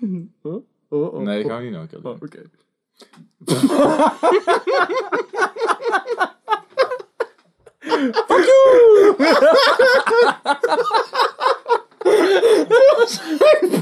Oh, 0.42 0.64
oh, 0.88 1.14
oh, 1.14 1.20
Nee, 1.20 1.44
gaan 1.44 1.58
we 1.58 1.62
niet 1.64 1.72
nog 1.72 1.82
een 1.82 1.88
keer 1.88 2.00
doen. 2.02 2.12
Oh, 2.12 2.22
oké. 2.22 2.50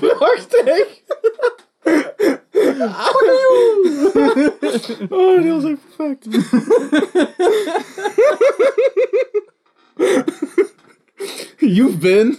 Prachtig! 0.00 1.02
oh, 5.08 5.42
die 5.42 5.52
was 5.52 5.64
echt 5.64 5.96
perfect. 5.96 6.26
You've 11.58 11.98
been 11.98 12.38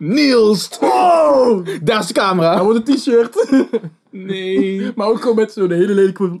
Niels. 0.00 0.68
Oh! 0.80 1.66
Daar 1.82 2.00
is 2.00 2.06
de 2.06 2.12
camera. 2.12 2.54
Hij 2.54 2.62
wordt 2.64 2.88
een 2.88 2.96
t-shirt. 2.96 3.36
Nee. 4.12 4.92
maar 4.94 5.08
ook 5.08 5.20
gewoon 5.20 5.36
met 5.36 5.52
zo'n 5.52 5.70
hele 5.70 5.94
lelijke... 5.94 6.40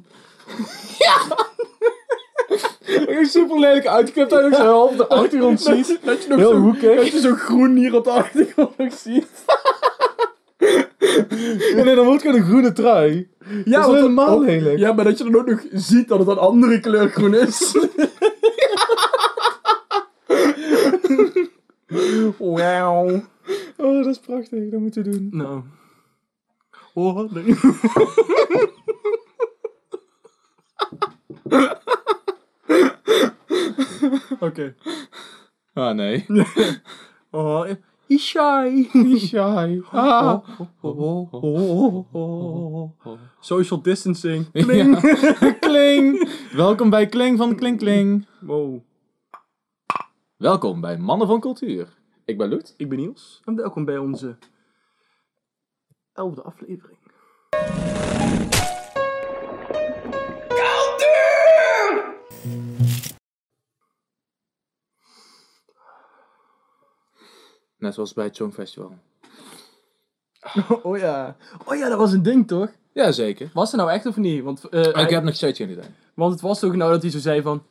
Super 3.22 3.58
lelijk 3.58 3.86
uitgeknipt 3.86 4.32
uit 4.32 4.54
zijn 4.54 4.66
half 4.66 4.96
de 4.96 5.08
achtergrond 5.08 5.64
Dat 5.64 5.76
ziet. 5.76 5.86
je, 5.86 5.98
dat 6.02 6.22
je 6.22 6.28
nog 6.28 6.38
Heel 6.38 6.50
zo, 6.50 6.56
hoekig. 6.56 6.96
dat 6.96 7.08
je 7.08 7.20
zo 7.20 7.34
groen 7.34 7.76
hier 7.76 7.94
op 7.94 8.04
de 8.04 8.10
achtergrond 8.10 8.78
nog 8.78 8.92
ziet. 8.92 9.26
En 11.76 11.96
dan 11.96 12.04
wordt 12.04 12.22
gewoon 12.22 12.36
een 12.36 12.44
groene 12.44 12.72
trui. 12.72 13.28
Ja, 13.64 13.80
dat 13.80 13.94
is 13.94 14.00
helemaal 14.00 14.36
oh, 14.36 14.44
lelijk. 14.44 14.78
Ja, 14.78 14.92
maar 14.92 15.04
dat 15.04 15.18
je 15.18 15.24
dan 15.24 15.36
ook 15.36 15.46
nog 15.46 15.60
ziet 15.72 16.08
dat 16.08 16.18
het 16.18 16.28
een 16.28 16.38
andere 16.38 16.80
kleur 16.80 17.08
groen 17.08 17.34
is. 17.34 17.74
Wauw. 22.38 23.22
Oh, 23.76 23.96
dat 23.96 24.06
is 24.06 24.18
prachtig. 24.18 24.70
Dat 24.70 24.80
moeten 24.80 25.02
we 25.02 25.10
doen. 25.10 25.28
Nou. 25.30 25.62
Oh, 26.94 27.30
nee. 27.32 27.54
Oké. 34.40 34.74
Ah, 35.74 35.94
nee. 35.94 36.26
Oh, 37.32 37.64
he's 38.08 38.22
shy. 38.22 38.88
Shy. 39.18 39.80
Ah. 39.92 40.42
Oh, 40.80 41.00
oh, 41.30 41.34
oh, 41.34 42.14
oh. 43.04 43.18
Social 43.40 43.82
distancing. 43.82 44.52
Kling. 44.52 45.00
Ja. 45.00 45.52
Kling. 45.52 46.28
Welkom 46.52 46.90
bij 46.90 47.06
Kling 47.06 47.38
van 47.38 47.54
Kling 47.56 47.78
Kling. 47.78 48.26
Wow. 48.40 48.80
Welkom 50.40 50.80
bij 50.80 50.98
Mannen 50.98 51.26
van 51.26 51.40
Cultuur. 51.40 51.88
Ik 52.24 52.38
ben 52.38 52.48
Loet. 52.48 52.74
Ik 52.76 52.88
ben 52.88 52.98
Niels 52.98 53.40
en 53.44 53.56
welkom 53.56 53.84
bij 53.84 53.98
onze 53.98 54.38
elfde 56.12 56.42
aflevering. 56.42 56.98
Net 67.78 67.94
zoals 67.94 68.12
bij 68.12 68.24
het 68.24 68.36
Songfestival. 68.36 68.92
Oh 70.82 70.98
ja. 70.98 71.36
Oh 71.66 71.76
ja, 71.76 71.88
dat 71.88 71.98
was 71.98 72.12
een 72.12 72.22
ding 72.22 72.46
toch? 72.48 72.70
Jazeker. 72.92 73.50
Was 73.54 73.70
het 73.72 73.80
nou 73.80 73.92
echt 73.92 74.06
of 74.06 74.16
niet? 74.16 74.42
Want, 74.42 74.64
eh, 74.68 74.92
hij- 74.92 75.02
ik 75.02 75.10
heb 75.10 75.22
nog 75.22 75.34
steeds 75.34 75.58
geen 75.58 75.70
idee. 75.70 75.84
want 76.14 76.32
het 76.32 76.40
was 76.40 76.58
toch 76.60 76.74
nou 76.74 76.90
dat 76.92 77.02
hij 77.02 77.10
zo 77.10 77.18
zei 77.18 77.42
van... 77.42 77.62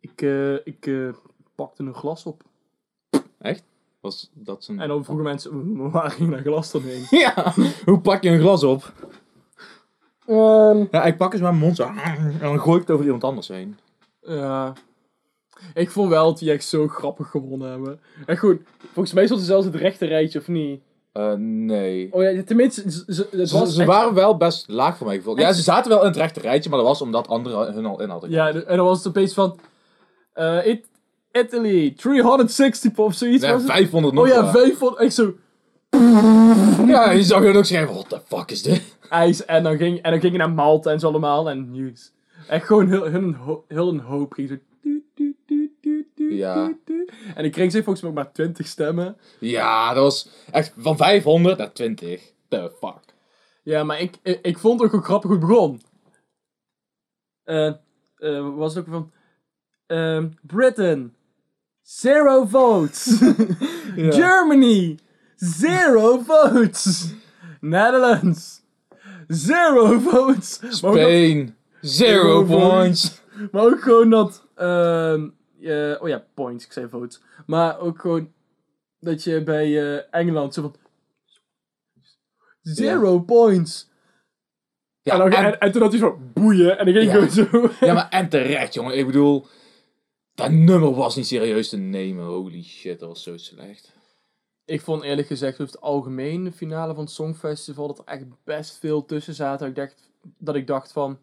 Ik, 0.00 0.22
eh, 0.22 0.54
ik 0.66 0.86
eh, 0.86 1.08
pakte 1.56 1.82
een 1.82 1.94
glas 1.94 2.24
op. 2.24 2.42
Echt? 3.38 3.62
Was 4.00 4.30
dat 4.34 4.64
zijn... 4.64 4.80
En 4.80 4.88
dan 4.88 5.04
vroegen 5.04 5.24
mensen, 5.24 5.76
"Maar 5.76 5.90
waar 5.90 6.10
ging 6.10 6.30
dat 6.30 6.40
glas 6.40 6.70
dan 6.70 6.82
heen? 6.82 7.06
Ja, 7.20 7.54
hoe 7.84 8.00
pak 8.00 8.22
je 8.22 8.30
een 8.30 8.40
glas 8.40 8.62
op? 8.64 8.92
Ja, 10.90 11.04
ik 11.04 11.16
pak 11.16 11.32
eens 11.32 11.42
mijn 11.42 11.56
mond 11.58 11.76
zo. 11.76 11.82
En 12.04 12.36
dan 12.40 12.60
gooi 12.60 12.74
ik 12.80 12.80
het 12.86 12.90
over 12.90 13.04
iemand 13.04 13.24
anders 13.24 13.48
heen. 13.48 13.78
Ja. 14.20 14.72
Ik 15.74 15.90
vond 15.90 16.08
wel 16.08 16.24
dat 16.24 16.38
die 16.38 16.50
echt 16.52 16.64
zo 16.64 16.88
grappig 16.88 17.28
gewonnen 17.30 17.70
hebben. 17.70 18.00
En 18.26 18.36
goed, 18.38 18.60
volgens 18.92 19.12
mij 19.14 19.24
stond 19.26 19.40
er 19.40 19.46
zelfs 19.46 19.64
het 19.66 19.74
rechte 19.74 20.06
rijtje, 20.06 20.38
of 20.38 20.48
niet? 20.48 20.80
Eh, 21.12 21.32
nee. 21.38 22.12
Oh 22.12 22.22
ja, 22.22 22.42
tenminste, 22.42 22.90
ze, 22.90 23.04
ze- 23.14 23.28
het 23.30 23.48
Ze, 23.48 23.58
was 23.58 23.74
ze 23.74 23.80
echt- 23.80 23.90
waren 23.90 24.14
wel 24.14 24.36
best 24.36 24.68
laag 24.68 24.96
voor 24.96 25.06
mij 25.06 25.16
gevoeld. 25.16 25.38
Ja, 25.38 25.52
ze 25.52 25.62
zaten 25.62 25.90
wel 25.90 26.00
in 26.00 26.06
het 26.06 26.16
rechte 26.16 26.40
rijtje, 26.40 26.70
maar 26.70 26.78
dat 26.78 26.88
was 26.88 27.02
omdat 27.02 27.28
anderen 27.28 27.72
hun 27.74 27.86
al 27.86 28.00
in 28.02 28.08
hadden. 28.08 28.30
Ja, 28.30 28.48
en 28.52 28.76
dan 28.76 28.86
was 28.86 28.98
het 28.98 29.06
opeens 29.06 29.34
van... 29.34 29.58
eh, 30.32 30.66
It- 30.66 30.88
Italy, 31.38 31.90
360 31.96 32.96
of 32.98 33.14
zoiets 33.14 33.42
Nee, 33.42 33.52
was 33.52 33.62
het? 33.62 33.70
500 33.70 34.14
nog 34.14 34.24
Oh 34.24 34.28
ja, 34.30 34.42
wel. 34.42 34.52
500, 34.52 35.00
echt 35.00 35.14
zo... 35.14 35.34
Ja, 36.86 37.10
je 37.10 37.22
zag 37.22 37.40
hun 37.42 37.56
ook 37.56 37.64
zeggen, 37.64 37.92
what 37.94 38.08
the 38.08 38.20
fuck 38.26 38.50
is 38.50 38.62
dit? 38.62 38.96
ijs. 39.10 39.44
En 39.44 39.62
dan 39.62 39.76
ging, 39.76 40.02
en 40.02 40.10
dan 40.10 40.20
ging 40.20 40.32
je 40.32 40.38
naar 40.38 40.50
Malta 40.50 40.90
en 40.90 41.00
zo 41.00 41.06
allemaal. 41.08 41.50
En 41.50 41.70
nieuws. 41.70 42.12
Echt 42.48 42.66
gewoon 42.66 42.88
heel, 42.88 43.04
heel, 43.04 43.22
een, 43.22 43.34
ho- 43.34 43.64
heel 43.68 43.88
een 43.88 44.00
hoop 44.00 44.32
ging 44.32 44.48
zo... 44.48 44.56
Ja. 46.28 46.72
En 47.34 47.44
ik 47.44 47.52
kreeg 47.52 47.70
ze 47.70 47.76
volgens 47.82 48.00
mij 48.00 48.10
ook 48.10 48.16
maar 48.16 48.32
20 48.32 48.66
stemmen. 48.66 49.16
Ja, 49.40 49.94
dat 49.94 50.02
was 50.02 50.28
echt 50.50 50.72
van 50.76 50.96
500 50.96 51.58
naar 51.58 51.72
20. 51.72 52.32
The 52.48 52.72
fuck. 52.78 53.14
Ja, 53.62 53.84
maar 53.84 54.00
ik, 54.00 54.14
ik, 54.22 54.38
ik 54.42 54.58
vond 54.58 54.74
het 54.74 54.82
ook 54.82 54.90
gewoon 54.90 55.04
grappig 55.04 55.30
hoe 55.30 55.38
het 55.38 55.48
begon. 55.48 55.80
Eh, 57.44 57.66
eh, 58.16 58.54
was 58.56 58.74
het 58.74 58.84
ook 58.86 58.92
van... 58.92 59.12
ehm, 59.86 60.28
Britain, 60.42 61.14
zero 61.86 62.44
votes. 62.46 63.18
Germany, 64.20 64.98
zero 65.36 66.18
votes. 66.26 67.14
Netherlands, 67.60 68.60
zero 69.28 69.98
votes. 69.98 70.60
Spain, 70.68 71.54
zero 71.80 72.44
points. 72.44 73.22
Maar 73.52 73.62
ook 73.64 73.80
gewoon 73.82 74.10
dat. 74.10 74.46
ehm, 74.54 75.28
eh, 75.62 75.94
oh 76.02 76.08
ja, 76.08 76.24
points, 76.34 76.64
ik 76.64 76.72
zei 76.72 76.88
votes. 76.88 77.20
Maar 77.46 77.78
ook 77.78 78.00
gewoon 78.00 78.32
dat 79.00 79.24
je 79.24 79.42
bij 79.42 79.94
eh, 79.96 80.02
Engeland 80.10 80.54
zo 80.54 80.62
van. 80.62 80.74
Zero 82.62 83.18
points. 83.20 83.90
Ja, 85.02 85.12
en, 85.12 85.18
dan, 85.18 85.30
en, 85.32 85.44
en, 85.44 85.58
en 85.60 85.72
toen 85.72 85.82
had 85.82 85.90
hij 85.90 86.00
zo 86.00 86.18
boeien. 86.32 86.78
En 86.78 86.84
dan 86.84 86.94
ging 86.94 87.12
Ja. 87.12 87.18
ik 87.18 87.30
gewoon 87.30 87.70
zo. 87.70 87.86
ja, 87.86 87.92
maar 87.92 88.08
en 88.08 88.28
terecht, 88.28 88.74
jongen. 88.74 88.98
Ik 88.98 89.06
bedoel, 89.06 89.46
dat 90.36 90.50
nummer 90.50 90.94
was 90.94 91.16
niet 91.16 91.26
serieus 91.26 91.68
te 91.68 91.76
nemen. 91.76 92.24
Holy 92.24 92.62
shit, 92.62 92.98
dat 92.98 93.08
was 93.08 93.22
zo 93.22 93.36
slecht. 93.36 93.94
Ik 94.64 94.80
vond 94.80 95.02
eerlijk 95.02 95.26
gezegd 95.26 95.60
over 95.60 95.74
het 95.74 95.82
algemeen 95.82 96.44
de 96.44 96.52
finale 96.52 96.94
van 96.94 97.04
het 97.04 97.12
Songfestival 97.12 97.86
dat 97.86 97.98
er 97.98 98.04
echt 98.04 98.24
best 98.44 98.78
veel 98.78 99.04
tussen 99.04 99.34
zaten. 99.34 99.68
Ik 99.68 99.74
dacht, 99.74 100.10
dat 100.38 100.54
ik 100.54 100.66
dacht 100.66 100.92
van. 100.92 101.18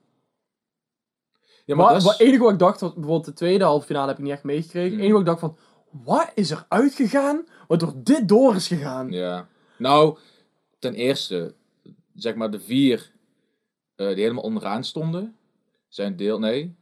Ja, 1.66 1.76
Maar 1.76 1.96
is... 1.96 2.18
enige 2.18 2.44
wat 2.44 2.52
ik 2.54 2.60
dacht, 2.60 2.80
was, 2.80 2.94
bijvoorbeeld 2.94 3.26
de 3.26 3.34
tweede 3.34 3.64
halve 3.64 3.86
finale 3.86 4.08
heb 4.08 4.18
ik 4.18 4.24
niet 4.24 4.34
echt 4.34 4.44
meegekregen. 4.44 4.92
Het 4.92 5.00
Hmm. 5.00 5.02
enige 5.02 5.14
wat 5.14 5.22
ik 5.22 5.28
dacht 5.28 5.40
van, 5.40 5.58
wat 6.04 6.32
is 6.36 6.52
er 6.52 6.66
uitgegaan, 6.70 7.46
waardoor 7.68 7.94
dit 7.96 8.28
door 8.28 8.56
is 8.56 8.68
gegaan? 8.68 9.12
Ja. 9.12 9.48
Nou, 9.78 10.18
ten 10.80 10.94
eerste, 10.94 11.56
zeg 12.16 12.36
maar 12.36 12.52
de 12.52 12.60
vier 12.60 13.12
eh, 13.96 14.08
die 14.08 14.16
helemaal 14.16 14.44
onderaan 14.44 14.84
stonden, 14.84 15.36
zijn 15.88 16.16
deel... 16.16 16.40
Nee. 16.40 16.76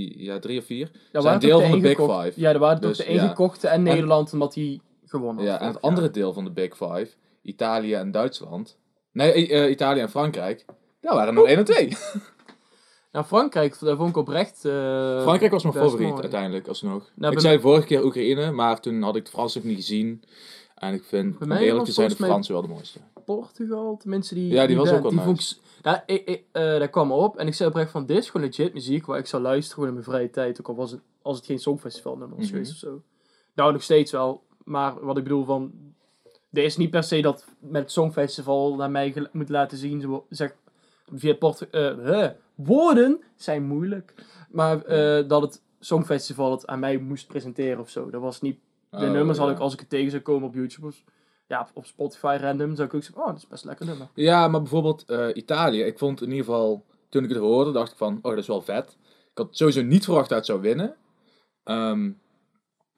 Ja, 0.00 0.38
drie 0.38 0.58
of 0.58 0.64
vier. 0.64 0.90
Ja, 1.12 1.20
zijn 1.20 1.38
deel 1.38 1.60
van 1.60 1.70
de 1.70 1.80
Big 1.80 1.96
Five. 1.96 2.32
Ja, 2.34 2.50
er 2.52 2.58
waren 2.58 2.80
toch 2.80 2.96
Dus, 2.96 3.06
de 3.06 3.12
ja. 3.12 3.22
ingekochte 3.22 3.68
en 3.68 3.82
Nederland, 3.82 4.32
omdat 4.32 4.52
die 4.52 4.80
gewonnen 5.04 5.44
Ja, 5.44 5.50
had 5.52 5.60
en 5.60 5.66
het 5.66 5.82
andere 5.82 6.10
deel 6.10 6.32
van 6.32 6.44
de 6.44 6.50
Big 6.50 6.76
Five, 6.76 7.08
Italië 7.42 7.94
en 7.94 8.10
Duitsland. 8.10 8.78
Nee, 9.12 9.48
eh, 9.48 9.70
Italië 9.70 10.00
en 10.00 10.10
Frankrijk. 10.10 10.64
Daar 11.00 11.14
waren 11.14 11.36
er 11.36 11.44
één 11.44 11.56
en 11.58 11.64
twee. 11.64 11.88
Nou, 13.12 13.24
Frankrijk, 13.24 13.78
daar 13.80 13.96
vond 13.96 14.08
ik 14.08 14.16
oprecht... 14.16 14.64
eh, 14.64 15.22
Frankrijk 15.22 15.52
was 15.52 15.62
mijn 15.62 15.74
favoriet 15.74 16.08
mooi. 16.08 16.20
uiteindelijk, 16.22 16.68
alsnog. 16.68 17.10
Nou, 17.14 17.32
ik 17.32 17.40
zei 17.40 17.60
vorige 17.60 17.86
keer 17.86 18.04
Oekraïne, 18.04 18.50
maar 18.50 18.80
toen 18.80 19.02
had 19.02 19.16
ik 19.16 19.24
de 19.24 19.30
Fransen 19.30 19.60
ook 19.60 19.66
niet 19.66 19.76
gezien. 19.76 20.22
En 20.74 20.94
ik 20.94 21.04
vind, 21.04 21.36
om 21.42 21.52
eerlijk 21.52 21.84
te 21.84 21.92
zijn, 21.92 22.08
de 22.08 22.14
Fransen 22.14 22.52
wel 22.52 22.62
de 22.62 22.68
mooiste. 22.68 22.98
Portugal, 23.24 23.96
tenminste 23.96 24.34
die... 24.34 24.48
Ja, 24.52 24.66
die 24.66 24.76
was 24.76 24.90
ook 24.90 25.02
wel 25.02 25.10
die 25.10 25.20
nice. 25.20 25.56
Ik 25.82 25.88
s- 25.88 25.92
nou, 25.92 25.98
ik, 26.06 26.24
ik, 26.28 26.44
eh, 26.52 26.78
dat 26.78 26.90
kwam 26.90 27.12
op 27.12 27.36
en 27.36 27.46
ik 27.46 27.54
zei 27.54 27.68
oprecht 27.68 27.90
van, 27.90 28.06
dit 28.06 28.16
is 28.18 28.30
gewoon 28.30 28.46
legit 28.46 28.72
muziek 28.74 29.06
waar 29.06 29.18
ik 29.18 29.26
zou 29.26 29.42
luisteren 29.42 29.74
gewoon 29.74 29.88
in 29.88 29.94
mijn 29.94 30.04
vrije 30.06 30.30
tijd. 30.30 30.60
Ook 30.60 30.68
al 30.68 30.74
was 30.74 30.90
het, 30.90 31.00
als 31.22 31.36
het 31.36 31.46
geen 31.46 31.58
songfestival 31.58 32.16
nummer 32.16 32.36
was 32.36 32.44
Mhm. 32.46 32.54
geweest 32.54 32.72
of 32.72 32.78
zo. 32.78 33.02
Nou, 33.54 33.72
nog 33.72 33.82
steeds 33.82 34.12
wel. 34.12 34.42
Maar 34.64 35.04
wat 35.04 35.16
ik 35.16 35.22
bedoel 35.22 35.44
van... 35.44 35.72
Er 36.52 36.62
is 36.64 36.76
niet 36.76 36.90
per 36.90 37.02
se 37.02 37.20
dat 37.22 37.46
met 37.58 37.82
het 37.82 37.92
songfestival 37.92 38.74
naar 38.76 38.90
mij 38.90 39.28
moet 39.32 39.48
laten 39.48 39.78
zien. 39.78 40.20
Zeg, 40.28 40.54
via 41.14 41.30
het 41.30 41.38
Port... 41.38 41.66
hè, 41.70 42.28
woorden 42.54 43.20
zijn 43.36 43.62
moeilijk. 43.62 44.14
Maar 44.50 44.84
eh, 44.84 45.28
dat 45.28 45.42
het 45.42 45.62
songfestival 45.80 46.50
het 46.50 46.66
aan 46.66 46.78
mij 46.78 46.96
moest 46.98 47.26
presenteren 47.26 47.80
of 47.80 47.90
zo. 47.90 48.10
Dat 48.10 48.20
was 48.20 48.40
niet... 48.40 48.58
De 48.90 48.96
Oh, 48.96 49.10
nummers 49.10 49.38
had 49.38 49.50
ik, 49.50 49.58
als 49.58 49.72
ik 49.72 49.80
het 49.80 49.88
tegen 49.88 50.10
zou 50.10 50.22
komen 50.22 50.48
op 50.48 50.54
YouTube... 50.54 50.92
Ja, 51.52 51.68
op- 51.74 51.86
Spotify 51.86 52.36
random 52.40 52.74
zou 52.74 52.88
ik 52.88 52.94
ook 52.94 53.02
zeggen... 53.02 53.20
Oh, 53.22 53.28
dat 53.28 53.36
is 53.36 53.46
best 53.46 53.64
lekker 53.64 53.86
nummer. 53.86 54.08
Ja, 54.14 54.48
maar 54.48 54.60
bijvoorbeeld 54.60 55.04
eh, 55.06 55.26
Italië. 55.34 55.82
Ik 55.82 55.98
vond 55.98 56.20
in 56.22 56.30
ieder 56.30 56.44
geval, 56.44 56.84
toen 57.08 57.22
ik 57.24 57.28
het 57.28 57.38
hoorde, 57.38 57.72
dacht 57.72 57.90
ik 57.92 57.96
van, 57.96 58.18
oh, 58.22 58.30
dat 58.30 58.38
is 58.40 58.46
wel 58.46 58.60
vet. 58.62 58.96
Ik 59.30 59.38
had 59.38 59.48
sowieso 59.50 59.82
niet 59.82 60.04
verwacht 60.04 60.28
dat 60.28 60.38
het 60.38 60.46
zou 60.46 60.60
winnen. 60.60 60.94
Ehm, 61.64 62.10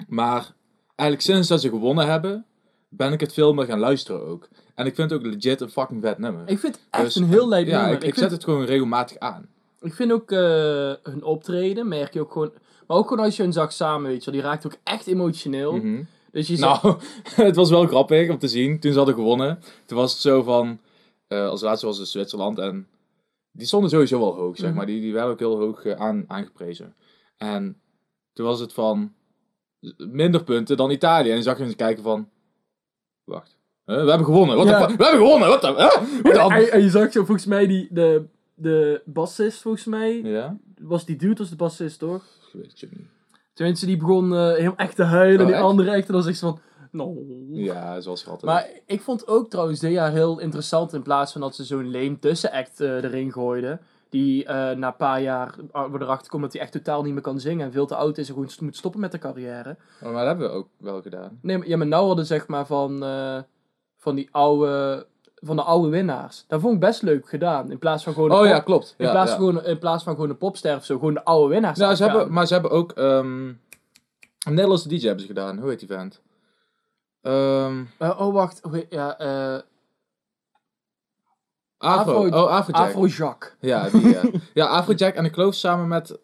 maar 0.08 0.54
eigenlijk 0.96 1.20
sinds 1.28 1.48
dat 1.48 1.60
ze 1.60 1.68
gewonnen 1.68 2.06
hebben, 2.06 2.46
ben 2.88 3.12
ik 3.12 3.20
het 3.20 3.32
veel 3.32 3.54
meer 3.54 3.64
gaan 3.66 3.78
luisteren 3.78 4.26
ook. 4.26 4.48
En 4.74 4.86
ik 4.86 4.94
vind 4.94 5.10
het 5.10 5.20
ook 5.20 5.26
legit 5.26 5.60
een 5.60 5.70
fucking 5.70 6.02
vet 6.02 6.18
nummer. 6.18 6.42
Ik 6.48 6.58
vind 6.58 6.74
het 6.74 6.84
echt 6.90 7.04
Dus, 7.04 7.14
een 7.14 7.28
heel 7.28 7.48
leuk 7.48 7.66
ja, 7.66 7.80
nummer. 7.80 7.94
ik, 7.94 8.02
ik, 8.02 8.14
vind, 8.14 8.16
zet 8.18 8.30
het 8.30 8.44
gewoon 8.44 8.64
regelmatig 8.64 9.18
aan. 9.18 9.48
ik 9.80 9.94
vind 9.94 10.12
ook 10.12 10.30
eh, 10.30 10.92
hun 11.02 11.22
optreden, 11.22 11.88
merk 11.88 12.12
je 12.14 12.20
ook 12.20 12.32
gewoon... 12.32 12.52
Maar 12.86 12.96
ook 12.96 13.08
gewoon 13.08 13.24
als 13.24 13.36
je 13.36 13.42
hun 13.42 13.52
zag 13.52 13.72
samen, 13.72 14.10
weet 14.10 14.24
je 14.24 14.30
wel, 14.30 14.40
die 14.40 14.48
raakt 14.50 14.66
ook 14.66 14.76
echt 14.84 15.06
emotioneel. 15.06 15.72
Mhm. 15.76 16.02
Dus 16.34 16.46
je 16.48 16.56
zegt, 16.56 16.82
Nou, 16.82 16.96
het 17.48 17.56
was 17.56 17.70
wel 17.70 17.86
grappig 17.86 18.31
om 18.31 18.38
te 18.38 18.48
zien. 18.48 18.81
Toen 18.81 18.90
ze 18.92 18.96
hadden 18.96 19.14
gewonnen, 19.14 19.58
toen 19.86 19.98
was 19.98 20.12
het 20.12 20.20
zo 20.20 20.42
van... 20.42 20.81
eh, 21.26 21.48
als 21.48 21.60
laatste 21.60 21.86
was 21.86 21.98
het 21.98 22.08
Zwitserland 22.08 22.58
en 22.58 22.86
die 23.52 23.66
stonden 23.66 23.90
sowieso 23.90 24.19
wel 24.19 24.34
hoog, 24.34 24.56
zeg 24.56 24.69
Mhm. 24.69 24.76
maar. 24.76 24.86
Die, 24.86 25.00
die 25.00 25.12
werden 25.12 25.31
ook 25.32 25.38
heel 25.38 25.58
hoog 25.58 25.84
eh, 25.84 26.00
aan, 26.00 26.25
aangeprezen. 26.26 26.94
En 27.36 27.81
toen 28.32 28.46
was 28.46 28.60
het 28.60 28.72
van 28.72 29.12
minder 29.96 30.44
punten 30.44 30.76
dan 30.76 30.90
Italië. 30.90 31.28
En 31.28 31.34
dan 31.34 31.42
zag 31.42 31.58
je 31.58 31.69
ze 31.69 31.76
kijken 31.76 32.02
van... 32.02 32.28
Wacht. 33.25 33.58
Huh? 33.86 34.02
we 34.02 34.08
hebben 34.08 34.25
gewonnen. 34.26 34.56
Wat 34.56 34.66
Ja. 34.66 34.86
We 34.96 35.04
hebben 35.04 35.20
gewonnen. 35.26 35.48
Wat 35.48 35.62
huh? 35.62 36.34
Dan? 36.34 36.52
en, 36.52 36.72
en 36.72 36.82
je 36.82 36.90
zag 36.90 37.12
zo 37.12 37.25
volgens 37.25 37.46
mij 37.46 37.66
die, 37.66 37.88
de, 37.90 38.25
de 38.54 39.02
bassist, 39.04 39.60
volgens 39.62 39.84
mij, 39.84 40.20
Ja? 40.22 40.56
was 40.81 41.04
die 41.04 41.16
dude, 41.16 41.34
was 41.34 41.50
de 41.50 41.56
bassist, 41.56 41.98
toch? 41.98 42.25
Ik 42.25 42.60
weet 42.60 42.81
het 42.81 42.90
niet. 42.90 43.06
Tenminste, 43.54 43.86
die 43.86 43.96
begon 43.96 44.34
eh 44.34 44.52
heel 44.52 44.76
echt 44.76 44.96
te 44.96 45.02
huilen. 45.02 45.40
Oh, 45.40 45.46
die 45.46 45.54
echt? 45.54 45.64
andere 45.64 45.90
echt. 45.90 46.06
En 46.06 46.12
dan 46.12 46.22
zegt 46.22 46.38
ze 46.38 46.44
van... 46.44 46.58
No. 46.90 47.16
Ja, 47.50 48.00
zoals 48.00 48.20
schattig. 48.20 48.48
Maar 48.48 48.68
ik 48.86 49.00
vond 49.00 49.26
ook 49.28 49.50
trouwens 49.50 49.80
jaar 49.92 50.12
heel 50.12 50.38
interessant. 50.38 50.92
In 50.92 51.02
plaats 51.02 51.32
van 51.32 51.40
dat 51.40 51.54
ze 51.54 51.64
zo'n 51.64 51.90
leem 51.90 52.20
tussenact 52.20 52.80
eh 52.80 53.04
erin 53.04 53.32
gooiden. 53.32 53.80
Die 54.08 54.44
eh, 54.44 54.54
na 54.76 54.86
een 54.86 54.96
paar 54.96 55.22
jaar 55.22 55.54
uh, 55.72 55.84
erachter 55.92 56.30
komt 56.30 56.42
dat 56.42 56.52
hij 56.52 56.62
echt 56.62 56.72
totaal 56.72 57.02
niet 57.02 57.12
meer 57.12 57.22
kan 57.22 57.40
zingen. 57.40 57.66
En 57.66 57.72
veel 57.72 57.86
te 57.86 57.94
oud 57.94 58.18
is 58.18 58.28
en 58.28 58.34
gewoon 58.34 58.50
moet 58.60 58.76
stoppen 58.76 59.00
met 59.00 59.12
de 59.12 59.18
carrière. 59.18 59.76
Maar 60.02 60.12
dat 60.12 60.26
hebben 60.26 60.48
we 60.48 60.54
ook 60.54 60.68
wel 60.76 61.02
gedaan. 61.02 61.38
Nee, 61.42 61.58
maar, 61.58 61.68
ja, 61.68 61.76
maar 61.76 61.86
nou 61.86 62.06
hadden 62.06 62.26
zeg 62.26 62.46
maar 62.46 62.66
van, 62.66 63.04
van 63.96 64.14
die 64.14 64.28
oude... 64.30 65.06
Van 65.44 65.56
de 65.56 65.62
oude 65.62 65.88
winnaars. 65.88 66.44
Dat 66.49 66.61
vond 66.61 66.75
ik 66.75 66.81
best 66.81 67.02
leuk 67.02 67.29
gedaan. 67.29 67.70
In 67.70 67.79
plaats 67.79 68.05
van 68.05 68.12
gewoon... 68.12 68.31
een 68.31 68.37
Oh 68.37 68.43
pop- 68.43 68.50
ja, 68.50 68.61
klopt. 68.61 68.94
In, 68.99 69.05
Ja, 69.05 69.11
plaats 69.12 69.31
ja. 69.31 69.37
Van 69.37 69.46
gewoon, 69.49 69.64
in 69.64 69.79
plaats 69.79 70.05
van 70.05 70.14
gewoon 70.14 70.31
een 70.31 70.38
popster 70.38 70.76
of 70.76 70.85
zo. 70.85 70.99
Gewoon 70.99 71.14
de 71.14 71.25
oude 71.25 71.55
winnaars. 71.55 71.79
Nou, 71.79 71.94
ze 71.94 72.05
hebben, 72.05 72.32
maar 72.32 72.46
ze 72.46 72.52
hebben 72.52 72.70
ook 72.70 72.93
ehm, 72.93 73.46
een 73.49 73.58
Nederlandse 74.55 74.88
DJ 74.88 75.00
hebben 75.06 75.20
ze 75.20 75.26
gedaan. 75.26 75.58
Hoe 75.58 75.69
heet 75.70 75.79
die 75.79 75.88
vent? 75.88 76.20
Ehm 77.23 77.82
Eh, 77.99 78.20
oh, 78.20 78.32
wacht. 78.35 78.61
Heet- 78.70 78.87
Ja, 78.91 79.19
eh 79.19 79.58
Afro. 81.79 82.12
Afro- 82.26 82.43
Oh, 82.43 82.49
Afrojack. 82.50 82.87
Afrojack. 82.88 83.56
Ja, 83.61 83.88
die, 83.91 84.08
ja. 84.08 84.23
ja, 84.55 84.67
Afrojack 84.67 85.14
en 85.14 85.25
ik 85.25 85.35
geloof 85.35 85.55
samen 85.55 85.88
met 85.88 86.19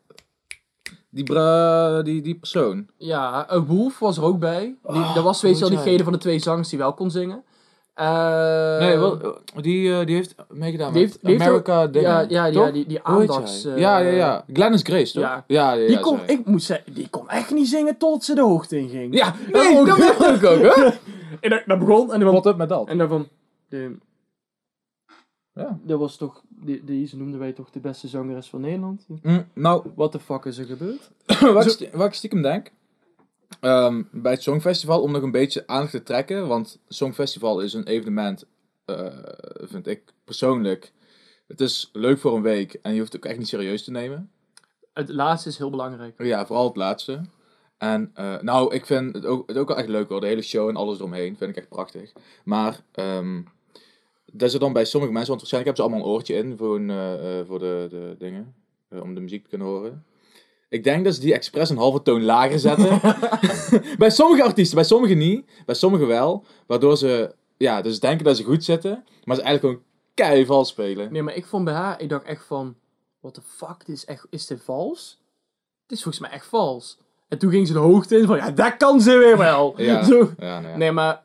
die, 1.11 1.25
bra 1.25 2.03
die, 2.03 2.23
die 2.23 2.35
persoon. 2.39 2.89
Ja, 2.97 3.53
uh, 3.53 3.63
Wolf 3.67 3.99
was 3.99 4.17
er 4.17 4.23
ook 4.25 4.39
bij. 4.39 4.61
Die, 4.61 4.77
Oh, 4.83 5.15
dat 5.15 5.25
was 5.25 5.43
weet 5.43 5.55
je 5.55 5.61
wel 5.61 5.69
diegene 5.69 6.05
van 6.05 6.13
de 6.13 6.19
twee 6.19 6.39
zangers 6.39 6.69
die 6.69 6.79
wel 6.79 6.95
kon 6.95 7.11
zingen. 7.11 7.45
Eh, 8.01 8.79
nee, 8.79 8.99
wel, 8.99 9.19
die, 9.61 9.93
eh, 9.99 10.07
die 10.07 10.15
heeft 10.15 10.35
meegedaan 10.49 10.93
die 10.93 11.03
met 11.03 11.11
heeft- 11.11 11.25
die 11.25 11.31
heeft 11.31 11.45
America 11.45 11.83
ook-. 11.83 11.95
Ja, 11.95 12.21
ja, 12.29 12.45
ja 12.47 12.71
die, 12.71 12.87
die 12.87 13.03
aandachts... 13.03 13.65
eh, 13.65 13.79
ja, 13.79 13.99
ja, 13.99 14.11
ja. 14.11 14.45
Glennis 14.53 14.83
Grace, 14.83 15.13
toch? 15.13 15.23
ja. 15.23 15.45
Ja, 15.47 15.73
ja. 15.73 15.87
Die 15.87 16.01
kon, 16.01 16.19
sorry. 16.19 16.33
ik 16.33 16.47
moet 16.47 16.63
zeggen, 16.63 16.95
die 16.95 17.09
kon 17.11 17.29
echt 17.29 17.51
niet 17.51 17.69
zingen 17.69 17.97
tot 17.97 18.25
ze 18.25 18.35
de 18.35 18.41
hoogte 18.41 18.79
in 18.79 18.89
ging. 18.89 19.15
Ja, 19.15 19.35
nee, 19.53 19.85
dat 19.85 19.99
dacht 19.99 20.43
ik 20.43 20.45
ook, 20.51 20.61
hè? 20.61 20.89
En 21.41 21.51
dat, 21.51 21.63
dat 21.67 21.79
begon 21.79 22.13
en 22.13 22.21
dan 22.21 22.33
Wat 22.33 22.47
up 22.47 22.57
met 22.57 22.69
dat? 22.69 22.89
En 22.89 22.99
dan 22.99 23.09
van... 23.09 23.29
De, 23.69 23.97
Ja. 25.55 25.79
dat 25.83 25.99
was 25.99 26.17
toch... 26.17 26.43
Die, 26.49 26.85
deze 26.85 27.17
noemden 27.17 27.39
wij 27.41 27.53
toch 27.53 27.71
de 27.71 27.81
beste 27.81 28.09
zangeres 28.09 28.49
van 28.49 28.61
Nederland? 28.61 29.07
Mm, 29.23 29.45
nou, 29.53 29.83
What 29.95 30.13
the 30.13 30.19
fuck 30.19 30.45
is 30.45 30.59
er 30.59 30.65
gebeurd? 30.65 31.11
wat, 31.55 31.87
wat 31.93 32.07
ik 32.07 32.15
stiekem 32.15 32.43
denk, 32.43 32.71
ehm, 33.61 34.03
bij 34.11 34.33
het 34.33 34.43
Songfestival, 34.43 35.03
om 35.03 35.13
nog 35.13 35.23
een 35.23 35.31
beetje 35.31 35.67
aandacht 35.67 35.91
te 35.91 36.03
trekken, 36.03 36.49
want 36.49 36.79
Songfestival 36.89 37.61
is 37.61 37.73
een 37.73 37.87
evenement, 37.87 38.47
eh, 38.85 39.07
vind 39.59 39.87
ik 39.87 40.03
persoonlijk, 40.25 40.93
het 41.47 41.61
is 41.61 41.91
leuk 41.93 42.19
voor 42.19 42.37
een 42.37 42.43
week 42.43 42.73
en 42.83 42.93
je 42.93 42.99
hoeft 42.99 43.13
het 43.13 43.25
ook 43.25 43.31
echt 43.31 43.39
niet 43.39 43.49
serieus 43.49 43.85
te 43.85 43.91
nemen. 43.91 44.31
Het 44.93 45.09
laatste 45.09 45.49
is 45.49 45.59
heel 45.59 45.71
belangrijk. 45.71 46.23
Ja, 46.23 46.47
vooral 46.47 46.67
het 46.67 46.77
laatste. 46.77 47.21
En 47.79 48.11
eh, 48.15 48.41
nou, 48.41 48.75
ik 48.75 48.87
vind 48.87 49.15
het 49.15 49.27
ook, 49.27 49.49
het 49.49 49.57
ook 49.57 49.69
wel 49.69 49.77
echt 49.77 49.89
leuk 49.89 50.09
hoor, 50.09 50.21
de 50.21 50.27
hele 50.27 50.43
show 50.43 50.69
en 50.69 50.77
alles 50.77 50.99
eromheen, 50.99 51.37
vind 51.37 51.51
ik 51.51 51.57
echt 51.57 51.69
prachtig. 51.69 52.13
Maar, 52.45 52.81
ehm 52.93 53.41
dat 54.33 54.49
is 54.49 54.55
er 54.55 54.61
dan 54.61 54.73
bij 54.73 54.85
sommige 54.85 55.13
mensen, 55.13 55.31
want 55.31 55.41
waarschijnlijk 55.41 55.77
hebben 55.77 55.77
ze 55.77 55.83
allemaal 55.83 56.13
een 56.13 56.19
oortje 56.19 56.35
in 56.35 56.57
voor, 56.57 56.77
een, 56.77 56.91
eh, 56.91 57.47
voor 57.47 57.59
de, 57.59 57.87
de 57.91 58.15
dingen, 58.19 58.55
om 58.89 59.15
de 59.15 59.21
muziek 59.21 59.43
te 59.43 59.49
kunnen 59.49 59.67
horen. 59.67 60.05
Ik 60.71 60.85
denk 60.85 61.05
dat 61.05 61.15
ze 61.15 61.21
die 61.21 61.35
expres 61.35 61.71
een 61.71 61.77
halve 61.77 62.03
toon 62.03 62.23
lager 62.23 62.59
zetten. 62.59 63.01
bij 63.99 64.11
sommige 64.11 64.43
artiesten, 64.43 64.77
bij 64.77 64.85
sommigen 64.85 65.19
niet, 65.19 65.51
bij 65.67 65.75
sommigen 65.75 66.07
wel. 66.07 66.45
Waardoor 66.67 66.97
ze, 66.97 67.35
ja, 67.57 67.83
dus 67.83 68.01
denken 68.01 68.25
dat 68.25 68.37
ze 68.37 68.45
goed 68.45 68.65
zitten, 68.65 69.05
maar 69.25 69.37
ze 69.37 69.43
eigenlijk 69.43 69.61
gewoon 69.61 69.91
keihard 70.15 70.47
vals 70.47 70.69
spelen. 70.69 71.13
Nee, 71.13 71.23
maar 71.23 71.35
ik 71.35 71.47
vond 71.47 71.65
bij 71.65 71.75
haar, 71.75 72.01
ik 72.01 72.09
dacht 72.09 72.25
echt 72.25 72.45
van, 72.45 72.77
what 73.21 73.35
the 73.35 73.41
fuck, 73.43 73.87
dit 73.87 73.97
is, 73.97 74.05
echt, 74.05 74.27
is 74.31 74.47
dit 74.47 74.63
vals? 74.65 75.21
Het 75.83 75.93
is 75.93 76.03
volgens 76.03 76.23
mij 76.23 76.33
echt 76.33 76.47
vals. 76.47 76.99
En 77.29 77.39
toen 77.39 77.51
ging 77.51 77.67
ze 77.67 77.73
de 77.73 77.79
hoogte 77.79 78.19
in 78.19 78.27
van, 78.27 78.37
ja, 78.37 78.51
dat 78.51 78.77
kan 78.77 79.01
ze 79.01 79.17
weer 79.17 79.39
wel. 79.39 79.75
Ja, 79.81 80.03
Zo. 80.03 80.33
ja, 80.39 80.61
nou 80.61 80.73
ja. 80.73 80.77
Nee, 80.77 80.93
maar 80.93 81.23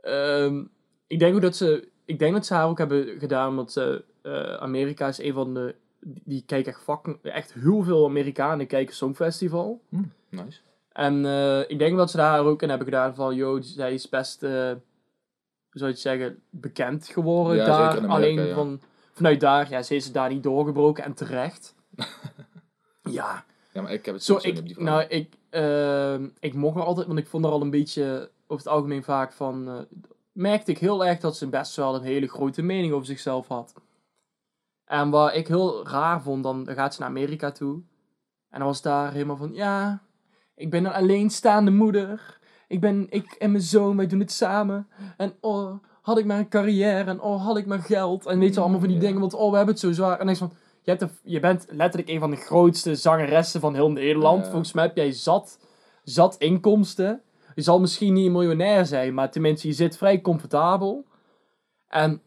ehm, 0.00 0.64
ik 1.06 1.18
denk 1.18 1.34
ook 1.34 1.42
dat 1.42 1.56
ze, 1.56 1.88
ik 2.04 2.18
denk 2.18 2.34
dat 2.34 2.46
ze 2.46 2.54
haar 2.54 2.68
ook 2.68 2.78
hebben 2.78 3.18
gedaan, 3.18 3.48
omdat 3.48 3.72
ze, 3.72 4.04
eh, 4.22 4.54
Amerika 4.54 5.08
is 5.08 5.18
een 5.18 5.32
van 5.32 5.54
de, 5.54 5.74
die 6.04 6.42
kijken 6.46 6.72
echt 6.72 6.82
fucking, 6.82 7.18
echt 7.22 7.52
heel 7.52 7.82
veel 7.82 8.04
Amerikanen 8.04 8.66
kijken 8.66 8.94
Songfestival. 8.94 9.80
Nice. 10.28 10.60
En 10.92 11.24
eh, 11.24 11.70
ik 11.70 11.78
denk 11.78 11.96
dat 11.96 12.10
ze 12.10 12.16
daar 12.16 12.44
ook 12.44 12.62
in 12.62 12.68
hebben 12.68 12.86
gedaan 12.86 13.14
van, 13.14 13.34
yo, 13.34 13.60
zij 13.60 13.94
is 13.94 14.08
best, 14.08 14.42
eh, 14.42 14.50
hoe 14.50 14.80
zou 15.70 15.86
je 15.86 15.96
het 15.96 16.00
zeggen, 16.00 16.42
bekend 16.50 17.08
geworden 17.08 17.56
Ja, 17.56 17.64
daar. 17.66 17.92
zeker 17.92 18.04
in 18.04 18.10
Amerika, 18.10 18.40
Alleen 18.40 18.48
ja. 18.48 18.54
van, 18.54 18.80
vanuit 19.12 19.40
daar, 19.40 19.70
ja, 19.70 19.82
ze 19.82 19.94
is 19.94 20.12
daar 20.12 20.28
niet 20.28 20.42
doorgebroken 20.42 21.04
en 21.04 21.14
terecht. 21.14 21.74
ja, 23.02 23.44
Ja, 23.72 23.82
maar 23.82 23.92
ik 23.92 24.04
heb 24.04 24.14
het 24.14 24.24
zo, 24.24 24.34
op 24.34 24.42
die 24.42 24.80
nou, 24.82 25.02
ik, 25.02 25.34
ehm, 25.50 26.28
ik 26.40 26.54
mocht 26.54 26.76
er 26.76 26.84
altijd, 26.84 27.06
want 27.06 27.18
ik 27.18 27.26
vond 27.26 27.44
er 27.44 27.50
al 27.50 27.60
een 27.60 27.70
beetje, 27.70 28.30
over 28.46 28.64
het 28.64 28.74
algemeen 28.74 29.04
vaak 29.04 29.32
van, 29.32 29.68
eh, 29.68 29.78
merkte 30.32 30.70
ik 30.70 30.78
heel 30.78 31.04
erg 31.04 31.20
dat 31.20 31.36
ze 31.36 31.48
best 31.48 31.76
wel 31.76 31.94
een 31.94 32.02
hele 32.02 32.28
grote 32.28 32.62
mening 32.62 32.92
over 32.92 33.06
zichzelf 33.06 33.48
had. 33.48 33.74
En 34.84 35.10
wat 35.10 35.34
ik 35.34 35.48
heel 35.48 35.88
raar 35.88 36.22
vond, 36.22 36.42
dan 36.42 36.68
gaat 36.70 36.94
ze 36.94 37.00
naar 37.00 37.08
Amerika 37.08 37.50
toe. 37.50 37.82
En 38.50 38.58
dan 38.58 38.68
was 38.68 38.82
daar 38.82 39.12
helemaal 39.12 39.36
van, 39.36 39.52
ja, 39.52 40.02
ik 40.54 40.70
ben 40.70 40.84
een 40.84 40.92
alleenstaande 40.92 41.70
moeder. 41.70 42.38
Ik 42.68 42.80
ben, 42.80 43.06
ik 43.10 43.32
en 43.32 43.50
mijn 43.50 43.62
zoon, 43.62 43.96
wij 43.96 44.06
doen 44.06 44.20
het 44.20 44.32
samen. 44.32 44.88
En 45.16 45.34
oh, 45.40 45.74
had 46.02 46.18
ik 46.18 46.24
maar 46.24 46.38
een 46.38 46.48
carrière. 46.48 47.10
En 47.10 47.20
oh, 47.20 47.44
had 47.44 47.56
ik 47.56 47.66
maar 47.66 47.78
geld. 47.78 48.26
En 48.26 48.38
weet 48.38 48.54
je, 48.54 48.60
allemaal 48.60 48.78
van 48.78 48.88
die 48.88 48.96
Ja. 48.96 49.02
dingen. 49.02 49.20
Want 49.20 49.34
oh, 49.34 49.50
we 49.50 49.56
hebben 49.56 49.74
het 49.74 49.84
zo 49.84 49.92
zwaar. 49.92 50.20
En 50.20 50.28
is 50.28 50.38
van, 50.38 50.52
je, 50.82 50.90
hebt 50.90 51.20
je 51.22 51.40
bent 51.40 51.66
letterlijk 51.70 52.10
een 52.12 52.20
van 52.20 52.30
de 52.30 52.36
grootste 52.36 52.94
zangeressen 52.94 53.60
van 53.60 53.74
heel 53.74 53.90
Nederland. 53.90 54.44
Ja. 54.44 54.50
Volgens 54.50 54.72
mij 54.72 54.84
heb 54.84 54.96
jij 54.96 55.12
zat, 55.12 55.58
zat 56.02 56.36
inkomsten. 56.38 57.22
Je 57.54 57.62
zal 57.62 57.80
misschien 57.80 58.12
niet 58.12 58.26
een 58.26 58.32
miljonair 58.32 58.86
zijn, 58.86 59.14
maar 59.14 59.30
tenminste, 59.30 59.66
je 59.66 59.72
zit 59.72 59.96
vrij 59.96 60.20
comfortabel. 60.20 61.04
En 61.88 62.20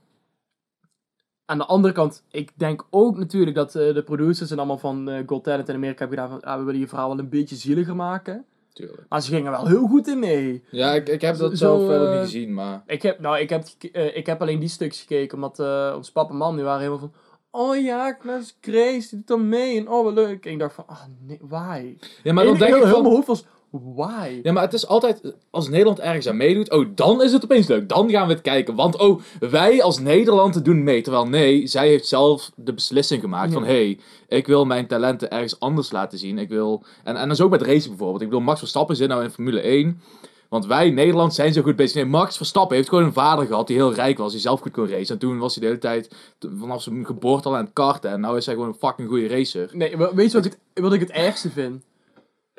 aan 1.48 1.58
de 1.58 1.66
andere 1.66 1.94
kant, 1.94 2.24
ik 2.32 2.52
denk 2.56 2.86
ook 2.90 3.18
natuurlijk 3.18 3.56
dat 3.56 3.76
eh, 3.76 3.94
de 3.94 4.04
producers 4.04 4.52
en 4.52 4.58
allemaal 4.58 4.78
van 4.78 5.10
eh 5.10 5.24
Got 5.26 5.44
Talent 5.44 5.70
in 5.70 5.76
Amerika 5.76 6.00
hebben 6.00 6.18
gedaan 6.18 6.40
van, 6.40 6.50
ah, 6.50 6.58
we 6.58 6.64
willen 6.64 6.80
je 6.80 6.88
verhaal 6.88 7.10
wel 7.10 7.20
een 7.20 7.30
beetje 7.30 7.56
zieliger 7.56 7.96
maken. 7.96 8.46
Tuurlijk. 8.78 9.06
Maar 9.10 9.22
ze 9.22 9.32
gingen 9.32 9.52
wel 9.52 9.68
heel 9.68 9.88
goed 9.88 10.08
in 10.08 10.20
mee. 10.20 10.64
Ja, 10.72 10.94
ik, 10.94 11.10
ik 11.10 11.22
heb 11.22 11.38
dat 11.38 11.58
Zo, 11.58 11.58
zelf 11.58 11.90
eh, 11.90 12.12
niet 12.12 12.20
gezien, 12.20 12.54
maar... 12.54 12.84
Ik 12.86 13.02
heb, 13.02 13.20
nou, 13.20 13.38
ik 13.40 13.50
heb, 13.50 13.68
eh, 13.92 14.18
ik 14.18 14.26
heb 14.26 14.42
alleen 14.42 14.60
die 14.60 14.70
stukjes 14.70 15.02
gekeken, 15.02 15.36
omdat 15.36 15.60
eh, 15.60 15.94
ons 15.96 16.12
papa 16.12 16.32
en 16.32 16.38
mam, 16.38 16.56
die 16.56 16.64
waren 16.64 16.80
helemaal 16.80 17.00
van, 17.00 17.14
oh 17.52 17.82
ja, 17.82 18.12
Klaas 18.12 18.58
Grace, 18.62 19.08
die 19.10 19.18
doet 19.18 19.28
dan 19.28 19.50
mee 19.50 19.78
en 19.80 19.90
oh, 19.90 20.04
wat 20.04 20.14
leuk. 20.14 20.46
En 20.46 20.52
ik 20.52 20.60
dacht 20.60 20.76
van, 20.76 20.88
ah 20.88 21.04
nee, 21.20 21.40
why? 21.42 21.98
Ja, 22.24 22.34
maar 22.34 22.46
dan 22.46 22.58
denk 22.58 22.70
heel, 22.70 22.78
ik 22.78 22.84
heel 22.84 22.94
van... 22.94 23.02
mijn 23.02 23.14
hoofd 23.14 23.28
was, 23.28 23.46
why? 23.72 24.40
Ja, 24.44 24.52
maar 24.52 24.64
het 24.64 24.74
is 24.74 24.88
altijd, 24.88 25.34
als 25.50 25.70
Nederland 25.70 26.00
ergens 26.00 26.28
aan 26.28 26.38
meedoet, 26.38 26.72
oh, 26.72 26.86
dan 26.96 27.24
is 27.24 27.32
het 27.32 27.44
opeens 27.44 27.68
leuk. 27.68 27.90
Dan 27.90 28.10
gaan 28.10 28.28
we 28.28 28.34
het 28.34 28.42
kijken. 28.42 28.76
Want, 28.76 28.98
oh, 28.98 29.22
wij 29.40 29.84
als 29.84 30.00
Nederland 30.00 30.66
doen 30.66 30.84
mee. 30.84 31.02
Terwijl, 31.02 31.26
nee, 31.28 31.68
zij 31.68 31.88
heeft 31.88 32.08
zelf 32.08 32.52
de 32.56 32.74
beslissing 32.74 33.22
gemaakt 33.22 33.54
van, 33.54 33.62
Ja. 33.64 33.68
hey, 33.70 34.00
ik 34.28 34.48
wil 34.48 34.66
mijn 34.66 34.88
talenten 34.88 35.32
ergens 35.32 35.60
anders 35.60 35.92
laten 35.92 36.18
zien. 36.18 36.38
Ik 36.38 36.50
wil, 36.50 36.84
en, 37.04 37.16
en 37.16 37.28
dat 37.28 37.38
is 37.38 37.44
ook 37.44 37.52
met 37.52 37.62
racing 37.62 37.88
bijvoorbeeld. 37.96 38.22
Ik 38.22 38.30
wil 38.30 38.40
Max 38.40 38.60
Verstappen 38.60 38.96
zit 38.96 39.08
nou 39.10 39.24
in 39.24 39.30
Formule 39.30 39.60
1. 39.60 40.02
Want 40.50 40.66
wij, 40.66 40.90
Nederland, 40.90 41.34
zijn 41.34 41.54
zo 41.54 41.62
goed 41.62 41.76
bezig. 41.76 41.96
Nee, 41.96 42.06
Max 42.06 42.38
Verstappen 42.38 42.76
heeft 42.76 42.90
gewoon 42.90 43.04
een 43.04 43.14
vader 43.14 43.46
gehad 43.46 43.68
die 43.68 43.76
heel 43.76 43.94
rijk 43.94 44.18
was. 44.18 44.32
Die 44.32 44.42
zelf 44.42 44.60
goed 44.62 44.72
kon 44.72 44.88
racen. 44.90 45.14
En 45.14 45.20
toen 45.20 45.38
was 45.38 45.54
hij 45.54 45.62
de 45.62 45.68
hele 45.68 45.80
tijd, 45.80 46.16
vanaf 46.60 46.82
zijn 46.82 47.06
geboorte 47.06 47.48
al 47.48 47.56
aan 47.56 47.64
het 47.64 47.74
karten. 47.74 48.12
En 48.12 48.20
nou 48.20 48.38
is 48.38 48.46
hij 48.46 48.54
gewoon 48.56 48.70
een 48.70 48.76
fucking 48.80 49.08
goede 49.08 49.28
racer. 49.28 49.70
Nee, 49.74 49.98
we- 49.98 50.12
weet 50.16 50.32
je 50.32 50.38
wat 50.38 50.46
ik, 50.46 50.58
het, 50.74 50.84
wat 50.84 50.94
ik 50.94 51.00
het 51.00 51.12
ergste 51.12 51.50
vind? 51.50 51.84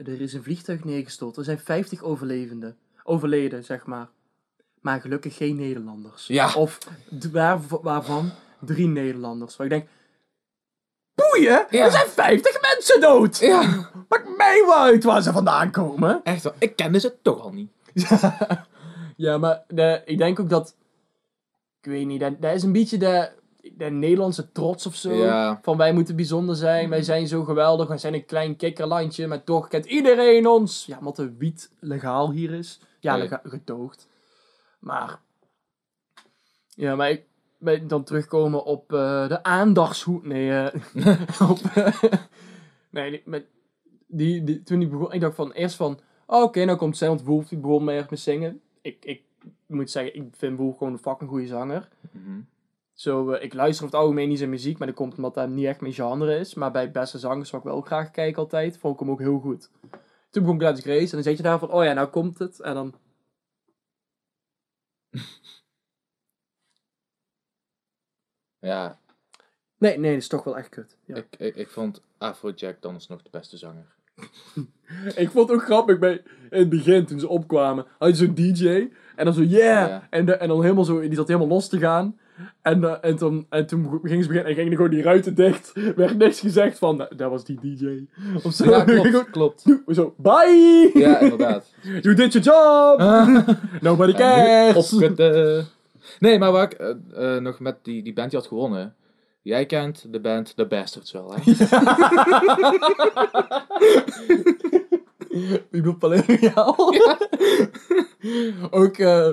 Er 0.05 0.21
is 0.21 0.33
een 0.33 0.43
vliegtuig 0.43 0.85
neergestort. 0.85 1.37
Er 1.37 1.45
zijn 1.45 1.59
50 1.59 2.03
overlevenden. 2.03 2.77
Overleden, 3.05 3.65
zeg 3.65 3.87
maar. 3.87 4.09
Maar 4.81 5.01
gelukkig 5.01 5.37
geen 5.37 5.57
Nederlanders. 5.57 6.27
Ja. 6.27 6.55
Of 6.55 6.79
waar, 7.33 7.61
waarvan 7.83 8.31
drie 8.61 8.87
Nederlanders. 8.89 9.57
Waar 9.57 9.67
ik 9.67 9.73
denk... 9.73 9.89
Boeien! 11.15 11.67
Ja. 11.71 11.85
Er 11.85 11.91
zijn 11.91 12.09
50 12.09 12.61
mensen 12.63 13.01
dood! 13.01 13.39
Ja, 13.39 13.91
Maakt 14.09 14.37
mij 14.37 14.63
wel 14.67 14.79
uit 14.83 15.05
waar 15.05 15.23
ze 15.23 15.33
vandaan 15.33 15.71
komen. 15.71 16.21
echt 16.25 16.43
wel. 16.43 16.55
Ik 16.59 16.77
kende 16.77 17.01
ze 17.01 17.15
toch 17.23 17.41
al 17.41 17.53
niet. 17.53 17.71
Ja, 19.17 19.39
maar 19.39 19.65
de, 19.69 20.03
ik 20.05 20.19
denk 20.19 20.41
ook 20.41 20.49
dat... 20.49 20.77
Ik 21.81 21.91
weet 21.91 22.07
niet, 22.07 22.21
dat, 22.21 22.43
dat 22.43 22.55
is 22.55 22.63
een 22.63 22.73
beetje 22.73 22.99
de, 22.99 23.31
de 23.77 23.91
Nederlandse 23.91 24.53
trots 24.53 24.87
of 24.87 24.95
zo. 24.95 25.13
Ja. 25.13 25.59
Van 25.63 25.77
wij 25.77 25.93
moeten 25.93 26.17
bijzonder 26.17 26.57
zijn, 26.57 26.89
wij 26.89 27.03
zijn 27.03 27.27
zo 27.27 27.45
geweldig, 27.45 27.89
wij 27.89 27.99
zijn 27.99 28.15
een 28.15 28.25
klein 28.25 28.57
kikkerlandje, 28.57 29.27
maar 29.27 29.45
toch 29.45 29.69
kent 29.69 29.87
iedereen 29.87 30.47
ons. 30.47 30.87
Ja, 30.87 30.99
omdat 30.99 31.17
de 31.17 31.37
wiet 31.37 31.71
legaal 31.81 32.31
hier 32.31 32.53
is. 32.53 32.81
Ja, 33.01 33.41
gedoogd. 33.43 34.09
Maar... 34.79 35.21
Ja, 36.69 36.97
maar 36.97 37.11
ik... 37.11 37.27
Dan 37.89 38.05
terugkomen 38.05 38.65
op 38.65 38.93
eh, 38.93 39.29
de 39.29 39.43
aandachtshoed. 39.43 40.25
Nee, 40.25 40.51
eh, 40.51 41.41
op... 41.51 41.59
eh, 41.75 42.03
nee, 42.91 43.11
die, 43.11 43.23
met, 43.25 43.47
die, 44.07 44.45
die, 44.45 44.63
toen 44.63 44.83
ik 44.83 44.91
begon, 44.91 45.13
ik 45.13 45.21
dacht 45.21 45.35
van 45.35 45.53
eerst 45.53 45.77
van, 45.77 46.01
oh, 46.27 46.43
oké, 46.43 46.65
nou 46.65 46.79
komt 46.79 46.97
Silent 46.97 47.23
Wolf, 47.23 47.49
die 47.49 47.59
begon 47.59 47.85
meer 47.85 48.07
met 48.11 48.21
zingen. 48.21 48.61
Ik, 48.81 49.05
ik 49.05 49.23
moet 49.67 49.91
zeggen, 49.91 50.15
ik 50.15 50.25
vind 50.33 50.59
Wolf 50.59 50.77
gewoon 50.77 50.93
een 50.93 50.99
fucking 50.99 51.31
goede 51.31 51.47
zanger. 51.47 51.89
Mhm. 52.11 52.41
Zo, 52.99 53.31
eh, 53.31 53.45
ik 53.45 53.55
luister 53.55 53.85
over 53.85 53.97
het 53.97 54.05
algemeen 54.05 54.29
niet 54.29 54.39
zijn 54.39 54.51
muziek, 54.51 54.79
maar 54.79 54.87
dat 54.87 54.97
komt 54.97 55.17
omdat 55.17 55.35
dat 55.35 55.49
niet 55.49 55.67
echt 55.67 55.81
mijn 55.81 55.93
genre 55.93 56.39
is. 56.39 56.55
Maar 56.55 56.71
bij 56.71 56.91
beste 56.91 57.19
zangers, 57.19 57.51
wat 57.51 57.61
ik 57.61 57.67
wel 57.67 57.81
graag 57.81 58.11
kijk 58.11 58.37
altijd, 58.37 58.79
vond 58.79 58.95
ik 58.95 59.01
hem 59.01 59.11
ook 59.11 59.19
heel 59.19 59.39
goed. 59.39 59.71
Toen 60.31 60.43
begon 60.43 60.59
Gladys 60.59 60.85
Grace 60.85 61.05
en 61.05 61.11
dan 61.11 61.23
zit 61.23 61.37
je 61.37 61.43
daar 61.43 61.59
van, 61.59 61.71
oh 61.71 61.85
ja, 61.85 61.93
nou 61.93 62.09
komt 62.09 62.39
het. 62.39 62.61
En 62.61 62.75
dan... 62.75 62.95
Ja, 68.61 68.99
Nee, 69.79 69.99
nee, 69.99 70.13
dat 70.13 70.21
is 70.21 70.29
toch 70.29 70.45
wel 70.45 70.59
echt 70.59 70.69
kut. 70.69 70.97
Ja. 71.05 71.17
ik, 71.17 71.27
ik, 71.39 71.57
ik 71.57 71.69
vond 71.69 72.03
Afrojack 72.19 72.83
dan 72.83 72.95
alsnog 72.95 73.23
de 73.23 73.31
beste 73.31 73.57
zanger. 73.57 73.97
Ik 75.17 75.31
vond 75.31 75.49
het 75.49 75.59
ook 75.59 75.65
grappig 75.65 75.99
bij, 75.99 76.23
in 76.51 76.59
het 76.59 76.69
begin, 76.69 77.07
toen 77.07 77.21
ze 77.21 77.29
opkwamen, 77.29 77.87
had 77.99 78.09
je 78.09 78.15
zo'n 78.15 78.35
DJ, 78.35 78.93
en 79.17 79.25
dan 79.25 79.35
zo, 79.35 79.43
yeah! 79.43 79.89
Ja. 79.89 80.07
En, 80.11 80.25
de, 80.25 80.33
en 80.33 80.49
dan 80.49 80.63
helemaal 80.63 80.85
zo, 80.85 81.01
die 81.01 81.15
zat 81.15 81.27
helemaal 81.27 81.49
los 81.49 81.69
te 81.69 81.79
gaan. 81.79 82.19
En, 82.63 82.85
eh, 82.85 82.97
en, 83.01 83.17
toen, 83.17 83.47
en 83.49 83.67
toen 83.67 84.01
gingen 84.03 84.23
ze 84.23 84.29
beginnen, 84.29 84.45
en 84.45 84.55
gingen 84.55 84.77
gewoon 84.77 84.91
die 84.91 85.03
ruiten 85.03 85.35
dicht. 85.35 85.73
werd 85.97 86.19
niks 86.19 86.41
gezegd 86.41 86.79
van, 86.79 86.97
"Nou, 86.97 87.17
dat 87.17 87.31
was 87.31 87.45
die 87.45 87.59
DJ. 87.61 88.05
Of 88.43 88.53
zo. 88.53 88.71
Ja, 88.71 88.85
klopt, 88.85 89.31
klopt. 89.31 89.65
Zo, 89.87 90.15
bye! 90.17 90.91
Ja, 90.95 91.19
inderdaad. 91.19 91.73
You 92.03 92.15
did 92.15 92.33
your 92.33 92.47
job! 92.47 93.01
Nobody 93.81 94.13
cares! 94.13 94.93
Opkutten. 94.93 95.67
Nee, 96.19 96.39
maar 96.39 96.53
waar 96.53 96.73
ik 96.73 96.73
eh, 96.73 97.35
eh, 97.37 97.43
nog 97.43 97.61
met 97.61 97.77
die, 97.83 98.03
die 98.03 98.13
band 98.13 98.31
die 98.31 98.39
had 98.39 98.49
gewonnen. 98.49 98.95
Jij 99.43 99.67
kent 99.67 100.13
de 100.13 100.21
band 100.21 100.57
The 100.57 100.67
Bastards 100.67 101.13
wel, 101.13 101.35
hè? 101.35 101.41
Wie 105.39 105.63
bedoelt 105.71 105.99
Paleriaal? 105.99 106.95
Ook, 108.71 108.99
eh 108.99 109.29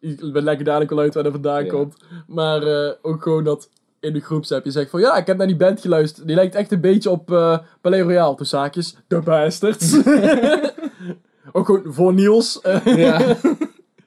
ik 0.00 0.32
ben 0.32 0.42
lekker 0.42 0.64
dadelijk 0.64 0.90
wel 0.90 0.98
uit 0.98 1.14
waar 1.14 1.22
dat 1.22 1.32
vandaan 1.32 1.64
Ja. 1.64 1.70
komt. 1.70 1.96
Maar 2.26 2.62
eh, 2.62 2.92
ook 3.02 3.22
gewoon 3.22 3.44
dat 3.44 3.70
in 4.00 4.12
de 4.12 4.20
groepsapp 4.20 4.64
je 4.64 4.70
zegt 4.70 4.90
van 4.90 5.00
ja, 5.00 5.16
ik 5.16 5.26
heb 5.26 5.36
naar 5.36 5.46
die 5.46 5.56
band 5.56 5.80
geluisterd. 5.80 6.26
Die 6.26 6.36
lijkt 6.36 6.54
echt 6.54 6.72
een 6.72 6.80
beetje 6.80 7.10
op 7.10 7.32
eh 7.32 7.58
Palais 7.80 8.02
Royale. 8.02 8.34
Toen 8.36 8.46
zaakjes, 8.46 8.96
de 9.06 9.20
bastards. 9.20 9.96
ook 11.52 11.66
gewoon 11.66 11.92
voor 11.92 12.14
Niels. 12.14 12.60
Ja. 12.84 13.18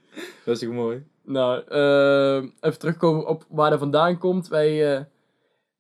Dat 0.46 0.62
is 0.62 0.68
mooi? 0.68 1.04
nou, 1.24 1.62
eh, 1.68 2.36
even 2.60 2.80
terugkomen 2.80 3.28
op 3.28 3.46
waar 3.50 3.70
dat 3.70 3.80
vandaan 3.80 4.18
komt. 4.18 4.48
Wij, 4.48 4.96
eh 4.96 5.04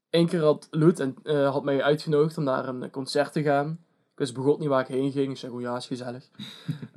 één 0.09 0.27
keer 0.27 0.41
had 0.43 0.67
Loet 0.71 0.99
en, 0.99 1.15
had 1.45 1.63
mij 1.63 1.83
uitgenodigd 1.83 2.37
om 2.37 2.43
naar 2.43 2.67
een 2.67 2.89
concert 2.89 3.33
te 3.33 3.43
gaan. 3.43 3.69
Ik 4.11 4.17
wist 4.27 4.33
begot 4.33 4.59
niet 4.59 4.67
waar 4.69 4.81
ik 4.81 4.87
heen 4.87 5.11
ging. 5.11 5.31
Ik 5.31 5.37
zei, 5.37 5.51
oh 5.51 5.61
ja, 5.61 5.75
is 5.75 5.87
gezellig. 5.87 6.29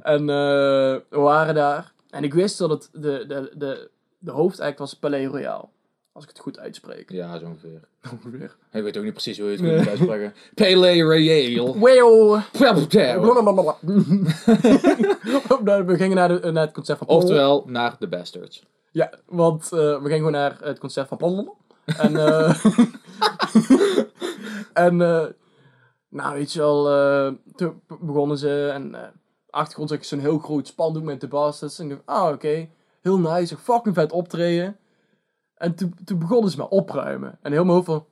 en 0.02 0.26
we 0.26 1.02
waren 1.10 1.54
daar. 1.54 1.93
En 2.14 2.24
ik 2.24 2.34
wist 2.34 2.58
dat 2.58 2.70
het 2.70 2.88
de, 2.92 3.24
de, 3.28 3.50
de, 3.54 3.90
de 4.18 4.30
hoofdact 4.30 4.78
was 4.78 4.94
Palais 4.94 5.26
Royale. 5.26 5.64
Als 6.12 6.24
ik 6.24 6.30
het 6.30 6.38
goed 6.38 6.58
uitspreek. 6.58 7.10
Ja, 7.10 7.38
zo 7.38 7.44
ongeveer. 7.46 7.80
Ongeveer. 8.12 8.56
Ik 8.72 8.82
weet 8.82 8.96
ook 8.96 9.04
niet 9.04 9.12
precies 9.12 9.38
hoe 9.38 9.46
je 9.46 9.52
het 9.52 9.60
Nee. 9.60 9.76
moet 9.76 9.88
uitspreken. 9.88 10.34
Pele 10.54 11.02
Royale. 11.02 11.78
Wow. 11.78 12.40
Nou, 15.64 15.84
we 15.86 15.96
gingen 15.96 16.16
naar, 16.16 16.40
de, 16.40 16.50
naar 16.50 16.64
het 16.64 16.74
concert 16.74 16.98
van 16.98 17.06
Oftewel, 17.06 17.64
naar 17.66 17.98
The 17.98 18.08
Bastards. 18.08 18.62
Ja, 18.90 19.12
want 19.26 19.64
eh, 19.64 19.78
we 19.78 20.00
gingen 20.02 20.16
gewoon 20.16 20.32
naar 20.32 20.56
het 20.60 20.78
concert 20.78 21.08
van. 21.08 21.54
En, 21.84 22.16
eh 22.16 22.64
en 24.86 25.00
eh, 25.00 25.26
nou 26.08 26.34
weet 26.34 26.52
je 26.52 26.58
wel, 26.58 26.84
toen 27.56 27.80
begonnen 28.00 28.38
ze 28.38 28.70
en 28.72 28.94
achtergrond 29.54 29.88
zag 29.88 29.98
ik 29.98 30.04
zo'n 30.04 30.18
heel 30.18 30.38
groot 30.38 30.66
spandoek 30.66 31.02
met 31.02 31.20
de 31.20 31.28
bastards. 31.28 31.78
En 31.78 31.90
ik 31.90 32.02
ah 32.04 32.32
oké, 32.32 32.68
heel 33.00 33.18
nice, 33.18 33.56
fucking 33.56 33.94
vet 33.94 34.12
optreden. 34.12 34.76
En 35.54 35.74
toen, 35.74 35.94
toen 36.04 36.18
begonnen 36.18 36.50
ze 36.50 36.56
maar 36.56 36.68
opruimen. 36.68 37.38
En 37.42 37.52
heel 37.52 37.64
mijn 37.64 37.74
hoofd 37.74 37.86
van, 37.86 38.06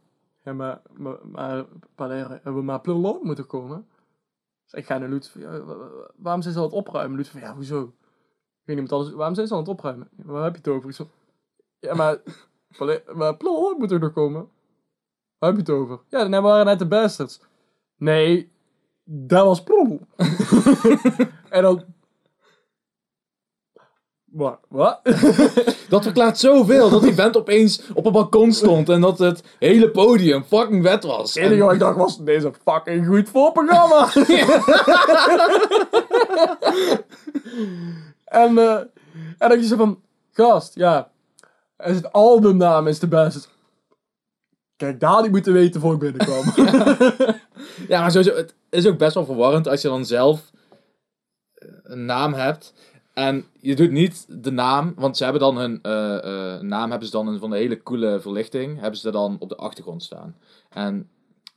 ja 0.44 0.52
maar, 0.52 0.82
maar, 0.92 1.16
maar, 1.22 1.64
hebben 1.96 2.54
we 2.54 2.62
maar 2.62 2.80
Blablabla 2.80 3.26
moeten 3.26 3.46
komen? 3.46 3.87
Dus 4.64 4.72
ik 4.72 4.87
ga 4.87 4.99
naar 4.99 5.08
Loet, 5.08 5.32
waarom 6.16 6.42
zijn 6.42 6.54
ze 6.54 6.61
aan 6.61 6.66
het 6.66 6.75
opruimen? 6.75 7.16
Loet 7.16 7.28
van, 7.28 7.40
ja 7.40 7.54
hoezo? 7.54 7.82
Ik 7.82 8.68
weet 8.68 8.76
niet 8.76 8.90
wat 8.90 8.99
anders. 8.99 9.16
Waarom 9.16 9.34
zijn 9.34 9.46
ze 9.46 9.52
aan 9.52 9.61
het 9.61 9.68
opruimen? 9.68 10.08
Waar 10.16 10.44
heb 10.44 10.52
je 10.52 10.58
het 10.58 10.68
over? 10.68 10.88
Ik 10.88 10.94
zo, 10.94 11.08
ja, 11.78 11.94
maar... 11.94 12.18
Maar 13.14 13.37
Plol 13.37 13.75
moet 13.78 13.90
er 13.90 13.99
nog 13.99 14.12
komen. 14.12 14.49
Waar 15.38 15.50
heb 15.50 15.66
je 15.66 15.72
het 15.72 15.80
over? 15.80 16.00
Ja, 16.08 16.28
dan 16.28 16.42
waren 16.42 16.66
net 16.66 16.78
de 16.78 16.87
bastards. 16.87 17.40
Nee, 17.96 18.51
dat 19.04 19.44
was 19.44 19.62
Plol. 19.62 20.00
en 21.50 21.62
dan... 21.62 21.85
Wat? 24.25 24.59
Wat? 24.68 25.00
Dat 25.88 26.02
verklaart 26.02 26.38
zoveel. 26.38 26.90
Dat 26.90 27.02
die 27.02 27.14
band 27.14 27.37
opeens 27.37 27.82
op 27.94 28.06
een 28.06 28.12
balkon 28.12 28.52
stond. 28.52 28.88
En 28.88 29.00
dat 29.00 29.18
het 29.18 29.42
hele 29.59 29.90
podium 29.90 30.44
fucking 30.44 30.82
wet 30.82 31.04
was. 31.04 31.35
Het 31.35 31.44
enige 31.44 31.62
wat 31.62 31.73
ik 31.73 31.78
dacht 31.78 31.97
was, 31.97 32.25
deze 32.25 32.52
fucking 32.64 33.06
goed 33.06 33.28
voorprogramma. 33.28 34.09
en, 38.25 38.59
eh 38.59 38.80
en 39.38 39.49
dan 39.49 39.61
je 39.61 39.66
zo 39.66 39.76
van, 39.76 40.00
gast, 40.32 40.75
ja, 40.75 41.11
is 41.76 41.97
het 41.97 42.12
albumnaam 42.12 42.87
is 42.87 42.99
de 42.99 43.09
beste. 43.09 43.49
Kijk, 44.76 45.00
daar 45.00 45.25
ik 45.25 45.30
moeten 45.30 45.52
weten 45.52 45.80
voor 45.80 45.92
ik 45.92 45.99
binnenkwam. 45.99 46.44
Ja, 47.88 48.00
maar 48.00 48.11
sowieso, 48.11 48.37
het 48.37 48.55
is 48.71 48.87
ook 48.87 48.99
best 48.99 49.14
wel 49.14 49.25
verwarrend 49.25 49.69
als 49.69 49.83
je 49.83 49.88
dan 49.88 50.07
zelf 50.07 50.52
eh, 51.55 51.69
een 51.83 52.05
naam 52.05 52.33
hebt. 52.35 52.75
En 53.12 53.45
je 53.61 53.76
doet 53.76 53.91
niet 53.91 54.26
de 54.29 54.50
naam, 54.50 54.93
want 54.97 55.17
ze 55.17 55.23
hebben 55.25 55.43
dan 55.43 55.59
hun 55.59 55.79
eh, 55.83 56.55
eh, 56.55 56.61
naam 56.61 56.91
hebben 56.91 57.09
ze 57.09 57.14
dan 57.14 57.26
een 57.26 57.38
van 57.38 57.50
de 57.50 57.57
hele 57.57 57.83
coole 57.83 58.21
verlichting, 58.21 58.81
hebben 58.81 58.99
ze 58.99 59.11
dan 59.11 59.37
op 59.38 59.49
de 59.49 59.57
achtergrond 59.57 60.02
staan. 60.02 60.37
En 60.69 61.11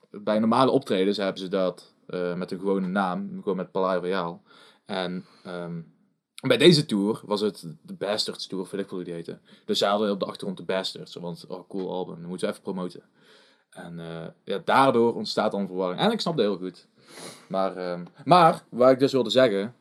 bij 0.09 0.39
normale 0.39 0.71
optredens 0.71 1.17
hebben 1.17 1.41
ze 1.41 1.47
dat 1.47 1.93
met 2.35 2.51
een 2.51 2.59
gewone 2.59 2.87
naam, 2.87 3.29
gewoon 3.39 3.57
met 3.57 3.71
Palais 3.71 3.99
Royale. 3.99 4.37
En 4.85 5.25
ehm, 5.43 5.81
bij 6.47 6.57
deze 6.57 6.85
tour 6.85 7.21
was 7.25 7.41
het 7.41 7.67
de 7.81 7.93
Bastards 7.93 8.47
Tour, 8.47 8.67
weet 8.71 8.81
ik 8.81 8.89
hoe 8.89 9.03
die 9.03 9.13
heette. 9.13 9.39
Dus 9.65 9.77
ze 9.77 9.85
hadden 9.85 10.11
op 10.11 10.19
de 10.19 10.25
achtergrond 10.25 10.57
de 10.57 10.63
Bastards, 10.63 11.15
want 11.15 11.45
oh 11.47 11.69
cool 11.69 11.91
album, 11.91 12.19
dan 12.19 12.29
moeten 12.29 12.47
we 12.47 12.53
even 12.53 12.63
promoten. 12.63 13.03
En 13.75 13.99
eh, 13.99 14.27
ja, 14.43 14.61
daardoor 14.65 15.15
ontstaat 15.15 15.51
dan 15.51 15.67
verwarring. 15.67 15.99
En 16.01 16.11
ik 16.11 16.19
snap 16.19 16.37
dat 16.37 16.45
heel 16.45 16.57
goed. 16.57 16.87
Maar, 17.47 17.77
ehm, 17.77 18.03
maar 18.25 18.63
waar 18.69 18.91
ik 18.91 18.99
dus 18.99 19.11
wilde 19.11 19.29
zeggen. 19.29 19.75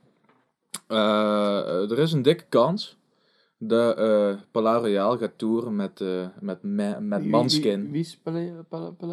eh, 0.86 1.90
er 1.90 1.98
is 1.98 2.12
een 2.12 2.22
dikke 2.22 2.44
kans. 2.48 2.96
dat 3.58 3.96
Palais 4.50 4.80
Royale 4.80 5.18
gaat 5.18 5.38
toeren 5.38 5.76
met, 5.76 6.00
met, 6.40 6.62
met 6.62 7.24
Manskin. 7.24 7.90
Wie 7.90 8.00
is 8.00 8.18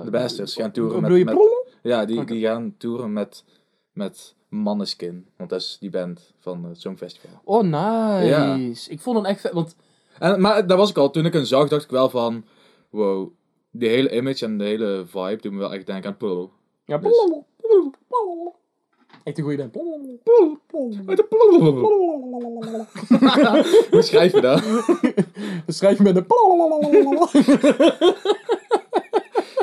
De 0.06 0.12
Bastards 0.12 0.56
gaan 0.56 0.72
toeren 0.72 1.02
met- 1.02 1.12
met-? 1.26 1.36
Ja, 1.82 2.06
die, 2.06 2.26
die 2.26 2.46
gaan 2.46 2.76
toeren 2.78 3.14
met, 3.14 3.44
met 3.92 4.36
Manneskin. 4.50 5.28
Want 5.38 5.50
dat 5.50 5.60
is 5.62 5.78
die 5.80 5.90
band 5.90 6.34
van 6.40 6.64
het 6.64 6.82
Songfestival. 6.82 7.42
Oh, 7.44 7.62
nice. 7.64 8.90
Ik 8.90 9.00
vond 9.00 9.18
hem 9.18 9.26
echt 9.26 9.42
vet, 9.42 9.52
want... 9.52 9.76
En, 10.20 10.42
maar 10.42 10.68
dat 10.68 10.78
was 10.78 10.90
ik 10.90 10.98
al. 10.98 11.10
Toen 11.10 11.26
ik 11.26 11.34
hem 11.34 11.44
zag, 11.46 11.68
dacht 11.70 11.84
ik 11.84 11.90
wel 11.90 12.10
van... 12.10 12.46
Wow, 12.90 13.32
die 13.72 13.90
hele 13.90 14.16
image 14.16 14.46
en 14.46 14.58
de 14.58 14.63
hele 14.63 15.06
vibe 15.08 15.42
doet 15.42 15.51
me 15.51 15.58
wel 15.58 15.74
echt 15.74 15.86
denken 15.86 16.10
aan 16.10 16.18
Pearl. 16.18 16.51
Ja, 16.86 16.98
Dus-. 16.98 17.28
Echt 19.24 19.38
een 19.38 19.44
goede 19.44 19.70
Plol. 19.70 19.86
Hoe 23.92 24.01
schrijf 24.01 24.32
je 24.34 24.42
dat? 24.42 24.60
Schrijf 25.68 25.98
je 25.98 26.04
met 26.04 26.16
een... 26.16 26.25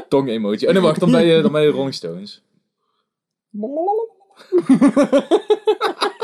Tong-emoji. 0.09 0.67
En 0.67 0.75
dan 0.75 0.83
wacht, 0.83 1.01
dan 1.01 1.11
ben 1.11 1.25
je, 1.25 1.43
dan 1.43 1.53
ben 1.53 1.63
je 1.63 1.71
Rolling 1.71 1.95
Stones. 1.95 2.43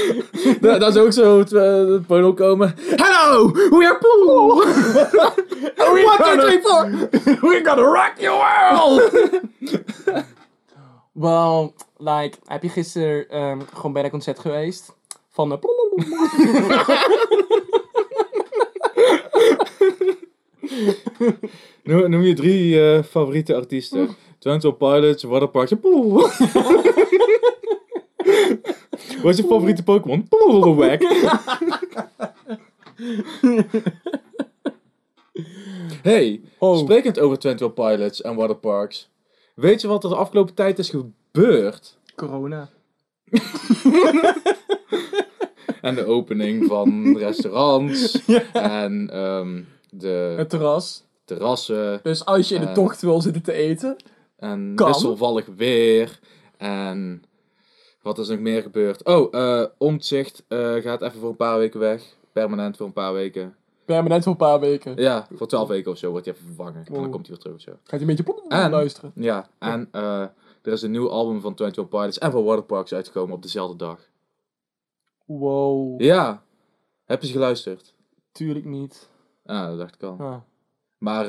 Da- 0.60 0.78
Dat 0.78 0.96
is 0.96 1.02
ook 1.02 1.12
zo 1.12 1.38
het, 1.38 1.52
eh, 1.52 1.86
het 1.88 2.06
podium 2.06 2.34
komen. 2.34 2.74
Hello, 2.76 3.50
we 3.52 3.84
are 3.86 3.98
Pool. 3.98 4.50
One, 6.06 6.16
two, 6.16 6.36
three, 6.38 6.60
four. 6.62 6.90
We 7.50 7.60
gotta 7.64 7.82
rock 7.82 8.12
your 8.18 8.36
world! 8.38 9.40
Well, 11.12 11.72
like, 11.98 12.38
heb 12.44 12.62
je 12.62 12.68
gisteren 12.68 13.28
ehm, 13.28 13.60
gewoon 13.74 13.92
bij 13.92 14.02
dat 14.02 14.10
concert 14.10 14.38
geweest? 14.38 14.94
Van... 15.30 15.52
eh, 15.52 15.58
Noem, 21.84 22.10
noem 22.10 22.22
je 22.22 22.34
drie 22.34 22.80
eh, 22.90 23.02
favoriete 23.02 23.54
artiesten. 23.54 24.08
Twenty 24.38 24.66
One 24.66 24.76
Pilots, 24.76 25.22
Waterparks 25.22 25.70
en 25.70 25.80
Poel. 25.80 26.26
Wat 29.22 29.32
is 29.32 29.36
je 29.36 29.42
favoriete 29.46 29.82
Pokémon? 29.82 30.26
Hey, 36.02 36.40
oh, 36.58 36.78
sprekend 36.78 37.18
over 37.18 37.38
Twenty 37.38 37.64
One 37.64 37.72
Pilots 37.72 38.22
en 38.22 38.34
Waterparks. 38.34 39.10
Weet 39.54 39.80
je 39.80 39.88
wat 39.88 40.04
er 40.04 40.10
de 40.10 40.16
afgelopen 40.16 40.54
tijd 40.54 40.78
is 40.78 40.90
gebeurd? 40.90 41.98
corona. 42.16 42.68
En 45.80 45.94
de 45.94 46.04
opening 46.06 46.66
van 46.66 47.16
restaurants. 47.18 48.18
Ja. 48.26 48.42
En 48.52 49.10
ehm, 49.12 49.62
de 49.90 50.34
Het 50.38 50.48
terras. 50.50 51.04
terrassen. 51.24 52.00
Dus 52.02 52.24
als 52.24 52.48
je 52.48 52.54
in 52.54 52.60
de 52.60 52.66
Eh. 52.66 52.72
tocht 52.72 53.00
wil 53.02 53.20
zitten 53.20 53.42
te 53.42 53.52
eten. 53.52 53.96
En 54.38 54.72
Kan. 54.74 54.86
wisselvallig 54.86 55.46
weer. 55.56 56.18
En 56.56 57.22
wat 58.06 58.18
is 58.18 58.28
er 58.28 58.34
nog 58.34 58.42
meer 58.44 58.62
gebeurd? 58.62 59.04
Oh, 59.04 59.64
Omtzigt 59.78 60.44
eh, 60.48 60.74
gaat 60.74 61.02
even 61.02 61.20
voor 61.20 61.28
een 61.28 61.36
paar 61.36 61.58
weken 61.58 61.80
weg. 61.80 62.16
Permanent 62.32 62.76
voor 62.76 62.86
een 62.86 62.92
paar 62.92 63.12
weken. 63.12 63.56
Permanent 63.84 64.22
voor 64.22 64.32
een 64.32 64.38
paar 64.38 64.60
weken. 64.60 64.96
Ja, 64.96 65.26
voor 65.32 65.46
twaalf 65.46 65.68
weken 65.68 65.90
of 65.90 65.98
zo 65.98 66.10
wordt 66.10 66.26
hij 66.26 66.34
even 66.34 66.46
vervangen. 66.46 66.84
En 66.86 66.94
dan 66.94 67.10
komt 67.10 67.26
hij 67.26 67.34
weer 67.36 67.38
terug 67.38 67.54
of 67.56 67.60
zo. 67.60 67.70
Gaat 67.70 68.00
je 68.00 68.06
een 68.06 68.16
beetje 68.16 68.42
En- 68.48 68.70
luisteren. 68.70 69.12
Ja, 69.14 69.48
en 69.58 69.88
eh, 69.92 70.20
er 70.62 70.72
is 70.72 70.82
een 70.82 70.90
nieuw 70.90 71.10
album 71.10 71.40
van 71.40 71.50
21 71.56 71.88
Pilots 71.88 72.18
en 72.18 72.30
van 72.32 72.44
Waterparks 72.44 72.94
uitgekomen 72.94 73.34
op 73.34 73.42
dezelfde 73.42 73.76
dag. 73.76 74.00
Wow. 75.24 76.00
Ja, 76.00 76.42
heb 77.04 77.20
je 77.20 77.26
ze 77.26 77.32
geluisterd? 77.32 77.94
Tuurlijk 78.32 78.64
niet. 78.64 79.08
Ah, 79.44 79.66
dat 79.66 79.78
dacht 79.78 79.94
ik 79.94 80.02
al. 80.02 80.16
Ah. 80.18 80.36
Maar 80.98 81.26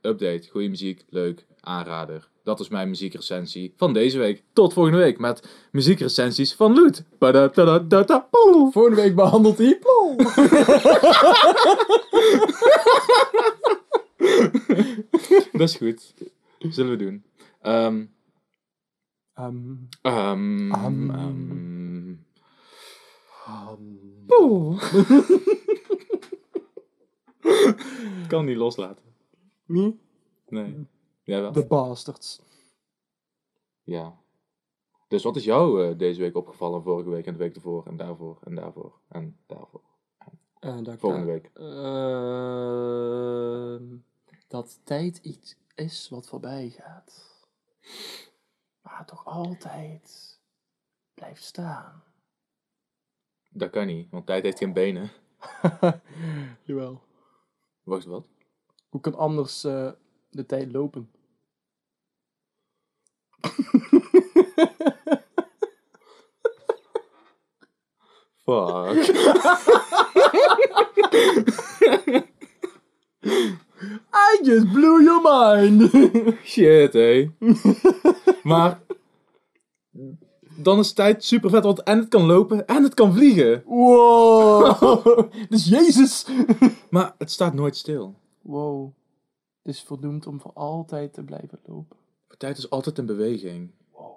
update, 0.00 0.48
goede 0.50 0.68
muziek, 0.68 1.04
leuk, 1.08 1.46
aanrader. 1.66 2.28
Dat 2.44 2.60
is 2.60 2.68
mijn 2.68 2.88
muziekrecensie 2.88 3.72
van 3.76 3.92
deze 3.92 4.18
week. 4.18 4.42
Tot 4.52 4.72
volgende 4.72 4.98
week 4.98 5.18
met 5.18 5.48
muziekrecensies 5.72 6.54
van 6.54 6.74
Loet. 6.74 7.04
Volgende 8.70 9.00
week 9.02 9.14
behandelt 9.14 9.58
hij. 9.58 9.78
Dat 15.52 15.68
is 15.68 15.76
goed. 15.76 16.14
Zullen 16.58 16.90
we 16.90 16.96
doen. 16.96 17.24
Ehm 17.62 18.02
Ehm, 19.36 19.74
ehm, 20.02 20.72
ehm, 20.72 21.10
ehm. 21.10 22.10
Ik 28.22 28.28
kan 28.28 28.44
niet 28.44 28.56
loslaten. 28.56 29.04
Wie? 29.64 29.98
Nee. 30.48 30.86
De 31.26 31.66
bastards. 31.68 32.40
Ja. 33.82 34.16
Dus 35.08 35.22
wat 35.22 35.36
is 35.36 35.44
jou 35.44 35.84
eh, 35.84 35.98
deze 35.98 36.20
week 36.20 36.36
opgevallen, 36.36 36.82
vorige 36.82 37.10
week 37.10 37.26
en 37.26 37.32
de 37.32 37.38
week 37.38 37.54
ervoor 37.54 37.86
en 37.86 37.96
daarvoor 37.96 38.38
en 38.44 38.54
daarvoor 38.54 38.98
en 39.08 39.38
daarvoor? 39.46 39.82
Eh, 40.58 40.78
daar 40.82 40.98
Volgende 40.98 41.26
week. 41.26 41.50
Ehm, 41.54 42.76
dat 44.48 44.80
tijd 44.84 45.18
iets 45.18 45.56
is 45.74 46.08
wat 46.08 46.28
voorbij 46.28 46.68
gaat. 46.68 47.44
Maar 48.82 49.06
toch 49.06 49.24
altijd 49.24 50.38
blijft 51.14 51.44
staan. 51.44 52.02
Dat 53.50 53.70
kan 53.70 53.86
niet, 53.86 54.10
want 54.10 54.26
tijd 54.26 54.42
heeft 54.42 54.58
geen 54.58 54.72
benen. 54.72 55.10
Jawel. 56.66 57.02
Wacht, 57.82 58.04
wat? 58.04 58.26
Hoe 58.88 59.00
kan 59.00 59.14
anders 59.14 59.64
eh, 59.64 59.92
de 60.30 60.46
tijd 60.46 60.72
lopen? 60.72 61.10
Fuck. 68.44 68.96
I 74.12 74.40
just 74.44 74.72
blew 74.72 75.02
your 75.02 75.20
mind! 75.20 75.90
Shit, 76.44 76.92
hé. 76.92 77.30
maar... 78.42 78.80
Dan 80.58 80.78
is 80.78 80.92
tijd 80.92 81.24
super 81.24 81.50
vet, 81.50 81.64
want 81.64 81.82
en 81.82 81.98
het 81.98 82.08
kan 82.08 82.26
lopen 82.26 82.66
en 82.66 82.82
het 82.82 82.94
kan 82.94 83.14
vliegen. 83.14 83.62
wow! 83.66 85.32
dus 85.48 85.68
Jezus! 85.68 86.26
Maar 86.90 87.14
het 87.18 87.30
staat 87.30 87.54
nooit 87.54 87.76
stil. 87.76 88.14
Wow. 88.42 88.92
Het 89.62 89.74
is 89.74 89.82
verdoemd 89.82 90.26
om 90.26 90.40
voor 90.40 90.52
altijd 90.54 91.12
te 91.12 91.22
blijven 91.22 91.58
lopen. 91.64 91.96
De 92.26 92.36
tijd 92.36 92.58
is 92.58 92.70
altijd 92.70 92.98
in 92.98 93.06
beweging. 93.06 93.70
Wow. 93.92 94.16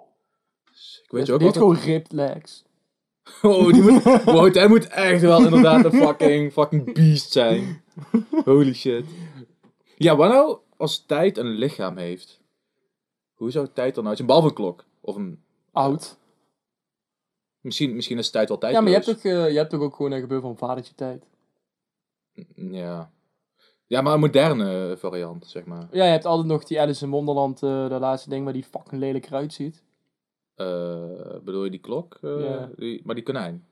Dus 0.70 1.00
ik 1.04 1.10
weet 1.10 1.26
je 1.26 1.32
ook 1.32 1.40
altijd... 1.40 1.58
gewoon 1.58 1.76
ripped 1.76 2.12
legs. 2.12 2.64
Oh, 3.42 3.72
die 3.72 3.82
moet... 3.82 4.02
wow, 4.24 4.54
hij 4.54 4.68
moet 4.68 4.88
echt 4.88 5.20
wel 5.20 5.44
inderdaad 5.44 5.84
een 5.84 5.92
fucking, 5.92 6.52
fucking 6.52 6.94
beast 6.94 7.32
zijn. 7.32 7.82
Holy 8.44 8.74
shit. 8.74 9.04
Ja, 9.96 10.16
wat 10.16 10.28
nou 10.28 10.58
als 10.76 11.06
tijd 11.06 11.38
een 11.38 11.50
lichaam 11.50 11.96
heeft? 11.96 12.40
Hoe 13.34 13.50
zou 13.50 13.68
tijd 13.74 13.94
dan 13.94 14.06
uit 14.06 14.16
zijn? 14.16 14.28
Behalve 14.28 14.48
een 14.48 14.54
klok. 14.54 14.84
Of 15.00 15.16
een... 15.16 15.42
Oud. 15.72 16.18
Misschien, 17.60 17.94
misschien 17.94 18.18
is 18.18 18.30
tijd 18.30 18.48
wel 18.48 18.58
tijd. 18.58 18.72
Ja, 18.72 18.80
maar 18.80 18.88
je 18.88 18.94
hebt, 18.94 19.06
toch, 19.06 19.16
eh, 19.16 19.50
je 19.50 19.56
hebt 19.56 19.70
toch 19.70 19.80
ook 19.80 19.94
gewoon 19.94 20.12
een 20.12 20.20
gebeuren 20.20 20.46
van 20.46 20.68
vadertje 20.68 20.94
tijd. 20.94 21.24
Ja. 22.54 23.12
Ja, 23.90 24.00
maar 24.00 24.14
een 24.14 24.20
moderne 24.20 24.94
variant, 24.98 25.46
zeg 25.46 25.64
maar. 25.64 25.88
Ja, 25.90 26.04
je 26.04 26.10
hebt 26.10 26.24
altijd 26.24 26.48
nog 26.48 26.64
die 26.64 26.80
Alice 26.80 27.04
in 27.04 27.10
Wonderland, 27.10 27.62
eh 27.62 27.88
de 27.88 27.98
laatste 28.00 28.28
ding 28.28 28.44
waar 28.44 28.52
die 28.52 28.64
fucking 28.64 29.00
lelijk 29.00 29.26
eruit 29.26 29.52
ziet. 29.52 29.82
Eh, 30.54 31.04
bedoel 31.44 31.64
je 31.64 31.70
die 31.70 31.80
klok? 31.80 32.18
Eh, 32.22 32.40
Ja. 32.40 32.70
die, 32.76 33.00
maar 33.04 33.14
die 33.14 33.24
konijn. 33.24 33.64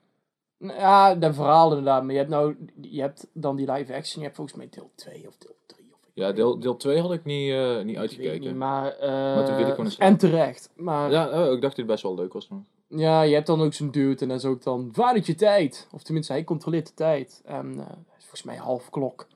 Ja, 0.59 1.15
dat 1.15 1.35
verhaal 1.35 1.69
inderdaad. 1.69 2.03
Maar 2.03 2.13
je 2.13 2.19
hebt 2.19 2.31
nou, 2.31 2.57
je 2.81 3.01
hebt 3.01 3.27
dan 3.33 3.57
die 3.57 3.73
live 3.73 3.95
action. 3.95 4.19
Je 4.19 4.25
hebt 4.25 4.37
volgens 4.37 4.57
mij 4.57 4.69
deel 4.71 4.91
2 4.95 5.27
of 5.29 5.37
deel 5.37 5.57
3. 5.67 5.93
Of 5.93 5.99
Ja, 6.15 6.33
deel, 6.33 6.59
deel 6.59 6.77
2 6.77 7.01
had 7.01 7.13
ik 7.13 7.25
niet, 7.25 7.55
niet 7.85 7.97
uitgekeken. 7.97 8.41
niet, 8.41 8.55
maar... 8.57 8.93
eh, 8.93 9.09
Maar 9.11 9.45
toen 9.45 9.59
ik 9.59 9.67
gewoon 9.67 9.91
en 9.99 10.17
terecht. 10.17 10.71
Maar 10.77 11.11
ja. 11.11 11.29
Ja, 11.31 11.47
oh, 11.47 11.53
ik 11.53 11.61
dacht 11.61 11.63
dat 11.63 11.77
het 11.77 11.87
best 11.87 12.03
wel 12.03 12.15
leuk 12.15 12.33
was 12.33 12.49
nog. 12.49 12.61
je 12.89 13.35
hebt 13.35 13.47
dan 13.47 13.61
ook 13.63 13.73
zo'n 13.73 13.91
dude 13.91 14.21
en 14.23 14.29
dat 14.29 14.39
is 14.39 14.45
ook 14.45 14.63
dan 14.63 14.89
vadertje 14.93 15.35
tijd. 15.35 15.89
Of 15.93 16.03
tenminste, 16.03 16.33
hij 16.33 16.45
controleert 16.45 16.87
de 16.87 16.95
tijd. 16.95 17.43
En 17.45 17.75
volgens 18.19 18.43
mij 18.43 18.57
half 18.57 18.91
klok. 18.91 19.27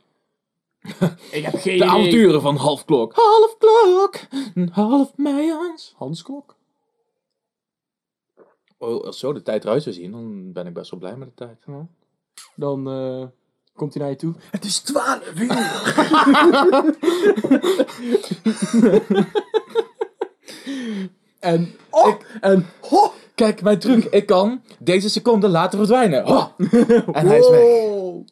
ik 1.30 1.42
heb 1.44 1.54
geen 1.54 1.62
De 1.62 1.84
idee. 1.84 1.88
avonturen 1.88 2.40
van 2.40 2.56
half 2.56 2.84
klok. 2.84 3.12
Half 3.14 3.56
klok, 3.58 4.20
half 4.70 5.16
Meijans. 5.16 5.94
Hans 5.96 6.22
klok? 6.22 6.56
Oh, 8.78 9.04
als 9.04 9.18
zo 9.18 9.32
de 9.32 9.42
tijd 9.42 9.64
eruit 9.64 9.82
zou 9.82 9.94
zien, 9.94 10.10
dan 10.10 10.52
ben 10.52 10.66
ik 10.66 10.74
best 10.74 10.90
wel 10.90 11.00
blij 11.00 11.16
met 11.16 11.28
de 11.28 11.34
tijd. 11.34 11.62
Ja. 11.66 11.86
Dan 12.54 12.90
eh, 12.90 13.24
komt 13.74 13.94
hij 13.94 14.02
naar 14.02 14.10
je 14.12 14.18
toe. 14.18 14.34
Het 14.50 14.64
is 14.64 14.78
12 14.78 15.32
uur. 15.40 15.50
en, 21.40 21.74
oh, 21.90 22.14
en, 22.40 22.66
ho, 22.80 23.12
Kijk, 23.34 23.62
mijn 23.62 23.78
truc. 23.78 24.04
Ik 24.04 24.26
kan 24.26 24.62
deze 24.78 25.08
seconde 25.08 25.48
laten 25.48 25.78
verdwijnen. 25.78 26.26
Oh. 26.26 26.46
En 27.18 27.26
hij 27.26 27.38
is 27.38 27.48
weg. 27.48 27.60
Wow. 27.60 28.26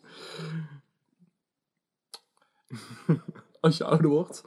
Als 3.61 3.77
je 3.77 3.85
ouder 3.85 4.11
wordt. 4.11 4.45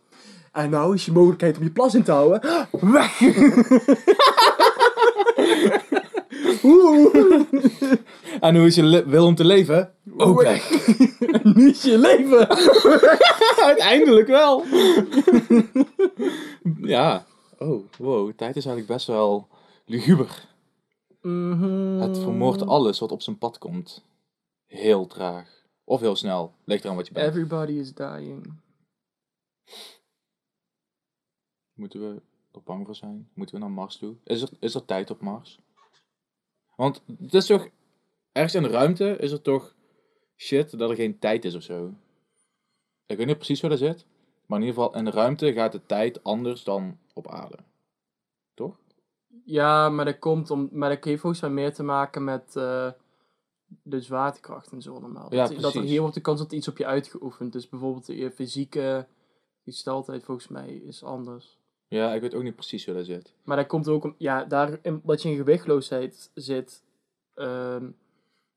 En 0.51 0.69
nou 0.69 0.93
is 0.93 1.05
je 1.05 1.11
mogelijkheid 1.11 1.57
om 1.57 1.63
je 1.63 1.71
plas 1.71 1.95
in 1.95 2.03
te 2.03 2.11
houden. 2.11 2.41
Weg! 2.93 3.19
En 8.39 8.55
hoe 8.55 8.65
is 8.65 8.75
je 8.75 9.03
wil 9.07 9.25
om 9.25 9.35
te 9.35 9.45
leven? 9.45 9.93
Ook 10.17 10.41
weg. 10.41 10.69
Nu 11.55 11.69
is 11.69 11.81
je 11.81 11.97
leven. 11.97 12.49
Uiteindelijk 13.69 14.27
wel. 14.27 14.63
ja. 16.81 17.25
Oh, 17.57 17.83
wow. 17.97 18.31
Tijd 18.35 18.55
is 18.55 18.65
eigenlijk 18.65 18.87
best 18.87 19.07
wel 19.07 19.47
luguber. 19.85 20.45
Het 21.99 22.17
vermoordt 22.17 22.65
alles 22.65 22.99
wat 22.99 23.11
op 23.11 23.21
zijn 23.21 23.37
pad 23.37 23.57
komt. 23.57 24.03
Heel 24.65 25.07
traag. 25.07 25.49
Of 25.83 25.99
heel 25.99 26.15
snel. 26.15 26.53
Ligt 26.65 26.83
eraan 26.83 26.95
wat 26.95 27.07
je 27.07 27.13
bent. 27.13 27.27
Everybody 27.27 27.71
is 27.71 27.93
dying. 27.93 28.53
Moeten 31.73 31.99
we 31.99 32.21
er 32.51 32.63
bang 32.63 32.85
voor 32.85 32.95
zijn? 32.95 33.29
Moeten 33.33 33.55
we 33.55 33.61
naar 33.61 33.71
Mars 33.71 33.97
toe? 33.97 34.15
Is 34.23 34.41
er, 34.41 34.49
is 34.59 34.75
er 34.75 34.85
tijd 34.85 35.09
op 35.09 35.21
Mars? 35.21 35.59
Want 36.75 37.03
het 37.19 37.33
is 37.33 37.45
toch... 37.45 37.69
Ergens 38.31 38.55
in 38.55 38.63
de 38.63 38.69
ruimte 38.69 39.17
is 39.17 39.31
er 39.31 39.41
toch 39.41 39.75
shit 40.37 40.77
dat 40.77 40.89
er 40.89 40.95
geen 40.95 41.19
tijd 41.19 41.45
is 41.45 41.55
of 41.55 41.63
zo. 41.63 41.93
Ik 43.05 43.17
weet 43.17 43.27
niet 43.27 43.35
precies 43.35 43.61
hoe 43.61 43.69
dat 43.69 43.79
zit. 43.79 44.05
Maar 44.45 44.59
in 44.59 44.65
ieder 44.65 44.81
geval, 44.83 44.97
in 44.99 45.05
de 45.05 45.11
ruimte 45.11 45.53
gaat 45.53 45.71
de 45.71 45.85
tijd 45.85 46.23
anders 46.23 46.63
dan 46.63 46.97
op 47.13 47.27
aarde. 47.27 47.57
Toch? 48.53 48.77
Ja, 49.45 49.89
maar 49.89 50.05
dat 50.05 50.19
komt 50.19 50.51
om, 50.51 50.69
maar 50.71 50.89
dat 50.89 51.03
heeft 51.03 51.21
volgens 51.21 51.41
mij 51.41 51.51
meer 51.51 51.73
te 51.73 51.83
maken 51.83 52.23
met, 52.23 52.55
eh, 52.55 52.91
de 53.81 54.01
zwaartekracht 54.01 54.71
en 54.71 54.81
zo 54.81 54.99
normaal. 54.99 55.33
Ja, 55.33 55.47
dat, 55.47 55.55
dat 55.55 55.63
er 55.63 55.71
precies. 55.71 55.89
hier 55.89 55.99
wordt 55.99 56.15
de 56.15 56.21
kans 56.21 56.39
dat 56.39 56.51
iets 56.51 56.67
op 56.67 56.77
je 56.77 56.85
uitgeoefend. 56.85 57.53
Dus 57.53 57.69
bijvoorbeeld 57.69 58.07
je 58.07 58.31
fysieke 58.31 59.07
gesteldheid 59.63 60.23
volgens 60.23 60.47
mij 60.47 60.69
is 60.75 61.03
anders. 61.03 61.57
Ja, 61.87 62.13
ik 62.13 62.21
weet 62.21 62.33
ook 62.35 62.43
niet 62.43 62.55
precies 62.55 62.85
hoe 62.85 62.93
dat 62.93 63.05
zit. 63.05 63.33
Maar 63.43 63.57
dat 63.57 63.67
komt 63.67 63.87
ook 63.87 64.03
om, 64.03 64.15
ja, 64.17 64.43
daar, 64.43 64.79
omdat 65.03 65.21
je 65.21 65.29
in 65.29 65.35
gewichtloosheid 65.35 66.31
zit, 66.33 66.83
ehm, 67.33 67.89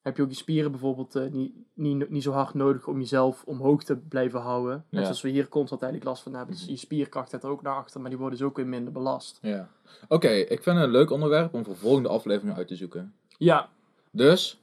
heb 0.02 0.16
je 0.16 0.22
ook 0.22 0.28
je 0.28 0.34
spieren 0.36 0.70
bijvoorbeeld 0.70 1.14
eh, 1.14 1.30
niet, 1.30 1.54
niet, 1.74 2.10
niet 2.10 2.22
zo 2.22 2.32
hard 2.32 2.54
nodig 2.54 2.86
om 2.86 2.98
jezelf 2.98 3.44
omhoog 3.44 3.84
te 3.84 3.96
blijven 3.96 4.40
houden. 4.40 4.74
Net 4.76 4.84
Ja. 5.00 5.02
zoals 5.02 5.22
we 5.22 5.28
hier 5.28 5.48
constant 5.48 5.82
eigenlijk 5.82 6.10
last 6.10 6.22
van 6.22 6.34
hebben. 6.34 6.54
Dus 6.54 6.64
je 6.66 6.76
spierkracht 6.76 7.30
gaat 7.30 7.42
er 7.44 7.50
ook 7.50 7.62
naar 7.62 7.74
achter, 7.76 8.00
maar 8.00 8.10
die 8.10 8.18
worden 8.18 8.38
dus 8.38 8.48
ook 8.48 8.56
weer 8.56 8.66
minder 8.66 8.92
belast. 8.92 9.38
Ja. 9.42 9.70
Oké, 10.08 10.28
ik 10.28 10.62
vind 10.62 10.76
het 10.76 10.84
een 10.84 10.90
leuk 10.90 11.10
onderwerp 11.10 11.54
om 11.54 11.64
voor 11.64 11.76
volgende 11.76 12.08
aflevering 12.08 12.56
uit 12.56 12.68
te 12.68 12.76
zoeken. 12.76 13.14
Ja, 13.38 13.70
Dus, 14.10 14.60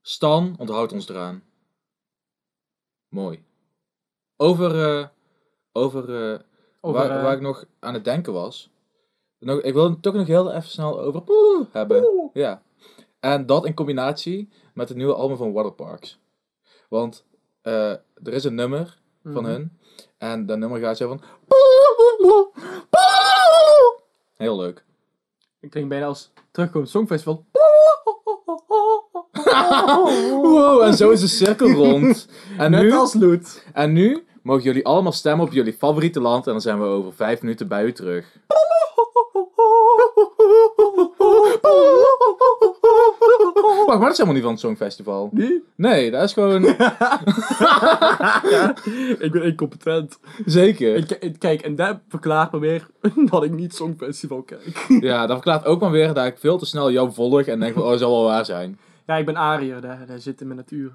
Stan 0.00 0.54
onthoudt 0.58 0.92
ons 0.92 1.08
eraan. 1.08 1.42
Mooi. 3.08 3.44
Over, 4.36 4.98
eh, 4.98 5.08
over, 5.72 6.32
eh, 6.32 6.38
over, 6.80 7.00
waar, 7.00 7.18
eh, 7.18 7.22
waar 7.22 7.34
ik 7.34 7.40
nog 7.40 7.64
aan 7.78 7.94
het 7.94 8.04
denken 8.04 8.32
was. 8.32 8.70
Nog, 9.38 9.60
ik 9.60 9.74
wil 9.74 9.90
het 9.90 10.02
toch 10.02 10.14
nog 10.14 10.26
heel 10.26 10.52
even 10.52 10.70
snel 10.70 11.00
over 11.00 11.22
Poeh 11.22 11.66
hebben. 11.72 12.30
Ja. 12.32 12.62
En 13.20 13.46
dat 13.46 13.66
in 13.66 13.74
combinatie 13.74 14.48
met 14.74 14.88
het 14.88 14.96
nieuwe 14.96 15.14
album 15.14 15.36
van 15.36 15.52
Waterparks. 15.52 16.18
Want 16.88 17.24
eh, 17.62 17.90
er 17.90 18.32
is 18.32 18.44
een 18.44 18.54
nummer 18.54 18.98
van 19.22 19.42
mhm. 19.42 19.44
hun. 19.44 19.78
En 20.18 20.46
dat 20.46 20.58
nummer 20.58 20.80
gaat 20.80 20.96
zo 20.96 21.08
van... 21.08 21.20
Heel 24.36 24.56
leuk. 24.56 24.84
Ik 25.60 25.70
klink 25.70 25.88
bijna 25.88 26.06
als 26.06 26.30
terugkomend 26.50 26.90
songfestival. 26.90 27.44
Wow, 30.42 30.82
en 30.82 30.94
zo 30.94 31.10
is 31.10 31.20
de 31.20 31.26
cirkel 31.26 31.70
rond. 31.70 32.28
En 32.58 32.70
Net 32.70 32.82
nu, 32.82 32.92
als 32.92 33.14
Loet. 33.14 33.66
en 33.72 33.92
nu 33.92 34.24
mogen 34.42 34.62
jullie 34.62 34.86
allemaal 34.86 35.12
stemmen 35.12 35.46
op 35.46 35.52
jullie 35.52 35.72
favoriete 35.72 36.20
land. 36.20 36.46
En 36.46 36.52
dan 36.52 36.60
zijn 36.60 36.80
we 36.80 36.86
over 36.86 37.12
vijf 37.12 37.42
minuten 37.42 37.68
bij 37.68 37.84
u 37.84 37.92
terug. 37.92 38.36
Wacht, 43.86 43.86
maar 43.86 43.98
dat 44.00 44.10
is 44.10 44.18
helemaal 44.18 44.32
niet 44.34 44.42
van 44.42 44.52
het 44.52 44.60
Songfestival. 44.60 45.28
Nee? 45.32 45.62
Nee, 45.76 46.10
dat 46.10 46.22
is 46.22 46.32
gewoon... 46.32 46.64
ik 49.26 49.32
ben 49.32 49.42
incompetent. 49.42 50.18
Zeker. 50.44 50.94
Ik, 50.96 51.10
ik- 51.10 51.38
kijk, 51.38 51.60
en 51.62 51.76
dat 51.76 51.98
verklaart 52.08 52.52
me 52.52 52.58
weer 52.58 52.86
dat 53.30 53.42
ik 53.44 53.50
niet 53.50 53.74
Songfestival 53.74 54.42
kijk. 54.42 54.86
Ja, 55.00 55.20
dat 55.26 55.36
verklaart 55.36 55.64
ook 55.64 55.80
maar 55.80 55.90
weer 55.90 56.14
dat 56.14 56.26
ik 56.26 56.38
veel 56.38 56.58
te 56.58 56.66
snel 56.66 56.90
jou 56.90 57.12
volg 57.12 57.42
en 57.42 57.60
denk 57.60 57.74
van, 57.74 57.82
oh, 57.82 57.90
dat 57.90 57.98
zal 57.98 58.10
wel 58.10 58.24
waar 58.24 58.44
zijn. 58.44 58.78
Ja, 59.06 59.16
ik 59.16 59.26
ben 59.26 59.36
Ariër, 59.36 59.80
daar, 59.80 60.06
daar 60.06 60.18
zit 60.18 60.40
in 60.40 60.46
mijn 60.46 60.58
natuur. 60.58 60.92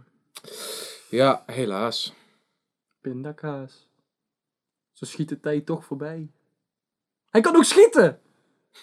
Ja, 1.09 1.43
helaas. 1.45 2.13
Pindakaas. 3.07 3.89
Zo 4.91 5.05
schiet 5.05 5.29
de 5.29 5.39
tijd 5.39 5.65
toch 5.65 5.85
voorbij. 5.85 6.31
Hij 7.29 7.41
kan 7.41 7.55
ook 7.55 7.63
schieten! 7.63 8.21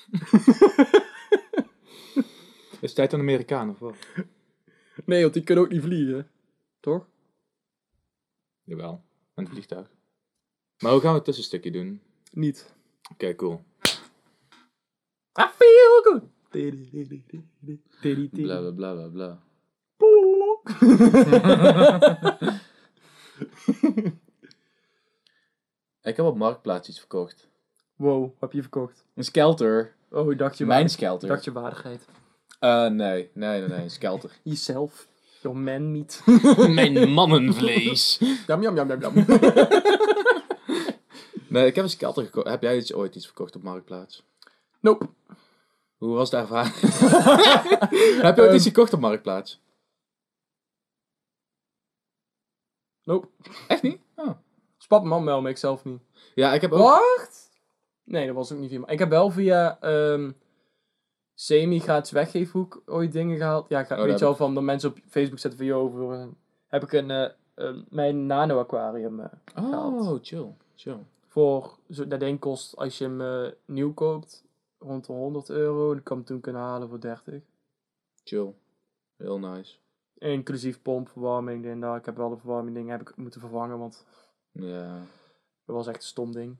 Is 2.80 2.94
tijd 2.94 3.10
de 3.10 3.16
Amerikaan 3.16 3.70
of 3.70 3.78
wat? 3.78 3.96
Nee, 5.04 5.22
want 5.22 5.34
die 5.34 5.42
kunnen 5.42 5.64
ook 5.64 5.70
niet 5.70 5.82
vliegen. 5.82 6.30
Toch? 6.80 7.08
Jawel, 8.62 9.04
een 9.34 9.48
vliegtuig. 9.48 9.90
Maar 10.78 10.92
hoe 10.92 11.00
gaan 11.00 11.10
we 11.10 11.16
het 11.16 11.24
tussenstukje 11.24 11.70
doen? 11.70 12.02
Niet. 12.32 12.74
Oké, 13.12 13.34
cool. 13.34 13.64
I 15.38 15.46
feel 15.56 16.02
good. 16.02 16.22
Bla 18.44 18.60
bla 18.60 18.72
bla 18.72 18.94
bla 18.94 19.08
bla. 19.08 19.42
Ik 26.02 26.16
heb 26.16 26.26
op 26.26 26.36
Marktplaats 26.36 26.88
iets 26.88 26.98
verkocht. 26.98 27.48
Wow, 27.96 28.20
wat 28.22 28.32
heb 28.40 28.52
je 28.52 28.60
verkocht? 28.60 29.04
Een 29.14 29.24
skelter. 29.24 29.94
Oh, 30.10 30.38
dacht 30.38 30.58
je, 30.58 30.66
Mijn 30.66 30.88
skelter. 30.88 31.28
dacht 31.28 31.44
je 31.44 31.52
waardigheid. 31.52 32.04
Eh, 32.58 32.80
nee, 32.86 33.30
nee, 33.34 33.58
nee, 33.60 33.68
nee, 33.68 33.82
een 33.82 33.90
skelter. 33.90 34.30
Jezelf. 34.42 35.06
Your 35.40 35.56
man 35.56 35.92
meat. 35.92 36.22
Mijn 36.68 37.10
mannenvlees. 37.10 38.18
jam, 38.46 38.62
jam, 38.62 38.74
jam, 38.76 38.88
jam, 38.88 39.00
jam. 39.00 39.12
Nee, 41.48 41.66
ik 41.66 41.74
heb 41.74 41.84
een 41.84 41.90
skelter 41.90 42.24
gekocht. 42.24 42.48
Heb 42.48 42.62
jij 42.62 42.76
iets, 42.76 42.92
ooit 42.94 43.14
iets 43.14 43.26
verkocht 43.26 43.56
op 43.56 43.62
Marktplaats? 43.62 44.22
nope. 44.80 45.08
Hoe 45.96 46.14
was 46.14 46.30
de 46.30 46.36
ervaring? 46.36 46.74
heb 48.22 48.36
je 48.36 48.42
ooit 48.42 48.54
iets 48.54 48.64
gekocht 48.64 48.92
op 48.92 49.00
Marktplaats? 49.00 49.60
Nope. 53.04 53.28
Echt 53.68 53.82
niet? 53.82 54.00
Oh. 54.16 54.30
Spat 54.76 55.04
man 55.04 55.24
wel, 55.24 55.40
maar 55.40 55.50
ik 55.50 55.56
zelf 55.56 55.84
niet. 55.84 56.00
Ja, 56.34 56.52
ik 56.52 56.60
heb 56.60 56.72
ook... 56.72 56.78
Wacht! 56.78 57.50
Nee, 58.04 58.26
dat 58.26 58.34
was 58.34 58.52
ook 58.52 58.58
niet 58.58 58.70
via. 58.70 58.86
Ik 58.86 58.98
heb 58.98 59.08
wel 59.08 59.30
via 59.30 59.80
ehm 59.80 60.30
semi 61.34 61.80
gratis 61.80 62.10
weggeefhoek 62.10 62.82
ooit 62.86 63.12
dingen 63.12 63.36
gehaald. 63.36 63.68
Ja, 63.68 63.80
ik 63.80 63.86
ga, 63.86 63.94
Oh, 63.94 64.00
weet 64.00 64.10
dat 64.10 64.18
je 64.18 64.24
wel 64.24 64.34
van 64.36 64.54
de 64.54 64.60
mensen 64.60 64.90
op 64.90 64.98
Facebook 65.08 65.38
zetten 65.38 65.58
van 65.60 65.68
jou 65.68 65.82
over. 65.82 66.20
eh, 66.20 66.26
heb 66.66 66.82
ik 66.82 66.92
een, 66.92 67.10
eh, 67.10 67.74
mijn 67.88 68.26
nano 68.26 68.58
aquarium 68.58 69.20
eh, 69.20 69.26
gehaald. 69.44 70.06
Oh, 70.06 70.18
chill. 70.22 70.54
Chill. 70.74 70.98
Voor 71.26 71.78
zo, 71.90 72.06
dat 72.06 72.20
ding 72.20 72.38
kost 72.40 72.76
als 72.76 72.98
je 72.98 73.04
hem 73.04 73.52
nieuw 73.64 73.94
koopt 73.94 74.44
rond 74.78 75.06
de 75.06 75.12
100 75.12 75.48
euro. 75.48 75.90
En 75.92 75.98
ik 75.98 76.04
kan 76.04 76.16
hem 76.16 76.26
toen 76.26 76.40
kunnen 76.40 76.62
halen 76.62 76.88
voor 76.88 77.00
30. 77.00 77.42
Chill. 78.24 78.54
Heel 79.16 79.38
nice. 79.38 79.76
Inclusief 80.32 80.82
pomp, 80.82 81.08
verwarming, 81.08 81.66
en 81.66 81.80
dat. 81.80 81.96
Ik 81.96 82.04
heb 82.04 82.16
wel 82.16 82.28
de 82.28 82.36
verwarming 82.36 82.76
dingen 82.76 82.90
heb 82.90 83.00
ik 83.00 83.16
moeten 83.16 83.40
vervangen, 83.40 83.78
want 83.78 84.04
Ja. 84.52 84.98
dat 85.64 85.76
was 85.76 85.86
echt 85.86 85.96
een 85.96 86.02
stom 86.02 86.32
ding. 86.32 86.56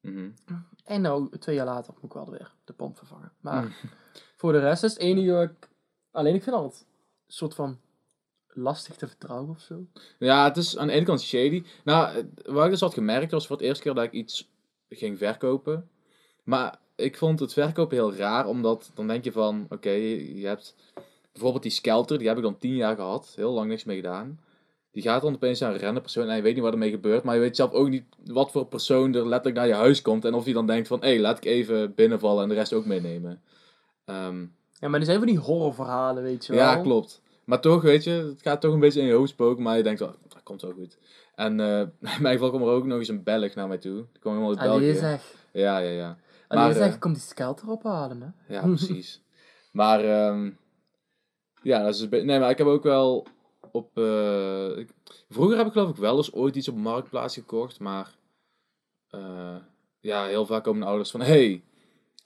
Mhm. 0.00 0.30
En 0.84 1.00
nou, 1.00 1.38
twee 1.38 1.54
jaar 1.54 1.66
later 1.66 1.94
moet 1.94 2.04
ik 2.04 2.12
wel 2.12 2.30
weer 2.30 2.52
de 2.64 2.72
pomp 2.72 2.96
vervangen. 2.98 3.32
Maar 3.40 3.62
Mm. 3.64 3.72
voor 4.36 4.52
de 4.52 4.58
rest 4.58 4.82
is 4.82 4.92
het 4.92 5.00
enige 5.02 5.32
wat 5.32 5.42
ik... 5.50 5.68
Alleen 6.10 6.34
ik 6.34 6.42
vind 6.42 6.54
het 6.56 6.64
altijd 6.64 6.80
een 7.26 7.32
soort 7.32 7.54
van 7.54 7.78
lastig 8.48 8.96
te 8.96 9.06
vertrouwen 9.06 9.50
of 9.50 9.60
zo. 9.60 9.86
Ja, 10.18 10.44
het 10.44 10.56
is 10.56 10.78
aan 10.78 10.86
de 10.86 10.92
ene 10.92 11.04
kant 11.04 11.20
shady. 11.22 11.64
Nou, 11.84 12.16
eh, 12.16 12.24
wat 12.52 12.64
ik 12.64 12.70
dus 12.70 12.80
had 12.80 12.94
gemerkt 12.94 13.30
was 13.32 13.46
voor 13.46 13.56
het 13.56 13.64
eerste 13.64 13.82
keer 13.82 13.94
dat 13.94 14.04
ik 14.04 14.12
iets 14.12 14.50
ging 14.88 15.18
verkopen. 15.18 15.90
Maar 16.44 16.78
ik 16.94 17.16
vond 17.18 17.40
het 17.40 17.52
verkopen 17.52 17.96
heel 17.96 18.14
raar, 18.14 18.46
omdat 18.46 18.90
dan 18.94 19.06
denk 19.06 19.24
je 19.24 19.32
van, 19.32 19.66
oké, 19.68 19.90
je 19.90 20.46
hebt 20.46 20.74
bijvoorbeeld 21.32 21.62
die 21.62 21.72
Skelter, 21.72 22.18
die 22.18 22.28
heb 22.28 22.36
ik 22.36 22.42
dan 22.42 22.58
tien 22.58 22.74
jaar 22.76 22.96
gehad, 22.96 23.32
heel 23.36 23.52
lang 23.52 23.68
niks 23.68 23.84
mee 23.84 23.96
gedaan. 23.96 24.40
Die 24.90 25.02
gaat 25.02 25.22
dan 25.22 25.34
opeens 25.34 25.60
naar 25.60 25.74
een 25.74 25.80
random 25.80 26.02
persoon 26.02 26.28
en 26.28 26.36
je 26.36 26.42
weet 26.42 26.54
niet 26.54 26.62
wat 26.62 26.72
ermee 26.72 26.90
gebeurt, 26.90 27.22
maar 27.24 27.34
je 27.34 27.40
weet 27.40 27.56
zelf 27.56 27.72
ook 27.72 27.88
niet 27.88 28.04
wat 28.24 28.50
voor 28.50 28.66
persoon 28.66 29.14
er 29.14 29.26
letterlijk 29.26 29.56
naar 29.56 29.66
je 29.66 29.74
huis 29.74 30.02
komt 30.02 30.24
en 30.24 30.34
of 30.34 30.46
je 30.46 30.52
dan 30.52 30.66
denkt 30.66 30.88
van, 30.88 31.00
hé, 31.00 31.08
hey, 31.08 31.20
laat 31.20 31.36
ik 31.36 31.44
even 31.44 31.94
binnenvallen 31.94 32.42
en 32.42 32.48
de 32.48 32.54
rest 32.54 32.72
ook 32.72 32.86
meenemen. 32.86 33.40
Ehm, 34.04 34.40
Ja, 34.72 34.88
maar 34.88 35.00
er 35.00 35.06
zijn 35.06 35.18
van 35.18 35.26
die 35.26 35.38
horrorverhalen, 35.38 36.22
weet 36.22 36.46
je 36.46 36.52
wel. 36.52 36.62
ja, 36.62 36.76
klopt. 36.76 37.22
Maar 37.44 37.60
toch, 37.60 37.82
weet 37.82 38.04
je, 38.04 38.10
het 38.10 38.42
gaat 38.42 38.60
toch 38.60 38.72
een 38.72 38.80
beetje 38.80 39.00
in 39.00 39.06
je 39.06 39.12
hoofd 39.12 39.30
spoken, 39.30 39.62
maar 39.62 39.76
je 39.76 39.82
denkt 39.82 40.00
wel, 40.00 40.14
dat 40.28 40.42
komt 40.42 40.62
wel 40.62 40.72
goed. 40.72 40.98
En 41.34 41.60
eh 41.60 41.80
in 42.16 42.22
mijn 42.22 42.34
geval 42.34 42.48
kwam 42.48 42.62
er 42.62 42.68
ook 42.68 42.84
nog 42.86 42.98
eens 42.98 43.08
een 43.08 43.22
Belg 43.22 43.54
naar 43.54 43.68
mij 43.68 43.78
toe. 43.78 43.94
Die 43.94 44.20
kwam 44.20 44.32
helemaal 44.32 44.58
uit 44.58 44.68
Allee 44.68 44.80
België. 44.80 44.98
zeg. 44.98 45.34
Ja, 45.52 45.78
ja, 45.78 45.90
ja. 45.90 46.16
Allee 46.48 46.64
Maar, 46.64 46.72
zeg, 46.74 46.92
eh, 46.94 46.98
kom 47.00 47.12
die 47.12 47.22
skelter 47.22 47.68
ophalen, 47.68 48.20
hè. 48.20 48.54
Ja, 48.54 48.60
precies. 48.76 49.22
maar, 49.72 50.04
ehm, 50.04 50.50
ja, 51.62 51.82
dat 51.82 51.94
is 51.94 52.08
beetje... 52.08 52.26
Nee, 52.26 52.38
maar 52.38 52.50
ik 52.50 52.58
heb 52.58 52.66
ook 52.66 52.82
wel 52.82 53.26
op... 53.72 53.98
eh, 53.98 54.76
ik- 54.78 54.90
vroeger 55.30 55.56
heb 55.56 55.66
ik 55.66 55.72
geloof 55.72 55.88
ik 55.90 55.96
wel 55.96 56.16
eens 56.16 56.32
ooit 56.32 56.56
iets 56.56 56.68
op 56.68 56.76
Marktplaats 56.76 57.34
gekocht, 57.34 57.80
maar... 57.80 58.14
eh, 59.10 59.56
ja, 60.00 60.24
heel 60.26 60.46
vaak 60.46 60.64
komen 60.64 60.80
de 60.80 60.86
ouders 60.86 61.10
van... 61.10 61.20
hey, 61.20 61.62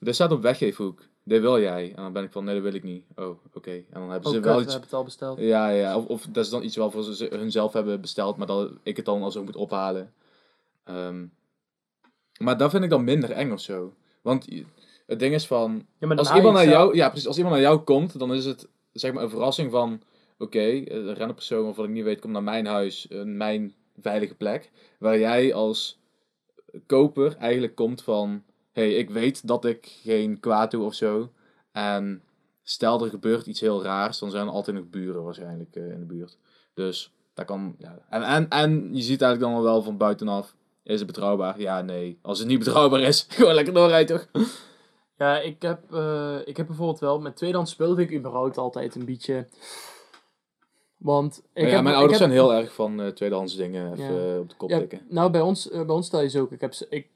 dit 0.00 0.14
staat 0.14 0.32
op 0.32 0.42
weggeefhoek. 0.42 1.02
Dit 1.22 1.40
wil 1.40 1.60
jij. 1.60 1.88
En 1.96 2.02
dan 2.02 2.12
ben 2.12 2.24
ik 2.24 2.32
van, 2.32 2.44
nee, 2.44 2.54
dat 2.54 2.62
wil 2.62 2.74
ik 2.74 2.82
niet. 2.82 3.04
Oh, 3.16 3.38
oké. 3.54 3.70
En 3.70 3.84
dan 3.90 4.10
hebben 4.10 4.26
Oh, 4.28 4.34
ze 4.34 4.34
kut, 4.34 4.44
wel 4.44 4.56
we 4.56 4.62
iets... 4.62 4.72
hebben 4.72 4.88
het 4.90 4.98
al 4.98 5.04
besteld. 5.04 5.38
Ja, 5.38 5.68
ja. 5.68 5.96
Of, 5.96 6.06
of 6.06 6.26
dat 6.30 6.44
is 6.44 6.50
dan 6.50 6.62
iets 6.62 6.76
wel 6.76 6.90
voor 6.90 7.02
ze 7.02 7.26
hunzelf 7.30 7.72
hebben 7.72 8.00
besteld, 8.00 8.36
maar 8.36 8.46
dat 8.46 8.70
ik 8.82 8.96
het 8.96 9.04
dan 9.04 9.22
alsnog 9.22 9.44
moet 9.44 9.56
ophalen. 9.56 10.12
Ehm, 10.84 11.24
maar 12.38 12.56
dat 12.56 12.70
vind 12.70 12.84
ik 12.84 12.90
dan 12.90 13.04
minder 13.04 13.30
eng 13.30 13.50
of 13.52 13.60
zo. 13.60 13.92
Want 14.22 14.46
het 15.06 15.18
ding 15.18 15.34
is 15.34 15.46
van, 15.46 15.86
Ja, 15.98 16.08
als 16.08 16.32
iemand, 16.34 16.54
naar 16.54 16.68
jou, 16.68 16.94
ja, 16.94 17.08
precies, 17.08 17.26
als 17.26 17.36
iemand 17.36 17.54
naar 17.54 17.64
jou 17.64 17.78
komt, 17.80 18.18
dan 18.18 18.34
is 18.34 18.44
het 18.44 18.68
zeg 19.00 19.12
maar 19.12 19.22
een 19.22 19.30
verrassing 19.30 19.70
van, 19.70 20.02
oké, 20.38 20.82
een 20.84 21.14
random 21.14 21.34
persoon 21.34 21.64
waarvan 21.64 21.84
ik 21.84 21.90
niet 21.90 22.04
weet, 22.04 22.20
komt 22.20 22.32
naar 22.32 22.42
mijn 22.42 22.66
huis, 22.66 23.08
eh, 23.08 23.22
mijn 23.22 23.74
veilige 24.00 24.34
plek. 24.34 24.70
Waar 24.98 25.18
jij 25.18 25.54
als 25.54 25.98
koper 26.86 27.36
eigenlijk 27.36 27.74
komt 27.74 28.02
van, 28.02 28.42
hey, 28.72 28.94
ik 28.94 29.10
weet 29.10 29.46
dat 29.46 29.64
ik 29.64 29.98
geen 30.02 30.40
kwaad 30.40 30.70
doe 30.70 30.84
of 30.84 30.94
zo. 30.94 31.32
En 31.72 32.22
stel 32.62 33.04
er 33.04 33.10
gebeurt 33.10 33.46
iets 33.46 33.60
heel 33.60 33.82
raars, 33.82 34.18
dan 34.18 34.30
zijn 34.30 34.46
er 34.46 34.52
altijd 34.52 34.76
nog 34.76 34.90
buren 34.90 35.22
waarschijnlijk 35.24 35.76
eh, 35.76 35.90
in 35.90 35.98
de 35.98 36.06
buurt. 36.06 36.38
Dus 36.74 37.12
dat 37.34 37.44
kan, 37.44 37.74
ja. 37.78 37.98
En, 38.08 38.22
en, 38.22 38.48
en 38.48 38.94
je 38.94 39.02
ziet 39.02 39.22
eigenlijk 39.22 39.52
dan 39.52 39.62
wel 39.62 39.82
van 39.82 39.96
buitenaf, 39.96 40.54
is 40.82 40.98
het 40.98 41.06
betrouwbaar? 41.06 41.60
Ja, 41.60 41.82
nee. 41.82 42.18
Als 42.22 42.38
het 42.38 42.48
niet 42.48 42.58
betrouwbaar 42.58 43.00
is, 43.00 43.26
gewoon 43.28 43.54
lekker 43.54 43.74
doorrijden 43.74 44.16
toch? 44.16 44.44
Ja, 45.18 45.38
ik 45.40 45.62
heb, 45.62 45.92
eh, 45.94 46.38
ik 46.44 46.56
heb 46.56 46.66
bijvoorbeeld 46.66 46.98
wel... 46.98 47.20
Met 47.20 47.36
tweedehands 47.36 47.70
spul 47.72 47.94
vind 47.94 48.10
ik 48.10 48.16
überhaupt 48.18 48.58
altijd 48.58 48.94
een 48.94 49.04
beetje... 49.04 49.46
Want 50.96 51.42
ik 51.52 51.64
ja, 51.66 51.70
heb, 51.74 51.82
mijn 51.82 51.94
ouders 51.94 52.18
heb- 52.18 52.28
zijn 52.30 52.40
heel 52.40 52.54
erg 52.54 52.74
van 52.74 53.00
eh, 53.00 53.08
tweedehands 53.08 53.56
dingen 53.56 53.92
even 53.92 54.14
Ja. 54.32 54.38
op 54.38 54.48
de 54.48 54.56
kop 54.56 54.70
Ja, 54.70 54.78
tikken. 54.78 55.00
nou, 55.08 55.30
bij 55.30 55.40
ons, 55.40 55.70
eh, 55.70 55.84
bij 55.86 55.94
ons 55.94 56.08
thuis 56.08 56.36
ook. 56.36 56.52
Ik, 56.52 56.60
heb, 56.60 56.74
ik 56.88 57.08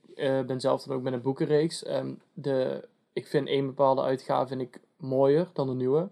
ben 0.47 0.61
zelf 0.61 0.83
dan 0.83 0.97
ook 0.97 1.03
met 1.03 1.13
een 1.13 1.21
boekenreeks. 1.23 1.83
En 1.85 2.21
de, 2.33 2.89
ik 3.13 3.27
vind 3.27 3.49
één 3.49 3.67
bepaalde 3.67 4.03
uitgave 4.03 4.47
vind 4.49 4.61
ik 4.61 4.81
mooier 4.97 5.49
dan 5.53 5.67
de 5.67 5.75
nieuwe. 5.75 6.09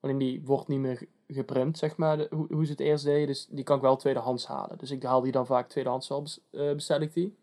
Alleen 0.00 0.18
die 0.18 0.42
wordt 0.44 0.68
niet 0.68 0.78
meer 0.78 0.96
ge- 0.96 1.08
geprint, 1.28 1.78
zeg 1.78 1.96
maar, 1.96 2.16
de- 2.16 2.26
hoe, 2.30 2.46
hoe 2.50 2.64
ze 2.64 2.70
het 2.70 2.80
eerst 2.80 3.04
deden. 3.04 3.26
Dus 3.26 3.46
die 3.50 3.64
kan 3.64 3.76
ik 3.76 3.82
wel 3.82 3.96
tweedehands 3.96 4.46
halen. 4.46 4.78
Dus 4.78 4.90
ik 4.90 5.02
haal 5.02 5.20
die 5.20 5.32
dan 5.32 5.46
vaak 5.46 5.68
tweedehands 5.68 6.08
wel, 6.08 6.22
bes- 6.22 6.40
bestel 6.50 7.00
ik 7.00 7.14
die. 7.14 7.36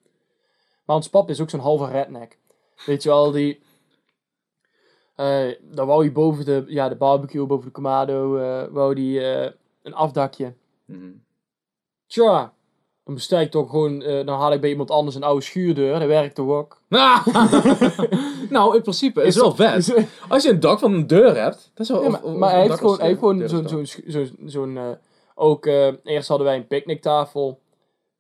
Maar 0.86 0.96
ons 0.96 1.10
pap 1.10 1.30
is 1.30 1.42
ook 1.42 1.50
zo'n 1.50 1.60
halve 1.60 1.86
redneck. 1.86 2.38
Weet 2.86 3.04
je 3.04 3.10
wel, 3.10 3.32
die... 3.32 3.62
eh 5.18 5.56
dan 5.72 5.88
wou 5.88 6.02
hij 6.02 6.12
boven 6.12 6.46
de, 6.46 6.64
ja, 6.68 6.90
de 6.90 6.96
barbecue, 6.96 7.46
boven 7.46 7.66
de 7.66 7.72
Kamado, 7.72 8.38
eh 8.38 8.64
wou 8.72 8.94
die 8.96 9.22
eh, 9.22 9.52
een 9.84 9.94
afdakje. 9.94 10.54
Mhm. 10.86 11.10
Tja, 12.08 12.54
dan 13.04 13.14
bestel 13.14 13.40
ik 13.40 13.52
toch 13.52 13.70
gewoon, 13.70 14.00
dan 14.00 14.28
haal 14.40 14.52
ik 14.54 14.62
bij 14.62 14.70
iemand 14.70 14.92
anders 14.92 15.16
een 15.16 15.24
oude 15.24 15.42
schuurdeur, 15.42 16.00
dat 16.00 16.08
werkt 16.08 16.36
toch 16.36 16.50
ook? 16.50 16.82
nou, 18.50 18.76
in 18.76 18.82
principe 18.82 19.22
is 19.24 19.36
het 19.36 19.44
wel 19.44 19.56
vet. 19.56 19.78
Is- 19.78 20.06
Als 20.30 20.44
je 20.44 20.50
een 20.50 20.60
dak 20.60 20.80
van 20.80 20.94
een 20.94 21.08
deur 21.08 21.36
hebt, 21.42 21.72
dat 21.74 21.86
is 21.86 21.90
wel... 21.92 22.04
Ja, 22.04 22.10
maar, 22.10 22.24
of 22.24 22.36
maar 22.36 22.50
een 22.50 22.56
hij 22.56 22.68
heeft 22.68 22.78
gewoon, 22.80 22.98
hij 22.98 23.08
heeft 23.08 23.20
gewoon 23.20 23.50
zo'n, 23.50 23.68
zo'n, 23.68 23.86
zo'n, 24.08 24.38
zo'n, 24.46 24.98
ook, 25.36 25.66
eerst 26.04 26.28
hadden 26.28 26.48
wij 26.48 26.56
een 26.56 26.68
picknicktafel. 26.68 27.60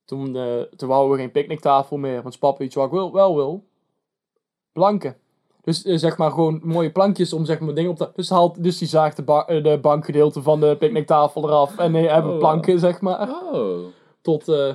Toen, 0.05 0.37
toen 0.75 0.89
wouden 0.89 1.11
we 1.15 1.21
geen 1.21 1.31
picknicktafel 1.31 1.97
meer, 1.97 2.21
want 2.21 2.39
papa 2.39 2.63
iets 2.63 2.75
wat 2.75 2.85
ik 2.85 2.91
wil, 2.91 3.13
wel 3.13 3.35
wil. 3.35 3.63
Planken. 4.71 5.17
Dus 5.67 5.83
eh, 5.83 5.97
zeg 5.97 6.17
maar 6.17 6.31
gewoon 6.31 6.59
mooie 6.63 6.91
plankjes 6.91 7.33
om 7.33 7.45
zeg 7.45 7.59
maar 7.59 7.73
dingen 7.73 7.91
op 7.91 7.97
te... 7.97 8.09
Dus, 8.15 8.29
haalt, 8.29 8.63
dus 8.63 8.77
die 8.77 8.87
zaagt 8.87 9.15
de, 9.15 9.23
ba- 9.23 9.45
eh, 9.47 9.63
de 9.63 9.79
bankgedeelte 9.81 10.41
van 10.41 10.59
de 10.59 10.75
picknicktafel 10.79 11.43
eraf. 11.47 11.77
En 11.77 11.91
nee, 11.91 12.07
hebben 12.09 12.31
Oh. 12.31 12.37
planken 12.37 12.79
zeg 12.79 13.01
maar. 13.01 13.29
Oh. 13.53 13.77
Tot, 14.21 14.47
eh 14.47 14.73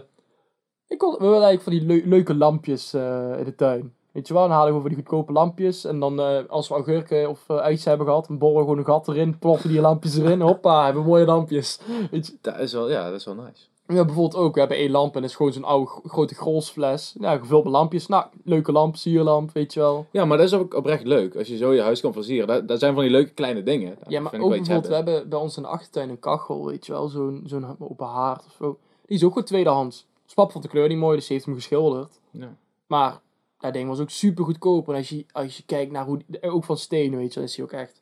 ik 0.89 1.01
wil, 1.01 1.13
we 1.13 1.19
willen 1.27 1.43
eigenlijk 1.43 1.63
van 1.63 1.73
die 1.73 1.83
leu- 1.87 2.09
leuke 2.09 2.35
lampjes 2.35 2.93
eh, 2.95 3.39
in 3.39 3.45
de 3.45 3.55
tuin. 3.55 3.95
Weet 4.13 4.29
je 4.29 4.35
wel, 4.35 4.43
dan 4.43 4.53
halen 4.53 4.75
we 4.75 4.81
van 4.81 4.89
die 4.89 4.99
goedkope 4.99 5.33
lampjes. 5.33 5.85
En 5.85 6.01
dan 6.01 6.21
eh, 6.21 6.39
als 6.49 6.69
we 6.69 6.75
augurken 6.75 7.29
of 7.29 7.45
uh, 7.51 7.59
ijs 7.61 7.85
hebben 7.85 8.07
gehad, 8.07 8.27
dan 8.27 8.39
borren 8.39 8.57
we 8.59 8.63
gewoon 8.63 8.79
een 8.79 8.85
gat 8.85 9.09
erin, 9.09 9.39
ploppen 9.39 9.69
die 9.69 9.81
lampjes 9.81 10.17
erin. 10.19 10.41
Hoppa, 10.41 10.85
hebben 10.85 11.03
we 11.03 11.09
mooie 11.09 11.25
lampjes. 11.25 11.81
Weet 12.11 12.27
je? 12.27 12.33
Dat 12.41 12.59
is 12.59 12.73
wel, 12.73 12.91
ja, 12.91 13.05
dat 13.11 13.19
is 13.21 13.25
wel 13.25 13.35
nice. 13.35 13.67
We 13.93 13.99
hebben 13.99 14.15
bijvoorbeeld 14.15 14.43
ook, 14.45 14.55
we 14.55 14.61
hebben 14.61 14.79
één 14.79 14.91
lamp 14.91 15.15
en 15.15 15.21
dat 15.21 15.31
is 15.31 15.37
gewoon 15.37 15.53
zo'n 15.53 15.65
oude 15.65 15.87
gro- 15.87 16.01
grote 16.05 16.35
grolsfles. 16.35 17.15
Ja, 17.21 17.37
gevuld 17.39 17.65
met 17.65 17.73
lampjes. 17.73 18.07
Nou, 18.07 18.27
leuke 18.45 18.73
lamp, 18.73 18.97
sierlamp, 18.97 19.53
weet 19.53 19.73
je 19.75 19.81
wel. 19.81 20.07
Ja, 20.11 20.25
maar 20.25 20.37
dat 20.37 20.47
is 20.47 20.53
ook 20.55 20.75
oprecht 20.75 21.05
leuk. 21.05 21.37
Als 21.37 21.49
je 21.49 21.57
zo 21.57 21.73
je 21.73 21.81
huis 21.81 22.01
kan 22.01 22.13
versieren. 22.13 22.47
Dat, 22.47 22.69
dat 22.69 22.79
zijn 22.79 22.95
van 22.95 23.03
die 23.03 23.13
leuke 23.13 23.31
kleine 23.33 23.63
dingen. 23.63 23.97
Ja, 24.09 24.21
maar 24.21 24.33
ook 24.35 24.39
wel 24.41 24.49
bijvoorbeeld, 24.49 24.87
we 24.87 24.95
hebben. 24.95 25.29
bij 25.29 25.39
ons 25.39 25.57
in 25.57 25.63
de 25.63 25.69
achtertuin 25.69 26.11
een 26.11 26.19
kachel, 26.19 26.67
weet 26.67 26.87
je 26.87 26.93
wel. 26.93 27.09
Zo'n 27.09 27.43
zo'n 27.47 27.77
open 27.79 28.07
haard 28.07 28.45
of 28.47 28.55
zo. 28.59 28.79
Die 29.07 29.17
is 29.17 29.25
ook 29.25 29.33
gewoon 29.33 29.45
tweedehands. 29.47 30.07
Spap 30.27 30.51
vond 30.53 30.65
de 30.65 30.71
kleur 30.71 30.89
niet 30.89 30.99
mooi, 30.99 31.17
dus 31.17 31.25
die 31.27 31.35
heeft 31.35 31.47
hem 31.49 31.55
geschilderd. 31.59 32.21
Ja. 32.31 32.57
Maar 32.87 33.21
dat 33.59 33.73
ding 33.73 33.89
was 33.89 34.01
ook 34.01 34.11
super 34.11 34.45
goedkoop. 34.45 34.89
En 34.89 34.95
als 34.95 35.09
je, 35.09 35.25
als 35.33 35.57
je 35.57 35.63
kijkt 35.67 35.93
naar 35.93 36.05
hoe, 36.05 36.23
die- 36.27 36.51
ook 36.51 36.65
van 36.65 36.77
stenen, 36.77 37.19
weet 37.19 37.29
je, 37.29 37.35
dan 37.35 37.49
is 37.49 37.57
hij 37.57 37.65
ook 37.65 37.73
echt 37.73 38.01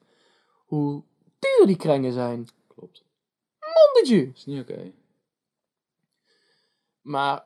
hoe 0.66 1.02
duur 1.38 1.66
die 1.66 1.76
krengen 1.76 2.12
zijn. 2.12 2.48
Klopt. 2.76 3.02
Honderdje. 3.58 4.26
Dat 4.26 4.36
is 4.36 4.44
niet 4.46 4.60
oké. 4.60 4.92
Maar, 7.02 7.44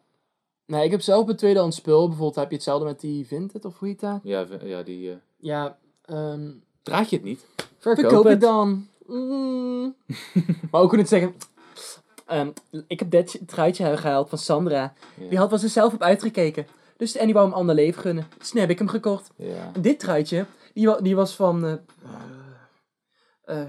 nee, 0.67 0.85
ik 0.85 0.91
heb 0.91 1.01
zelf 1.01 1.29
een 1.29 1.37
tweedehands 1.37 1.77
spul. 1.77 2.07
Bijvoorbeeld 2.07 2.37
heb 2.37 2.49
je 2.49 2.55
hetzelfde 2.55 2.85
met 2.85 3.01
die 3.01 3.27
Vinted, 3.27 3.65
of 3.65 3.79
hoe 3.79 3.89
heet 3.89 4.01
dat? 4.01 4.21
Ja, 4.23 4.47
ja, 4.63 4.83
die... 4.83 5.11
eh 5.11 5.17
Ja, 5.37 5.79
ehm 6.05 6.51
Draag 6.83 7.11
je 7.11 7.17
het 7.17 7.25
niet? 7.25 7.47
verkoop 7.79 8.25
het 8.25 8.41
dan. 8.41 8.89
Mm. 9.07 9.95
maar 10.71 10.81
ook 10.81 10.89
kunnen 10.89 11.07
zeggen... 11.07 11.35
ehm, 12.27 12.49
ik 12.87 12.99
heb 12.99 13.11
dit 13.11 13.41
truitje 13.47 13.97
gehaald 13.97 14.29
van 14.29 14.39
Sandra. 14.39 14.95
Ja. 15.21 15.29
Die 15.29 15.39
had 15.39 15.51
was 15.51 15.63
er 15.63 15.69
zelf 15.69 15.95
op 15.95 16.03
uitgekeken. 16.03 16.67
Dus, 16.97 17.17
en 17.17 17.25
die 17.25 17.35
wou 17.35 17.47
hem 17.47 17.55
ander 17.55 17.75
leven 17.75 18.01
gunnen. 18.03 18.27
Dus 18.39 18.53
heb 18.53 18.71
ik 18.71 18.79
hem 18.79 18.89
gekocht. 18.89 19.31
Ja. 19.37 19.71
En 19.75 19.83
dit 19.83 19.99
truitje, 19.99 20.47
die, 20.75 20.87
wa- 20.87 21.01
die 21.01 21.17
was 21.17 21.35
van... 21.37 21.65
eh, 21.67 21.73
eh, 23.45 23.69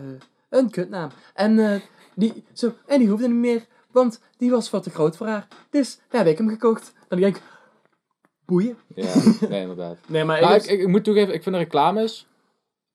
een 0.49 0.69
kutnaam. 0.69 1.09
En, 1.33 1.59
eh, 1.59 1.81
die, 2.15 2.43
zo, 2.53 2.71
en 2.85 2.99
die 2.99 3.09
hoefde 3.09 3.27
niet 3.27 3.37
meer, 3.37 3.65
want 3.95 4.21
die 4.37 4.51
was 4.51 4.69
wat 4.69 4.83
te 4.83 4.89
groot 4.89 5.17
voor 5.17 5.27
haar. 5.27 5.47
Dus 5.69 5.99
daar 6.09 6.23
heb 6.23 6.31
ik 6.31 6.37
hem 6.37 6.49
gekocht. 6.49 6.93
Dan 7.07 7.19
denk 7.19 7.35
ik, 7.35 7.41
boeien. 8.45 8.77
Ja, 8.95 9.13
nee, 9.49 9.61
inderdaad. 9.61 9.97
Nee, 10.07 10.23
maar 10.23 10.41
Nou, 10.41 10.55
ik, 10.55 10.63
ik, 10.63 10.69
ik, 10.69 10.79
ik 10.79 10.87
moet 10.87 11.03
toegeven, 11.03 11.33
ik 11.33 11.43
vind 11.43 11.55
de 11.55 11.61
reclames 11.61 12.27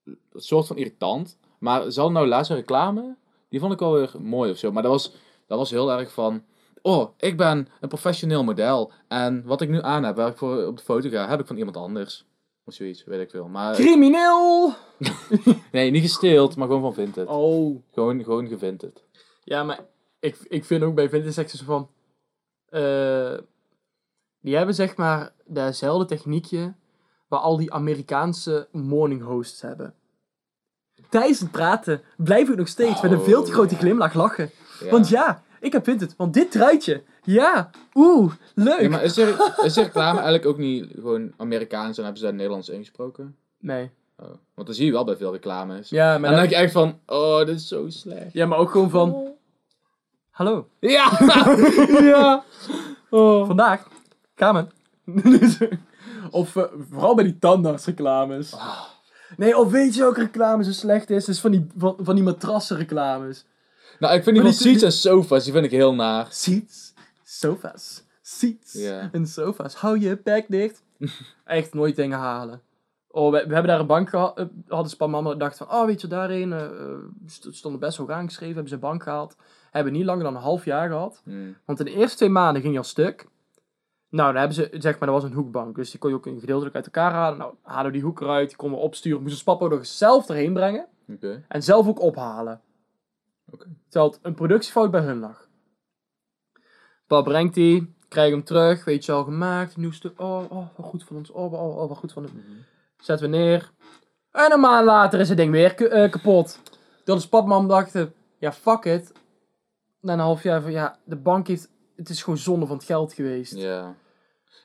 een 0.05 0.19
soort 0.35 0.67
van 0.67 0.77
irritant. 0.77 1.39
Maar 1.59 1.93
zal 1.93 2.11
nou 2.11 2.27
laatste 2.27 2.55
reclame, 2.55 3.17
die 3.49 3.61
vond 3.61 3.73
ik 3.73 3.79
wel 3.79 3.93
weer 3.93 4.13
mooi 4.19 4.51
of 4.51 4.59
zo. 4.59 4.73
Maar 4.73 4.83
dat 4.83 4.93
was, 4.93 5.13
dat 5.47 5.59
was 5.59 5.71
heel 5.71 5.93
erg 5.93 6.13
van, 6.13 6.45
oh, 6.83 7.11
ik 7.19 7.37
ben 7.37 7.69
een 7.81 7.89
professioneel 7.89 8.45
model. 8.45 8.93
En 9.09 9.43
wat 9.45 9.61
ik 9.61 9.69
nu 9.69 9.83
aan 9.83 10.05
heb, 10.05 10.17
waar 10.17 10.29
ik 10.29 10.37
voor 10.37 10.67
op 10.67 10.77
de 10.77 10.83
foto 10.83 11.09
ga, 11.09 11.29
heb 11.29 11.41
ik 11.41 11.47
van 11.47 11.57
iemand 11.57 11.77
anders. 11.77 12.25
Of 12.65 12.75
zoiets, 12.75 13.05
weet 13.05 13.21
ik 13.21 13.31
veel. 13.31 13.49
Maar, 13.49 13.75
crimineel! 13.75 14.73
nee, 15.73 15.91
niet 15.91 16.03
gesteeld, 16.03 16.57
maar 16.57 16.67
gewoon 16.67 16.83
van 16.83 16.95
Vinted. 16.95 17.29
Oh. 17.29 17.83
Gewoon, 17.93 18.25
gewoon 18.25 18.49
gevinted. 18.49 19.05
Ja, 19.45 19.63
maar 19.65 19.81
ik, 20.21 20.37
ik 20.49 20.65
vind 20.65 20.83
ook 20.83 20.95
bij 20.95 21.09
Vintage 21.09 21.65
van... 21.65 21.89
eh, 22.69 23.39
die 24.41 24.57
hebben 24.57 24.75
zeg 24.75 24.97
maar 24.97 25.33
dezelfde 25.47 26.05
techniekje 26.05 26.75
waar 27.29 27.41
al 27.41 27.57
die 27.57 27.73
Amerikaanse 27.73 28.69
morning 28.73 29.23
hosts 29.23 29.61
hebben. 29.61 29.95
Tijdens 31.09 31.41
het 31.41 31.51
praten 31.51 32.03
blijf 32.17 32.49
ik 32.49 32.57
nog 32.57 32.69
steeds 32.69 33.03
met 33.03 33.13
een 33.13 33.21
veel 33.21 33.43
te 33.43 33.49
Oh, 33.49 33.55
grote 33.55 33.77
glimlach 33.77 34.15
lachen. 34.15 34.51
Want 34.91 35.09
ja, 35.09 35.43
ik 35.61 35.73
heb 35.73 35.85
Vinted. 35.85 36.15
Want 36.17 36.35
dit 36.35 36.51
truitje, 36.51 37.03
ja, 37.23 37.71
oeh, 37.95 38.33
leuk. 38.55 38.81
Ja, 38.81 38.89
maar 38.89 39.03
is, 39.03 39.17
er, 39.17 39.29
is 39.65 39.75
de 39.75 39.83
reclame 39.83 40.15
eigenlijk 40.19 40.47
ook 40.47 40.59
niet 40.59 40.91
gewoon 40.95 41.33
Amerikaans 41.37 41.97
en 41.97 42.03
hebben 42.03 42.21
ze 42.21 42.27
daar 42.27 42.37
Nederlands 42.37 42.69
ingesproken? 42.69 43.37
Nee. 43.59 43.91
Oh. 44.17 44.27
Want 44.55 44.67
dan 44.67 44.75
zie 44.77 44.87
je 44.87 44.93
wel 44.93 45.05
bij 45.05 45.17
veel 45.17 45.33
reclames. 45.33 45.89
Ja, 45.89 46.15
en 46.15 46.21
maar, 46.21 46.31
dan 46.31 46.39
dan- 46.41 46.49
denk 46.49 46.59
je 46.61 46.65
echt 46.65 46.73
van, 46.73 46.99
oh, 47.07 47.39
dit 47.39 47.57
is 47.57 47.69
zo 47.69 47.89
slecht. 47.89 48.33
ja, 48.33 48.47
maar 48.47 48.59
ook 48.59 48.71
gewoon 48.71 48.91
van... 48.91 49.30
Hallo, 50.41 50.69
Ja! 50.79 51.11
ja! 52.13 52.45
Oh. 53.11 53.47
vandaag, 53.47 53.89
Kamen. 54.35 54.71
of 56.31 56.57
eh, 56.57 56.65
vooral 56.91 57.15
bij 57.15 57.25
die 57.25 57.39
tandartsreclames. 57.39 58.57
Nee, 59.37 59.57
of 59.59 59.71
weet 59.71 59.95
je 59.95 60.01
welke 60.01 60.21
reclame 60.21 60.65
zo 60.65 60.73
slecht 60.73 61.11
is? 61.11 61.29
is 61.29 61.41
van 61.41 61.51
die, 61.51 61.67
van, 61.77 61.97
van 61.99 62.15
die 62.15 62.25
matrassenreclames. 62.25 63.47
Nou, 63.99 64.15
ik 64.15 64.23
vind 64.23 64.35
die 64.37 64.45
van 64.45 64.55
seats 64.55 64.83
en 64.83 64.93
sofa's, 64.93 65.45
die 65.45 65.53
vind 65.53 65.65
ik 65.65 65.71
heel 65.71 65.95
naar. 65.95 66.27
Seats, 66.31 66.95
sofa's, 67.25 68.05
seats 68.23 68.75
en 69.13 69.27
sofa's. 69.27 69.75
Hou 69.75 69.99
je 70.01 70.21
bek 70.25 70.45
dicht. 70.49 70.83
Echt 71.45 71.75
nooit 71.75 71.97
dingen 71.97 72.19
halen. 72.19 72.61
Oh, 73.11 73.33
we, 73.33 73.45
we 73.47 73.53
hebben 73.53 73.71
daar 73.71 73.81
een 73.81 73.87
bank 73.87 74.09
gehad. 74.09 74.39
eh, 74.39 74.45
hadden 74.69 74.91
Span 74.91 75.11
mama 75.11 75.35
dacht 75.35 75.57
van, 75.57 75.71
oh 75.73 75.85
weet 75.87 76.01
je, 76.01 76.07
daarin 76.07 76.53
eh, 76.53 76.65
eh, 76.65 76.71
st- 77.27 77.49
stonden 77.51 77.81
best 77.81 77.97
hoog 77.97 78.11
aangeschreven. 78.11 78.55
Hebben 78.55 78.69
ze 78.73 78.75
een 78.75 78.89
bank 78.91 79.03
gehaald. 79.03 79.37
Hebben 79.71 79.93
niet 79.93 80.05
langer 80.05 80.25
dan 80.25 80.35
een 80.35 80.43
half 80.43 80.65
jaar 80.65 80.89
gehad. 80.89 81.21
Hmm. 81.25 81.57
Want 81.65 81.79
in 81.79 81.85
de 81.85 81.93
eerste 81.93 82.17
twee 82.17 82.29
maanden 82.29 82.63
ging 82.63 82.73
je 82.73 82.79
al 82.79 82.85
stuk. 82.85 83.27
Nou, 84.09 84.33
dan 84.33 84.37
hebben 84.37 84.55
ze, 84.55 84.69
zeg 84.73 84.99
maar, 84.99 85.09
dat 85.09 85.23
was 85.23 85.31
een 85.31 85.37
hoekbank. 85.37 85.77
Dus 85.77 85.91
die 85.91 86.01
kon 86.01 86.11
je 86.11 86.17
ook 86.17 86.27
een 86.27 86.41
gedeeltelijk 86.41 86.75
uit 86.75 86.85
elkaar 86.85 87.13
halen. 87.13 87.39
Nou, 87.39 87.55
halen 87.63 87.87
we 87.87 87.93
die 87.93 88.03
hoek 88.03 88.21
eruit. 88.21 88.49
Die 88.49 88.57
konden 88.57 88.79
we 88.79 88.85
opsturen. 88.85 89.21
Moesten 89.21 89.41
Spappo 89.41 89.69
nog 89.69 89.87
zelf 89.87 90.29
erheen 90.29 90.53
brengen. 90.53 90.87
En 91.49 91.63
zelf 91.63 91.89
ook 91.89 92.01
ophalen. 92.01 92.61
Oké. 93.51 93.67
Terwijl 93.89 94.11
het 94.11 94.21
een 94.23 94.35
productiefout 94.35 94.91
bij 94.91 95.01
hun 95.01 95.19
lag. 95.19 95.49
Pap 97.07 97.25
brengt 97.25 97.55
die. 97.55 97.95
Krijg 98.09 98.31
hem 98.31 98.45
terug. 98.45 98.85
Weet 98.85 99.05
je 99.05 99.13
al 99.13 99.25
gemaakt. 99.25 99.77
Nieuw 99.77 99.93
stuk. 99.93 100.21
Oh, 100.21 100.51
oh, 100.51 100.67
wat 100.77 100.87
goed 100.87 101.05
van 101.05 101.17
ons. 101.17 101.31
Oh, 101.31 101.53
oh, 101.53 101.79
oh 101.79 101.89
wat 101.89 101.99
goed 101.99 102.13
van 102.13 102.23
hem. 102.23 102.33
Mhm. 102.33 102.57
Zetten 102.97 103.31
we 103.31 103.37
neer. 103.37 103.71
En 104.31 104.53
een 104.53 104.61
maand 104.61 104.85
later 104.85 105.21
is 105.21 105.29
het 105.29 105.39
ding 105.39 105.51
weer 105.51 105.91
eh, 105.91 106.11
kapot. 106.11 106.59
Dat 107.05 107.21
de 107.21 107.29
papman 107.29 107.69
dachten, 107.69 108.15
ja 108.39 108.53
fuck 108.53 108.85
it. 108.85 109.13
Na 110.01 110.13
een 110.13 110.19
half 110.19 110.43
jaar 110.43 110.63
van, 110.63 110.71
ja, 110.73 110.99
de 111.05 111.17
bank 111.17 111.47
heeft, 111.49 111.69
het 111.97 112.09
is 112.09 112.23
gewoon 112.23 112.39
zonde 112.39 112.67
van 112.67 112.77
het 112.77 112.85
geld 112.87 113.13
geweest. 113.13 113.55
Ja. 113.57 113.97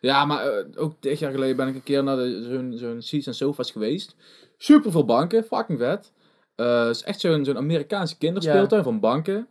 Ja, 0.01 0.25
maar 0.25 0.45
eh, 0.47 0.65
ook 0.75 0.93
tig 0.99 1.19
jaar 1.19 1.31
geleden 1.31 1.55
ben 1.55 1.67
ik 1.67 1.75
een 1.75 1.83
keer 1.83 2.03
naar 2.03 2.17
zo'n 2.17 2.73
zo'n 2.75 3.01
seats 3.01 3.27
en 3.27 3.33
sofa's 3.35 3.71
geweest. 3.71 4.15
Super 4.57 4.91
veel 4.91 5.05
banken, 5.05 5.43
fucking 5.43 5.79
vet. 5.79 6.11
Eh, 6.55 6.85
Het 6.85 6.95
is 6.95 7.03
echt 7.03 7.19
zo'n 7.19 7.45
zo'n 7.45 7.57
Amerikaanse 7.57 8.17
kinderspeeltuin 8.17 8.83
van 8.83 8.99
banken. 8.99 9.47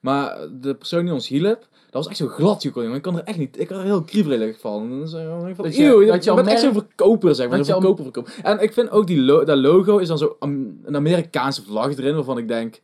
Maar 0.00 0.38
de 0.60 0.74
persoon 0.74 1.04
die 1.04 1.12
ons 1.14 1.28
hielp, 1.28 1.58
dat 1.70 1.92
was 1.92 2.06
echt 2.08 2.16
zo 2.16 2.26
glad, 2.26 2.62
jongen. 2.62 2.94
Ik 2.94 3.02
kon 3.02 3.16
er 3.16 3.24
echt 3.24 3.38
niet, 3.38 3.58
ik 3.60 3.68
had 3.68 3.78
er 3.78 3.84
heel 3.84 4.02
kriebelig 4.04 4.60
van. 4.60 5.00
Dus, 5.00 5.12
eh, 5.12 5.48
ik 5.48 5.54
van 5.54 5.64
Dat 5.64 5.76
je- 5.76 5.84
eeuw, 5.84 6.06
dat 6.06 6.34
bent 6.34 6.46
echt 6.48 6.60
zo'n 6.60 6.72
verkoper, 6.72 7.34
zeg 7.34 7.48
maar. 7.48 7.56
dat 7.56 7.66
Zo'n 7.66 7.80
verkoper, 7.80 8.04
verkoper. 8.04 8.34
En 8.42 8.58
ik 8.60 8.72
vind 8.72 8.90
ook 8.90 9.06
die 9.06 9.20
lo- 9.20 9.44
dat 9.44 9.58
logo 9.58 9.98
is 9.98 10.08
dan 10.08 10.18
zo 10.18 10.36
een 10.40 10.82
Amerikaanse 10.96 11.62
vlag 11.62 11.96
erin, 11.96 12.14
waarvan 12.14 12.38
ik 12.38 12.48
denk... 12.48 12.80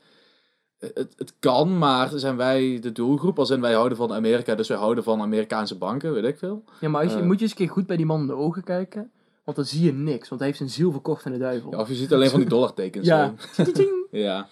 Het, 0.94 1.14
het 1.16 1.34
kan, 1.38 1.78
maar 1.78 2.10
zijn 2.14 2.36
wij 2.36 2.78
de 2.80 2.92
doelgroep? 2.92 3.38
Als 3.38 3.50
in 3.50 3.60
wij 3.60 3.72
houden 3.72 3.96
van 3.98 4.12
Amerika, 4.12 4.54
dus 4.54 4.68
wij 4.68 4.76
houden 4.76 5.04
van 5.04 5.20
Amerikaanse 5.20 5.78
banken, 5.78 6.12
weet 6.12 6.24
ik 6.24 6.38
veel. 6.38 6.64
Ja, 6.80 6.88
maar 6.88 7.02
als 7.02 7.12
je, 7.12 7.18
Eh. 7.18 7.24
moet 7.24 7.36
je 7.36 7.42
eens 7.42 7.50
een 7.50 7.56
keer 7.56 7.68
goed 7.70 7.86
bij 7.86 7.96
die 7.96 8.06
man 8.06 8.20
in 8.20 8.26
de 8.26 8.34
ogen 8.36 8.64
kijken. 8.64 9.10
Want 9.44 9.56
dan 9.56 9.66
zie 9.66 9.82
je 9.84 9.92
niks, 9.92 10.28
want 10.28 10.40
hij 10.40 10.46
heeft 10.48 10.58
zijn 10.58 10.70
ziel 10.70 10.92
verkocht 10.92 11.26
aan 11.26 11.32
de 11.32 11.38
duivel. 11.38 11.70
Ja, 11.70 11.78
of 11.78 11.88
je 11.88 11.94
ziet 11.94 12.12
alleen 12.12 12.30
van 12.30 12.40
die 12.40 12.48
dollartekens. 12.48 13.06
Ja. 13.14 13.34
ja. 14.10 14.48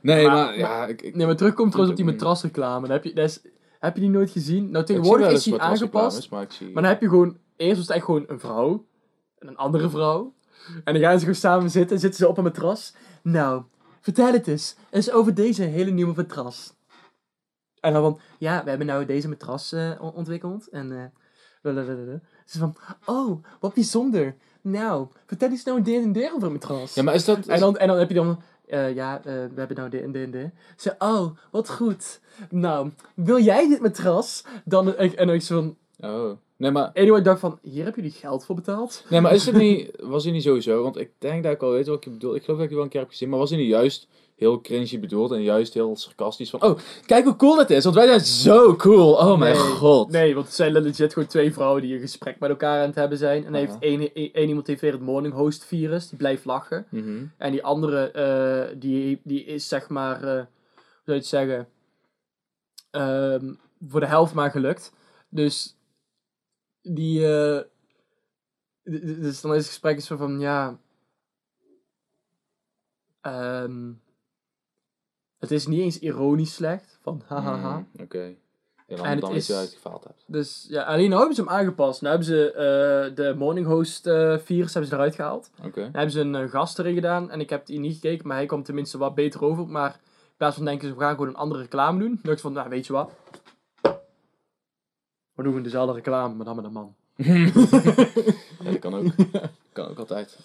Nee, 0.00 0.26
Maar- 0.26 0.34
maar, 0.34 0.58
ja, 0.58 0.86
ik, 0.86 1.02
ik, 1.02 1.14
Nee, 1.14 1.26
maar 1.26 1.36
terugkomt 1.36 1.70
trouwens 1.72 1.98
op 2.00 2.04
die 2.06 2.14
matrasreclame. 2.14 2.80
Dan 2.86 2.90
heb, 2.96 3.04
je, 3.04 3.12
dat 3.14 3.24
is, 3.28 3.40
heb 3.80 3.94
je 3.94 4.00
die 4.00 4.10
nooit 4.10 4.30
gezien? 4.30 4.70
Nou, 4.70 4.84
tegenwoordig 4.84 5.30
is 5.30 5.42
die 5.42 5.58
aangepast. 5.60 6.30
Maar, 6.30 6.42
ik 6.42 6.52
zie... 6.52 6.66
Maar 6.72 6.82
dan 6.82 6.92
heb 6.92 7.00
je 7.00 7.08
gewoon... 7.08 7.36
Eerst 7.56 7.76
was 7.76 7.86
het 7.86 7.96
echt 7.96 8.04
gewoon 8.04 8.24
een 8.26 8.40
vrouw. 8.40 8.84
En 9.38 9.48
een 9.48 9.56
andere 9.56 9.88
vrouw. 9.90 10.32
En 10.84 10.92
dan 10.94 11.02
gaan 11.02 11.12
ze 11.14 11.18
gewoon 11.18 11.34
samen 11.34 11.70
zitten. 11.70 11.94
En 11.96 12.00
zitten 12.00 12.20
ze 12.20 12.28
op 12.28 12.38
een 12.38 12.44
matras. 12.44 12.94
Nou, 13.22 13.62
vertel 14.04 14.32
het 14.32 14.46
eens. 14.46 14.76
Eens 14.90 15.10
over 15.10 15.34
deze 15.34 15.62
hele 15.62 15.90
nieuwe 15.90 16.14
matras. 16.16 16.74
En 17.80 17.92
dan 17.92 18.02
van... 18.02 18.20
Ja, 18.38 18.62
we 18.62 18.68
hebben 18.68 18.86
nou 18.86 19.04
deze 19.04 19.28
matras 19.28 19.72
eh, 19.72 19.90
on- 20.00 20.12
ontwikkeld. 20.12 20.68
En... 20.68 21.12
lalalala. 21.62 22.20
Ze 22.44 22.58
van... 22.58 22.76
Oh, 23.04 23.44
wat 23.60 23.74
bijzonder. 23.74 24.34
Nou, 24.60 25.08
vertel 25.26 25.50
eens 25.50 25.64
nou 25.64 25.78
een 25.78 25.84
dit 25.84 26.02
en 26.02 26.12
dit 26.12 26.32
over 26.32 26.46
een 26.46 26.52
matras. 26.52 26.94
Ja, 26.94 27.02
maar 27.02 27.14
is 27.14 27.24
dat... 27.24 27.46
En 27.46 27.60
dan, 27.60 27.76
en 27.76 27.88
dan 27.88 27.98
heb 27.98 28.08
je 28.08 28.14
dan, 28.14 28.42
eh, 28.66 28.94
ja, 28.94 29.20
we 29.22 29.50
hebben 29.54 29.76
nou 29.76 29.88
dit 29.88 30.02
en 30.02 30.12
dit 30.12 30.24
en 30.24 30.30
dit. 30.30 30.50
Ze, 30.76 30.94
oh, 30.98 31.36
wat 31.50 31.70
goed. 31.70 32.20
Nou, 32.50 32.90
wil 33.14 33.40
jij 33.40 33.68
dit 33.68 33.80
matras? 33.80 34.44
Dan, 34.64 34.94
en, 34.96 35.16
en 35.16 35.26
dan 35.26 35.36
ik 35.36 35.42
zo 35.42 35.54
van, 35.54 35.76
Oh. 35.98 36.36
Nee, 36.56 36.70
maar, 36.70 36.90
anyway, 36.94 37.18
ik 37.18 37.24
dacht 37.24 37.40
van, 37.40 37.58
hier 37.62 37.84
heb 37.84 37.96
jullie 37.96 38.10
geld 38.10 38.44
voor 38.44 38.54
betaald. 38.54 39.04
nee, 39.08 39.20
maar 39.20 39.34
is 39.34 39.46
het 39.46 39.56
niet... 39.64 39.90
Was 40.02 40.24
hij 40.24 40.32
niet 40.32 40.42
sowieso? 40.42 40.82
Want 40.82 40.96
ik 40.96 41.10
denk 41.18 41.42
dat 41.42 41.52
ik 41.52 41.62
al 41.62 41.70
weet 41.70 41.86
wat 41.86 42.04
je 42.04 42.10
bedoelt. 42.10 42.36
Ik 42.36 42.44
geloof 42.44 42.56
dat 42.56 42.64
ik 42.64 42.70
je 42.70 42.76
wel 42.76 42.84
een 42.84 42.90
keer 42.90 43.00
heb 43.00 43.10
gezien. 43.10 43.28
Maar 43.28 43.38
was 43.38 43.50
hij 43.50 43.58
niet 43.58 43.68
juist 43.68 44.08
heel 44.36 44.60
cringy 44.60 45.00
bedoeld 45.00 45.32
en 45.32 45.42
juist 45.42 45.74
heel 45.74 45.96
sarcastisch 45.96 46.50
van... 46.50 46.62
Oh, 46.62 46.78
kijk 47.06 47.24
hoe 47.24 47.36
cool 47.36 47.58
het 47.58 47.70
is. 47.70 47.84
Want 47.84 47.96
wij 47.96 48.06
zijn 48.06 48.20
zo 48.20 48.76
cool. 48.76 49.12
Oh 49.12 49.38
mijn 49.38 49.56
god. 49.56 50.10
Nee, 50.10 50.34
want 50.34 50.46
het 50.46 50.54
zijn 50.54 50.72
legit 50.72 51.12
gewoon 51.12 51.28
twee 51.28 51.52
vrouwen 51.52 51.82
die 51.82 51.94
een 51.94 52.00
gesprek 52.00 52.38
met 52.38 52.50
elkaar 52.50 52.80
aan 52.80 52.86
het 52.86 52.94
hebben 52.94 53.18
zijn. 53.18 53.44
En 53.44 53.52
dan 53.52 53.60
heeft 53.60 53.76
één, 53.78 54.14
één, 54.14 54.32
één 54.32 54.48
iemand 54.48 54.66
heeft 54.66 54.80
weer 54.80 54.92
het 54.92 55.00
morning 55.00 55.34
host 55.34 55.64
virus, 55.64 56.08
die 56.08 56.18
blijft 56.18 56.44
lachen. 56.44 56.86
Mhm. 56.88 57.24
En 57.36 57.50
die 57.50 57.64
andere, 57.64 58.10
eh, 58.10 58.76
die, 58.80 59.20
die 59.24 59.44
is 59.44 59.68
zeg 59.68 59.88
maar, 59.88 60.22
eh, 60.22 60.34
hoe 60.34 61.02
zou 61.04 61.04
je 61.04 61.12
het 61.12 61.26
zeggen, 61.26 61.68
ehm, 62.90 63.52
voor 63.88 64.00
de 64.00 64.06
helft 64.06 64.34
maar 64.34 64.50
gelukt. 64.50 64.92
Dus 65.28 65.76
die, 66.84 67.26
eh, 67.26 67.58
d- 67.60 67.66
d- 68.84 69.20
dus 69.22 69.40
dan 69.40 69.50
is 69.54 69.58
het 69.58 69.66
gesprek 69.66 70.00
zo 70.00 70.16
van, 70.16 70.40
ja, 70.40 70.78
ehm, 73.20 73.92
het 75.38 75.50
is 75.50 75.66
niet 75.66 75.80
eens 75.80 75.98
ironisch 75.98 76.54
slecht, 76.54 76.98
van 77.02 77.22
hahaha. 77.26 77.76
Mm, 77.78 77.86
Oké. 78.02 78.34
Dan, 78.86 79.04
En 79.06 79.10
het 79.10 79.20
dan 79.20 79.34
is- 79.34 79.46
je 79.46 79.54
gefaald 79.74 80.04
hebt. 80.04 80.24
Dus 80.26 80.66
ja, 80.68 80.82
alleen 80.82 81.08
nu 81.10 81.16
hebben 81.16 81.34
ze 81.34 81.40
hem 81.40 81.50
aangepast. 81.50 82.02
Nu 82.02 82.08
hebben 82.08 82.26
ze 82.26 82.52
eh, 82.52 83.14
de 83.16 83.34
morning 83.36 83.66
host 83.66 84.06
eh, 84.06 84.38
virus 84.38 84.72
hebben 84.72 84.90
ze 84.90 84.96
eruit 84.96 85.14
gehaald. 85.14 85.50
Oké. 85.64 85.80
Hebben 85.80 86.10
ze 86.10 86.20
een 86.20 86.48
gast 86.48 86.78
erin 86.78 86.94
gedaan 86.94 87.30
en 87.30 87.40
ik 87.40 87.50
heb 87.50 87.66
die 87.66 87.78
niet 87.78 87.94
gekeken, 87.94 88.26
maar 88.26 88.36
hij 88.36 88.46
komt 88.46 88.64
tenminste 88.64 88.98
wat 88.98 89.14
beter 89.14 89.44
over. 89.44 89.66
Maar 89.68 89.90
in 90.24 90.32
plaats 90.36 90.56
van 90.56 90.64
denken 90.64 90.88
ze, 90.88 90.94
we 90.94 91.00
gaan 91.00 91.14
gewoon 91.14 91.28
een 91.28 91.36
andere 91.36 91.60
reclame 91.62 91.98
doen, 91.98 92.18
dacht 92.22 92.36
ik 92.36 92.42
van, 92.42 92.52
nou 92.52 92.68
weet 92.68 92.86
je 92.86 92.92
wat. 92.92 93.10
We 95.34 95.42
doen 95.42 95.62
dezelfde 95.62 95.94
reclame, 95.94 96.34
maar 96.34 96.44
dan 96.44 96.56
met 96.56 96.64
een 96.64 96.72
man. 96.72 96.94
Ja, 98.64 98.70
dat 98.70 98.78
kan 98.78 98.94
ook. 98.94 99.12
kan 99.72 99.88
ook 99.88 99.98
altijd. 99.98 100.38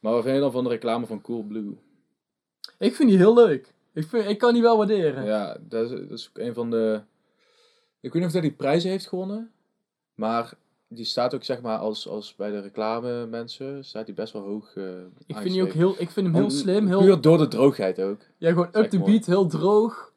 Maar 0.00 0.12
wat 0.12 0.22
vind 0.22 0.34
je 0.34 0.40
dan 0.40 0.52
van 0.52 0.64
de 0.64 0.70
reclame 0.70 1.06
van 1.06 1.20
Cool 1.20 1.42
Blue? 1.42 1.76
Ik 2.78 2.94
vind 2.94 3.08
die 3.08 3.18
heel 3.18 3.34
leuk. 3.34 3.74
Ik, 3.92 4.06
vind, 4.06 4.28
ik 4.28 4.38
kan 4.38 4.52
die 4.52 4.62
wel 4.62 4.76
waarderen. 4.76 5.24
Ja, 5.24 5.56
dat 5.60 5.90
is, 5.90 5.90
dat 5.90 6.18
is 6.18 6.28
ook 6.28 6.38
een 6.38 6.54
van 6.54 6.70
de... 6.70 7.00
Ik 8.00 8.12
weet 8.12 8.22
niet 8.22 8.24
of 8.24 8.32
hij 8.32 8.40
die 8.40 8.52
prijzen 8.52 8.90
heeft 8.90 9.06
gewonnen. 9.06 9.50
Maar 10.14 10.54
die 10.88 11.04
staat 11.04 11.34
ook 11.34 11.44
zeg 11.44 11.60
maar 11.60 11.78
als, 11.78 12.08
als 12.08 12.36
bij 12.36 12.50
de 12.50 12.60
reclame 12.60 13.26
mensen, 13.26 13.84
staat 13.84 14.06
die 14.06 14.14
best 14.14 14.32
wel 14.32 14.42
hoog 14.42 14.76
eh 14.76 14.84
ik, 15.26 15.36
vind 15.36 15.54
die 15.54 15.62
ook 15.62 15.72
heel, 15.72 15.94
ik 15.98 16.10
vind 16.10 16.26
hem 16.26 16.34
heel 16.34 16.50
slim, 16.50 16.86
heel, 16.86 17.00
Puur 17.00 17.20
door 17.20 17.38
de 17.38 17.48
droogheid 17.48 18.00
ook. 18.00 18.20
ja, 18.38 18.48
gewoon 18.48 18.68
up 18.72 18.90
to 18.90 18.98
mooi. 18.98 19.10
beat, 19.10 19.26
heel 19.26 19.46
droog. 19.46 20.12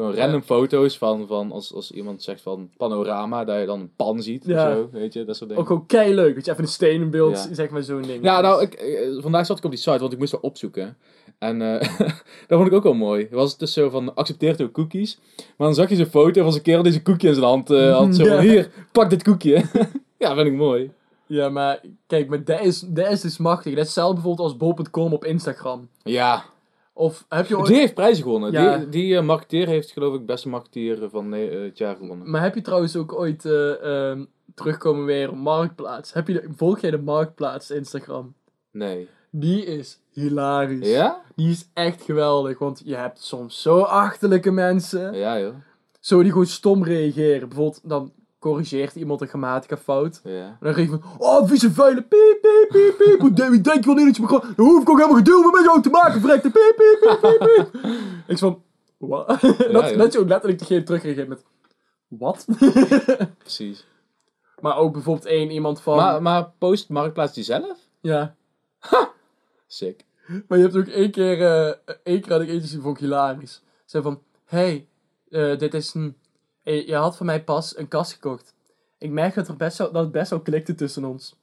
Gewoon 0.00 0.14
random 0.14 0.42
foto's 0.42 0.98
van, 0.98 1.26
van 1.26 1.52
als, 1.52 1.74
als 1.74 1.90
iemand 1.90 2.22
zegt 2.22 2.40
van 2.40 2.70
panorama, 2.76 3.44
dat 3.44 3.60
je 3.60 3.66
dan 3.66 3.80
een 3.80 3.90
pan 3.96 4.22
ziet 4.22 4.44
Ja. 4.46 4.68
of 4.70 4.74
zo, 4.76 4.88
weet 4.92 5.12
je, 5.12 5.24
dat 5.24 5.36
soort 5.36 5.48
dingen. 5.48 5.62
Ook 5.64 5.68
gewoon 5.68 5.86
kei 5.86 6.14
leuk, 6.14 6.34
dat 6.34 6.44
je 6.44 6.50
even 6.50 6.62
een 6.64 6.70
steen 6.70 7.00
in 7.00 7.10
beeld, 7.10 7.46
Ja. 7.48 7.54
zeg 7.54 7.70
maar 7.70 7.82
zo'n 7.82 8.02
ding. 8.02 8.24
Ja, 8.24 8.40
nou, 8.40 8.62
ik, 8.62 8.74
eh, 8.74 9.22
vandaag 9.22 9.46
zat 9.46 9.58
ik 9.58 9.64
op 9.64 9.70
die 9.70 9.80
site, 9.80 9.98
want 9.98 10.12
ik 10.12 10.18
moest 10.18 10.32
wel 10.32 10.40
opzoeken. 10.40 10.96
En 11.38 11.62
eh 11.62 11.98
dat 12.48 12.58
vond 12.58 12.66
ik 12.66 12.72
ook 12.72 12.82
wel 12.82 12.94
mooi. 12.94 13.22
Het 13.22 13.32
was 13.32 13.56
dus 13.58 13.72
zo 13.72 13.88
van, 13.90 14.14
accepteert 14.14 14.62
ook 14.62 14.72
cookies. 14.72 15.18
Maar 15.36 15.66
dan 15.66 15.74
zag 15.74 15.88
je 15.88 15.96
zo'n 15.96 16.06
foto 16.06 16.42
van 16.42 16.52
zo'n 16.52 16.62
kerel 16.62 16.82
die 16.82 16.92
zijn 16.92 17.04
koekje 17.04 17.28
in 17.28 17.34
zijn 17.34 17.46
hand 17.46 17.70
eh, 17.70 17.96
had. 17.96 18.14
Zo 18.14 18.24
van, 18.24 18.34
Ja. 18.34 18.40
hier, 18.40 18.70
pak 18.92 19.10
dit 19.10 19.22
koekje. 19.22 19.64
ja, 20.18 20.34
vind 20.34 20.46
ik 20.46 20.52
mooi. 20.54 20.90
Ja, 21.26 21.48
maar 21.48 21.80
kijk, 22.06 22.28
maar 22.28 22.44
dat 22.44 22.60
is, 22.60 22.80
dat 22.80 23.10
is 23.10 23.20
dus 23.20 23.38
machtig. 23.38 23.70
Dat 23.72 23.80
is 23.80 23.86
hetzelfde 23.86 24.14
bijvoorbeeld 24.14 24.48
als 24.48 24.56
bol.com 24.56 25.12
op 25.12 25.24
Instagram. 25.24 25.88
Ja, 26.02 26.44
Of 27.00 27.24
heb 27.28 27.46
je 27.46 27.58
ooit... 27.58 27.66
die 27.66 27.76
heeft 27.76 27.94
prijzen 27.94 28.22
gewonnen. 28.22 28.52
Ja. 28.52 28.76
Die, 28.76 28.88
die 28.88 29.16
eh, 29.16 29.22
marketeer 29.22 29.66
heeft 29.66 29.90
geloof 29.90 30.14
ik 30.14 30.26
beste 30.26 30.48
marketeer 30.48 31.08
van 31.10 31.34
eh, 31.34 31.62
het 31.62 31.78
jaar 31.78 31.96
gewonnen. 31.96 32.30
Maar 32.30 32.42
heb 32.42 32.54
je 32.54 32.60
trouwens 32.60 32.96
ook 32.96 33.12
ooit 33.12 33.44
eh, 33.44 34.10
ehm, 34.10 34.24
terugkomen 34.54 35.04
weer 35.04 35.30
op 35.30 35.36
Marktplaats? 35.36 36.12
Heb 36.12 36.28
je 36.28 36.32
de, 36.32 36.48
volg 36.56 36.80
jij 36.80 36.90
de 36.90 36.98
Marktplaats 36.98 37.70
Instagram? 37.70 38.34
Nee. 38.70 39.08
Die 39.30 39.64
is 39.64 40.00
hilarisch. 40.10 40.88
Ja? 40.88 41.22
Die 41.34 41.50
is 41.50 41.68
echt 41.74 42.02
geweldig, 42.02 42.58
want 42.58 42.82
je 42.84 42.96
hebt 42.96 43.20
soms 43.20 43.62
zo 43.62 43.80
achterlijke 43.80 44.50
mensen. 44.50 45.14
Ja, 45.14 45.40
joh. 45.40 45.54
Zo 46.00 46.22
die 46.22 46.30
gewoon 46.30 46.46
stom 46.46 46.84
reageren. 46.84 47.48
Bijvoorbeeld, 47.48 47.80
dan 47.84 48.12
corrigeert 48.40 48.94
iemand 48.94 49.20
een 49.20 49.28
grammatica 49.28 49.76
fout. 49.76 50.20
Ja. 50.24 50.30
En 50.30 50.56
dan 50.60 50.72
reageert 50.72 51.00
van, 51.02 51.10
oh, 51.18 51.48
vieze 51.48 51.70
vuile, 51.72 52.02
piep, 52.02 52.38
piep, 52.40 52.68
piep, 52.70 52.96
piep. 52.98 53.20
Hoe 53.20 53.32
denk- 53.32 53.84
je 53.84 53.94
wel 53.94 53.94
niet 53.94 54.06
dat 54.06 54.16
je 54.16 54.22
me 54.22 54.28
gewoon... 54.28 54.54
Dan 54.56 54.66
hoef 54.66 54.82
ik 54.82 54.90
ook 54.90 54.96
helemaal 54.98 55.18
geduwd 55.18 55.52
met 55.52 55.64
jou 55.64 55.82
te 55.82 55.90
maken, 55.90 56.20
verrekte, 56.20 56.50
piep, 56.50 56.74
piep, 56.76 57.18
piep, 57.20 57.38
piep, 57.38 57.70
piep. 57.72 57.92
ik 58.32 58.38
van, 58.38 58.62
wat? 58.96 59.26
dat, 59.28 59.40
joh. 59.88 59.98
dat 59.98 60.12
je 60.12 60.18
ook 60.18 60.28
letterlijk 60.28 60.58
degene 60.58 60.82
terugreageert 60.82 61.28
met, 61.28 61.44
wat? 62.08 62.46
Precies. 63.38 63.86
maar 64.60 64.76
ook 64.76 64.92
bijvoorbeeld 64.92 65.26
één 65.26 65.50
iemand 65.50 65.80
van, 65.80 65.96
Maar, 65.96 66.22
maar 66.22 66.50
post 66.58 66.88
Marktplaats 66.88 67.34
die 67.34 67.44
zelf? 67.44 67.78
ja. 68.00 68.34
Sick. 69.66 70.04
Maar 70.48 70.58
je 70.58 70.64
hebt 70.64 70.76
ook 70.76 70.86
één 70.86 71.10
keer, 71.10 71.42
eh 71.42 71.94
één 72.02 72.20
keer 72.20 72.32
had 72.32 72.40
ik 72.40 72.48
eentje 72.48 72.60
gezien, 72.60 72.80
vond 72.80 72.94
ik 72.96 73.02
hilarisch. 73.02 73.62
Zei 73.84 74.02
van, 74.02 74.22
hey, 74.44 74.88
eh, 75.28 75.58
dit 75.58 75.74
is 75.74 75.94
een, 75.94 76.16
je 76.62 76.94
had 76.94 77.16
van 77.16 77.26
mij 77.26 77.44
pas 77.44 77.76
een 77.76 77.88
kast 77.88 78.12
gekocht. 78.12 78.54
Ik 78.98 79.10
merk 79.10 79.34
dat, 79.34 79.48
er 79.48 79.56
best 79.56 79.78
wel, 79.78 79.92
dat 79.92 80.02
het 80.02 80.12
best 80.12 80.30
wel 80.30 80.40
klikte 80.40 80.74
tussen 80.74 81.04
ons. 81.04 81.38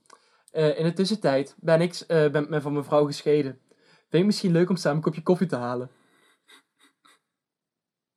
Eh, 0.52 0.78
in 0.80 0.84
de 0.84 0.94
tussentijd 0.94 1.56
ben 1.60 1.82
ik 1.82 1.94
eh, 2.08 2.30
ben, 2.32 2.50
ben 2.50 2.62
van 2.62 2.74
mijn 2.74 2.86
vrouw 2.86 3.06
gescheiden. 3.06 3.60
Vind 3.70 4.10
je 4.10 4.18
het 4.18 4.26
misschien 4.26 4.52
leuk 4.52 4.70
om 4.70 4.76
samen 4.76 4.98
een 4.98 5.04
kopje 5.04 5.24
koffie 5.24 5.48
te 5.48 5.56
halen? 5.56 5.92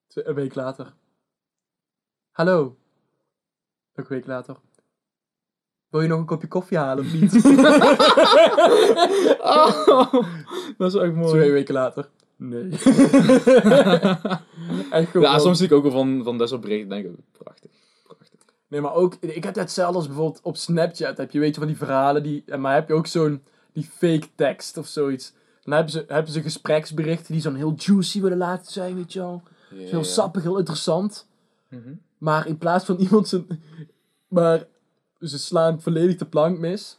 Twee- 0.07 0.25
Een 0.27 0.35
week 0.35 0.55
later. 0.55 0.95
Hallo. 2.31 2.63
Ook 3.95 4.11
een 4.11 4.17
week 4.17 4.27
later. 4.27 4.57
Wil 5.89 6.01
je 6.01 6.09
nog 6.09 6.19
een 6.19 6.27
kopje 6.27 6.49
koffie 6.49 6.79
halen 6.79 7.05
of 7.05 7.13
niet? 7.13 7.33
Oh, 9.41 10.13
dat 10.79 10.95
is 10.95 11.01
echt 11.01 11.15
mooi. 11.15 11.29
Twee 11.33 11.51
weken 11.53 11.75
later. 11.75 12.11
Nee. 12.41 12.71
Echt 14.91 15.11
gewoon. 15.11 15.27
Ja, 15.27 15.39
soms 15.39 15.59
zie 15.59 15.67
ik 15.67 15.73
ook 15.73 15.83
wel 15.83 15.93
van, 15.93 16.25
van 16.25 16.49
soort 16.49 16.61
berichten 16.61 16.97
en 16.97 17.03
denk 17.03 17.15
ik, 17.15 17.25
prachtig. 17.33 17.71
prachtig. 18.05 18.39
Nee, 18.69 18.81
maar 18.81 18.95
ook, 18.95 19.15
ik 19.21 19.45
heb 19.45 19.55
hetzelfde 19.55 19.97
als 19.97 20.07
bijvoorbeeld 20.07 20.41
op 20.43 20.57
Snapchat. 20.57 21.17
Heb 21.17 21.31
je, 21.31 21.39
weet 21.39 21.55
je, 21.55 21.61
van 21.61 21.69
die 21.69 21.77
verhalen, 21.77 22.23
die, 22.23 22.57
maar 22.57 22.75
heb 22.75 22.89
je 22.89 22.95
ook 22.95 23.07
zo'n, 23.07 23.43
die 23.73 23.85
fake 23.85 24.27
tekst 24.35 24.77
of 24.77 24.87
zoiets. 24.87 25.33
Dan 25.63 25.75
hebben 25.75 25.93
ze, 25.93 26.05
hebben 26.09 26.33
ze 26.33 26.43
gespreksberichten 26.43 27.33
die 27.33 27.43
zo'n 27.43 27.55
heel 27.55 27.75
juicy 27.77 28.21
willen 28.21 28.39
laten 28.39 28.73
zijn, 28.73 28.95
weet 28.95 29.13
je 29.13 29.19
wel. 29.19 29.43
Heel 29.75 30.05
sappig, 30.05 30.43
heel 30.43 30.59
interessant. 30.59 31.29
Mhm. 31.69 31.95
Maar 32.19 32.47
in 32.47 32.59
plaats 32.59 32.85
van 32.85 32.97
iemand 32.97 33.29
zijn, 33.29 33.63
maar 34.29 34.67
ze 35.21 35.39
slaan 35.39 35.81
volledig 35.81 36.17
de 36.17 36.27
plank 36.27 36.59
mis. 36.59 36.99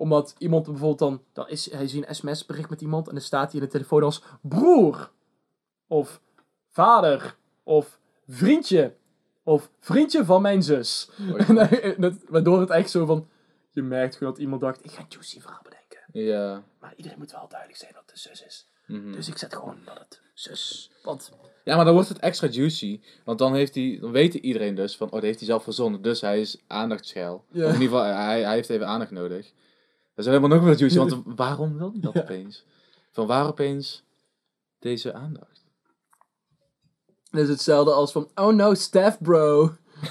Omdat 0.00 0.34
iemand 0.38 0.64
bijvoorbeeld 0.64 0.98
dan, 0.98 1.22
dan 1.32 1.48
is, 1.48 1.70
hij 1.70 1.80
een 1.80 2.14
sms-bericht 2.14 2.70
met 2.70 2.80
iemand 2.80 3.08
en 3.08 3.14
dan 3.14 3.22
staat 3.22 3.52
hij 3.52 3.60
in 3.60 3.66
de 3.66 3.72
telefoon 3.72 4.02
als 4.02 4.22
broer. 4.40 5.10
Of 5.86 6.20
vader. 6.68 7.36
Of 7.62 7.98
vriendje. 8.28 8.94
Of 9.42 9.70
vriendje 9.80 10.24
van 10.24 10.42
mijn 10.42 10.62
zus. 10.62 11.10
Dat, 11.98 12.14
waardoor 12.28 12.60
het 12.60 12.70
echt 12.70 12.90
zo 12.90 13.06
van, 13.06 13.28
je 13.70 13.82
merkt 13.82 14.16
gewoon 14.16 14.32
dat 14.32 14.42
iemand 14.42 14.60
dacht, 14.60 14.84
ik 14.84 14.90
ga 14.90 15.00
een 15.00 15.06
juicy 15.08 15.40
verhaal 15.40 15.62
bedenken. 15.62 16.00
Ja. 16.12 16.62
Maar 16.80 16.92
iedereen 16.96 17.18
moet 17.18 17.32
wel 17.32 17.48
duidelijk 17.48 17.78
zijn 17.78 17.92
dat 17.92 18.02
het 18.06 18.14
de 18.14 18.20
zus 18.20 18.44
is. 18.44 18.68
mhm. 18.86 19.12
Dus 19.12 19.28
ik 19.28 19.38
zet 19.38 19.54
gewoon 19.54 19.78
dat 19.84 19.98
het 19.98 20.20
zus. 20.34 20.90
Want, 21.02 21.32
Ja, 21.64 21.76
maar 21.76 21.84
dan 21.84 21.94
wordt 21.94 22.08
het 22.08 22.18
extra 22.18 22.48
juicy. 22.48 23.00
Want 23.24 23.38
dan, 23.38 23.54
heeft 23.54 23.74
hij, 23.74 23.98
dan 24.00 24.10
weet 24.10 24.34
iedereen 24.34 24.74
dus 24.74 24.96
van, 24.96 25.06
oh, 25.06 25.12
dat 25.12 25.22
heeft 25.22 25.38
hij 25.38 25.48
zelf 25.48 25.62
verzonnen. 25.62 26.02
Dus 26.02 26.20
hij 26.20 26.40
is. 26.40 26.62
Ja. 27.52 27.66
Of 27.66 27.74
in 27.74 27.80
ieder 27.80 27.98
geval, 27.98 28.02
hij, 28.02 28.42
hij 28.42 28.54
heeft 28.54 28.70
even 28.70 28.86
aandacht 28.86 29.10
nodig. 29.10 29.52
Dat 30.20 30.28
is 30.28 30.34
helemaal 30.34 30.56
nog 30.58 30.66
meer 30.66 30.78
juicy, 30.78 30.98
want 30.98 31.16
waarom 31.42 31.76
wil 31.78 31.90
hij 31.90 32.00
dat 32.00 32.12
Ja. 32.14 32.20
opeens? 32.20 32.64
Van 33.12 33.26
waar 33.26 33.46
opeens 33.46 34.02
deze 34.78 35.12
aandacht? 35.12 35.64
dat 37.30 37.40
is 37.42 37.48
hetzelfde 37.48 37.92
als 37.92 38.12
van, 38.12 38.28
oh 38.34 38.54
no, 38.54 38.74
staff 38.74 39.18
bro. 39.20 39.70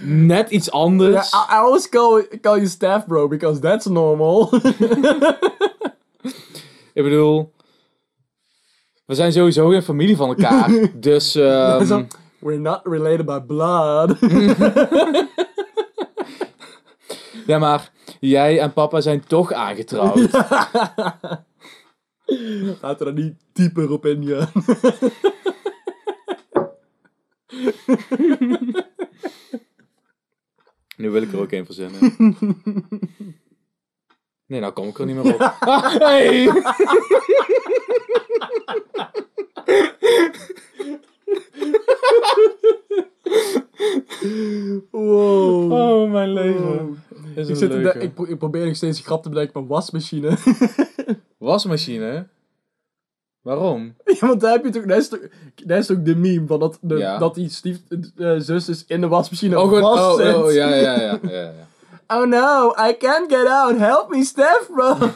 Net 0.00 0.50
iets 0.50 0.70
anders. 0.70 1.32
I, 1.32 1.36
I 1.36 1.56
always 1.56 1.88
call, 1.88 2.26
call 2.40 2.54
you 2.56 2.66
staff 2.66 3.06
bro 3.06 3.28
because 3.28 3.60
that's 3.60 3.86
normal. 3.86 4.48
Ik 6.92 7.02
bedoel, 7.02 7.52
we 9.06 9.14
zijn 9.14 9.32
sowieso 9.32 9.68
geen 9.68 9.82
familie 9.82 10.16
van 10.16 10.28
elkaar. 10.28 10.90
dus, 10.94 11.32
Zo, 11.32 12.06
We're 12.38 12.58
not 12.58 12.80
related 12.84 13.26
by 13.26 13.40
blood. 13.40 14.18
ja, 17.50 17.58
maar 17.58 17.90
jij 18.20 18.60
en 18.60 18.72
papa 18.72 19.00
zijn 19.00 19.24
toch 19.26 19.52
aangetrouwd. 19.52 20.30
We 22.24 22.76
er 22.98 23.12
niet 23.12 23.34
dieper 23.52 23.90
op 23.90 24.06
ingaan. 24.06 24.50
Nu 30.96 31.10
wil 31.10 31.22
ik 31.22 31.32
er 31.32 31.40
ook 31.40 31.52
een 31.52 31.64
verzinnen. 31.64 32.00
Nee, 34.46 34.60
nou 34.60 34.72
kom 34.72 34.88
ik 34.88 34.98
er 34.98 35.06
niet 35.06 35.16
meer 35.16 35.34
op. 35.34 35.40
Ah, 35.60 35.94
hey! 35.94 36.50
Wow. 44.90 45.72
Oh, 45.72 46.10
mijn 46.10 46.32
leven. 46.32 46.86
Wow. 46.86 46.96
Is 47.34 47.48
Ik, 47.48 47.56
zit 47.56 47.70
de- 47.70 47.76
leuke. 47.76 47.98
ik, 47.98 48.14
pro- 48.14 48.24
ik 48.28 48.38
probeer 48.38 48.66
nog 48.66 48.76
steeds 48.76 48.98
een 48.98 49.04
grap 49.04 49.22
te 49.22 49.28
bedenken 49.28 49.52
van 49.52 49.66
wasmachine. 49.66 50.36
Wasmachine? 51.38 52.26
Waarom? 53.42 53.94
ja, 54.04 54.26
want 54.26 54.40
daar 54.40 54.52
heb 54.52 54.64
je 54.64 54.70
toch, 54.70 54.84
dat 54.84 54.98
is 54.98 55.08
toch, 55.08 55.20
dat 55.64 55.78
is 55.78 55.86
toch 55.86 56.02
de 56.02 56.16
meme 56.16 56.46
van 56.46 56.60
dat, 56.60 56.78
de, 56.80 56.96
Ja. 56.96 57.18
dat 57.18 57.34
die 57.34 57.48
stief, 57.48 57.78
eh, 58.16 58.34
zus 58.38 58.68
is 58.68 58.84
in 58.86 59.00
de 59.00 59.08
wasmachine 59.08 59.60
Oh, 59.60 59.70
vast 59.80 60.02
Oh, 60.20 60.26
zit. 60.26 60.34
oh, 60.34 60.52
ja, 60.52 60.68
ja, 60.68 61.00
ja. 61.00 61.18
ja, 61.22 61.30
ja. 61.30 61.52
Oh 62.16 62.26
no, 62.26 62.70
I 62.88 62.96
can't 62.98 63.32
get 63.32 63.46
out. 63.46 63.78
Help 63.78 64.08
me, 64.10 64.24
Steph, 64.24 64.68
bro. 64.74 64.96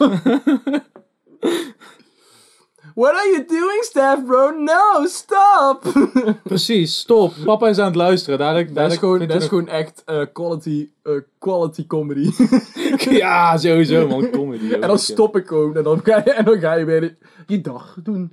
What 2.99 3.15
are 3.15 3.29
you 3.31 3.45
doing, 3.45 3.83
Steph, 3.83 4.27
bro? 4.27 4.51
No, 4.51 5.07
stop. 5.07 5.85
Precies, 6.43 6.99
stop. 6.99 7.33
Papa 7.45 7.69
is 7.69 7.79
aan 7.79 7.87
het 7.87 7.95
luisteren. 7.95 8.39
Dadelijk, 8.39 8.75
dat 8.75 8.93
is 8.93 8.99
gewoon, 8.99 9.27
dat 9.27 9.43
is 9.43 9.49
gewoon 9.49 9.69
echt 9.69 10.03
eh, 10.05 10.23
quality, 10.33 10.91
eh, 11.03 11.13
quality 11.39 11.87
comedy. 11.87 12.31
Ja, 13.21 13.57
sowieso, 13.57 14.09
man. 14.09 14.31
Comedy. 14.39 14.73
en 14.73 14.81
dan 14.81 14.99
stop 14.99 15.37
ik 15.37 15.47
gewoon 15.47 15.77
en 15.77 15.83
dan 15.83 16.01
ga 16.05 16.17
je, 16.25 16.33
en 16.33 16.45
dan 16.45 16.59
ga 16.59 16.73
je 16.75 16.85
weer 16.85 17.17
je 17.47 17.61
dag 17.61 17.97
doen. 18.03 18.33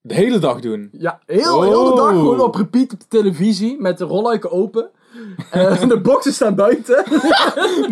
De 0.00 0.14
hele 0.14 0.38
dag 0.38 0.60
doen. 0.60 0.88
Ja, 0.92 1.20
heel, 1.26 1.62
heel 1.62 1.84
de 1.90 1.96
dag 1.96 2.10
Oh. 2.12 2.18
gewoon 2.18 2.40
op 2.40 2.54
repeat 2.54 2.92
op 2.92 3.00
de 3.00 3.06
televisie 3.08 3.80
met 3.80 3.98
de 3.98 4.04
rolluiken 4.04 4.50
open. 4.50 4.90
En 5.50 5.88
de 5.88 6.00
boxen 6.00 6.32
staan 6.32 6.54
buiten. 6.54 7.04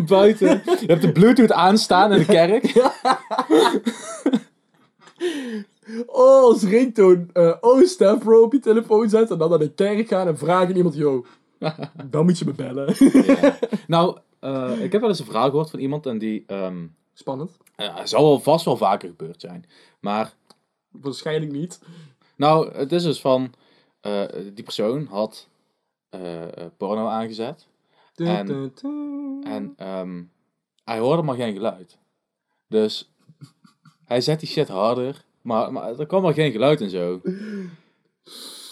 Buiten. 0.06 0.62
Je 0.64 0.86
hebt 0.86 1.02
de 1.02 1.12
bluetooth 1.12 1.52
aanstaan 1.52 2.12
in 2.12 2.18
de 2.18 2.24
kerk. 2.24 2.72
Oh, 6.06 6.42
als 6.42 6.62
ringtone. 6.62 7.26
eh, 7.32 7.56
oh, 7.60 8.18
bro, 8.18 8.42
op 8.42 8.52
je 8.52 8.58
telefoon 8.58 9.08
zetten. 9.08 9.32
En 9.32 9.38
dan 9.38 9.50
naar 9.50 9.58
de 9.58 9.72
kerk 9.74 10.08
gaan 10.08 10.26
en 10.26 10.38
vragen 10.38 10.76
iemand, 10.76 10.94
yo, 10.94 11.24
dan 12.10 12.24
moet 12.24 12.38
je 12.38 12.44
me 12.44 12.52
bellen. 12.52 12.94
Ja. 13.26 13.58
Nou, 13.86 14.18
eh, 14.40 14.82
ik 14.82 14.92
heb 14.92 15.00
wel 15.00 15.10
eens 15.10 15.18
een 15.18 15.24
verhaal 15.24 15.48
gehoord 15.50 15.70
van 15.70 15.78
iemand 15.78 16.06
en 16.06 16.18
die... 16.18 16.44
ehm 16.46 16.86
Spannend. 17.14 17.56
ja, 17.76 17.94
het 17.98 18.08
zal 18.08 18.22
wel 18.24 18.40
vast 18.40 18.64
wel 18.64 18.76
vaker 18.76 19.08
gebeurd 19.08 19.40
zijn. 19.40 19.64
Maar, 20.00 20.34
Waarschijnlijk 20.90 21.52
niet. 21.52 21.80
nou, 22.36 22.72
het 22.72 22.92
is 22.92 23.02
dus 23.02 23.20
van... 23.20 23.52
eh, 24.00 24.24
die 24.54 24.64
persoon 24.64 25.06
had 25.10 25.48
eh, 26.08 26.42
eh, 26.42 26.66
porno 26.76 27.06
aangezet. 27.06 27.66
En-. 28.14 28.72
En 29.44 29.72
ehm, 29.76 30.22
hij 30.84 30.98
hoorde 30.98 31.22
maar 31.22 31.36
geen 31.36 31.52
geluid. 31.54 31.98
Dus 32.66 33.09
hij 34.10 34.20
zet 34.20 34.40
die 34.40 34.48
shit 34.48 34.68
harder. 34.68 35.24
Maar, 35.42 35.72
maar 35.72 35.98
er 35.98 36.06
kwam 36.06 36.22
maar 36.22 36.32
geen 36.34 36.52
geluid 36.52 36.80
en 36.80 36.90
zo. 36.90 37.20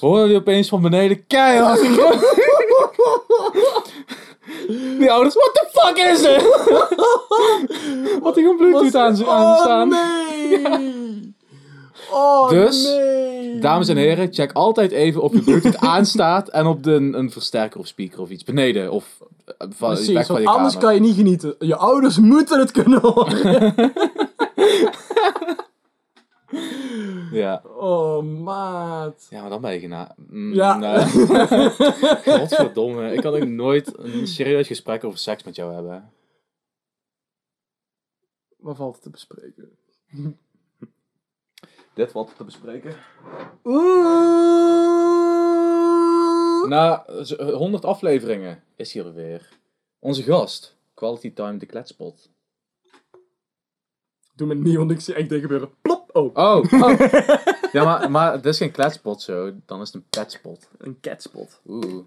Hoorde 0.01 0.26
hij 0.26 0.36
opeens 0.36 0.68
van 0.68 0.82
beneden 0.82 1.26
keihard. 1.26 1.80
Die 4.99 5.11
ouders, 5.11 5.34
what 5.34 5.51
the 5.55 5.68
fuck 5.72 5.97
is 5.97 6.22
er? 6.24 6.41
Had 8.22 8.34
hij 8.34 8.43
gewoon 8.45 8.57
bluetooth 8.57 8.95
aan, 8.95 9.26
aan 9.26 9.57
staan. 9.57 9.93
Oh, 9.93 9.99
nee. 10.20 11.34
Oh, 12.12 12.49
Dus, 12.49 12.84
nee. 12.84 13.59
Dames 13.59 13.89
en 13.89 13.97
heren, 13.97 14.32
check 14.34 14.53
altijd 14.53 14.91
even 14.93 15.22
of 15.22 15.32
je 15.32 15.43
bluetooth 15.43 15.76
aanstaat 15.95 16.49
en 16.49 16.66
op 16.66 16.82
de, 16.82 16.93
een 17.12 17.30
versterker 17.30 17.80
of 17.80 17.86
speaker 17.86 18.20
of 18.20 18.30
iets 18.30 18.45
beneden. 18.45 18.91
Of 18.91 19.05
eh, 19.45 19.66
van, 19.76 19.93
Precies, 19.95 20.12
weg 20.14 20.26
van 20.26 20.34
want 20.34 20.47
je 20.49 20.55
anders 20.55 20.74
kamer. 20.74 20.86
kan 20.89 20.95
je 20.95 21.01
niet 21.01 21.16
genieten. 21.16 21.55
Je 21.59 21.76
ouders 21.76 22.18
moeten 22.18 22.59
het 22.59 22.70
kunnen 22.70 23.01
horen. 23.01 23.74
Ja. 27.31 27.62
Oh, 27.64 28.22
maat. 28.22 29.26
Ja, 29.31 29.41
maar 29.41 29.51
dan 29.51 29.61
ben 29.61 29.72
je 29.72 29.81
gena... 29.81 30.14
Mm, 30.16 30.55
Ja. 30.55 30.76
nee. 30.76 30.99
Godverdomme. 32.39 33.12
Ik 33.12 33.20
kan 33.20 33.35
ook 33.35 33.45
nooit 33.47 33.99
een 33.99 34.26
serieus 34.26 34.66
gesprek 34.66 35.05
over 35.05 35.18
seks 35.18 35.43
met 35.43 35.57
jou 35.57 35.74
hebben. 35.74 36.12
Wat 38.57 38.76
valt 38.76 38.97
er 38.97 39.03
te 39.03 39.11
bespreken? 39.11 39.79
Dit 41.95 42.11
valt 42.11 42.37
te 42.37 42.45
bespreken. 42.45 42.95
Oeh. 43.64 45.09
Na 46.68 47.05
z- 47.22 47.37
100 47.37 47.85
afleveringen 47.85 48.62
is 48.76 48.93
hier 48.93 49.14
weer 49.14 49.49
onze 49.99 50.22
gast. 50.22 50.76
Quality 50.95 51.33
Time, 51.33 51.57
de 51.57 51.66
kletspot. 51.66 52.31
Doe 54.39 54.47
me 54.47 54.55
niet, 54.55 54.76
want 54.76 54.91
ik 54.91 55.01
zie 55.01 55.14
echt 55.14 55.28
dingen 55.28 55.43
gebeuren. 55.43 55.70
Plop. 55.82 56.16
Oh. 56.16 56.36
Oh, 56.36 56.72
oh. 56.72 57.01
Ja, 57.72 57.84
maar, 57.84 58.11
maar 58.11 58.32
het 58.32 58.47
is 58.47 58.59
geen 58.59 58.70
kletspot 58.70 59.22
zo. 59.22 59.53
Dan 59.66 59.80
is 59.80 59.86
het 59.86 59.97
een 59.97 60.09
petspot. 60.11 60.68
Een 60.78 61.01
catspot. 61.01 61.61
Oeh. 61.66 62.07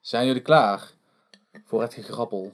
Zijn 0.00 0.26
jullie 0.26 0.42
klaar? 0.42 0.90
Voor 1.64 1.82
het 1.82 1.94
gegrappel. 1.94 2.52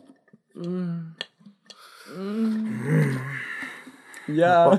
Ja. 4.27 4.77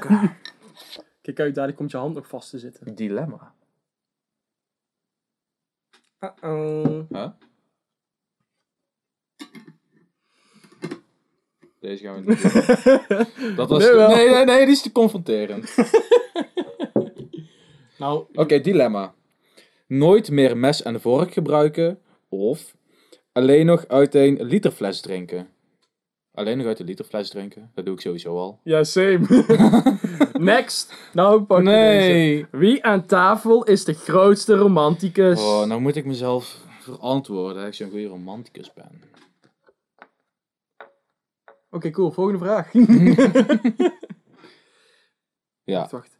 Kijk 1.22 1.40
uit, 1.40 1.56
dadelijk 1.56 1.78
komt 1.78 1.92
je 1.92 1.98
hand 1.98 2.16
nog 2.16 2.28
vast 2.28 2.50
te 2.50 2.60
zitten. 2.60 2.96
Dilemma. 2.96 3.54
Uh-oh. 6.20 7.10
Huh? 7.10 7.30
Deze 11.82 12.04
gaan 12.04 12.24
we 12.24 12.30
niet 12.30 12.42
doen. 13.38 13.56
Dat 13.56 13.70
was... 13.70 13.84
Nee. 13.84 14.08
Nee, 14.08 14.30
nee, 14.30 14.46
nee, 14.46 14.66
die 14.66 14.74
is 14.74 14.82
te 14.82 14.92
confronterend. 14.92 15.74
Nou, 17.98 18.26
Oké, 18.34 18.60
dilemma. 18.60 19.14
Nooit 19.88 20.32
meer 20.32 20.58
mes 20.58 20.82
en 20.84 21.02
vork 21.02 21.34
gebruiken 21.34 22.00
of 22.30 22.76
alleen 23.32 23.66
nog 23.66 23.88
uit 23.88 24.16
een 24.16 24.38
literfles 24.44 25.02
drinken. 25.02 25.48
Alleen 26.34 26.58
nog 26.58 26.68
uit 26.68 26.80
een 26.80 26.86
literfles 26.86 27.30
drinken? 27.30 27.72
Dat 27.76 27.86
doe 27.86 27.94
ik 27.94 28.02
sowieso 28.02 28.38
al. 28.38 28.60
ja, 28.64 28.84
same. 28.84 29.46
Next. 30.34 30.94
Nou, 31.14 31.42
pak 31.42 31.66
deze. 31.66 31.72
Nee! 31.72 32.46
Wie 32.52 32.84
aan 32.84 33.06
tafel 33.06 33.64
is 33.64 33.84
de 33.84 33.94
grootste 33.94 34.56
romanticus? 34.56 35.42
Oh, 35.42 35.66
nou 35.66 35.82
moet 35.82 35.96
ik 35.96 36.06
mezelf 36.06 36.58
verantwoorden 36.80 37.56
dat 37.58 37.68
ik 37.68 37.74
zo'n 37.74 37.90
goede 37.90 38.08
romanticus 38.08 38.74
ben. 38.74 39.02
Oké, 41.72 41.90
cool. 41.90 42.12
Volgende 42.12 42.40
vraag. 42.40 42.72
Ja. 45.64 45.80
Wacht, 45.80 45.92
wacht. 45.92 46.18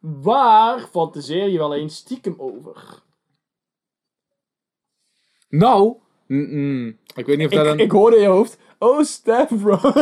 Waar 0.00 0.80
fantaseer 0.80 1.48
je 1.48 1.58
wel 1.58 1.74
eens 1.74 1.96
stiekem 1.96 2.34
over? 2.38 3.02
Nou, 5.48 5.96
mm, 6.26 6.48
mm, 6.50 6.98
ik 7.14 7.26
weet 7.26 7.36
niet 7.38 7.46
of 7.46 7.52
dat 7.52 7.66
Ik, 7.66 7.72
een... 7.72 7.78
ik 7.78 7.90
hoorde 7.90 8.16
in 8.16 8.22
je 8.22 8.28
hoofd. 8.28 8.58
Oh, 8.78 9.02
Steph, 9.02 9.62
bro. 9.62 9.78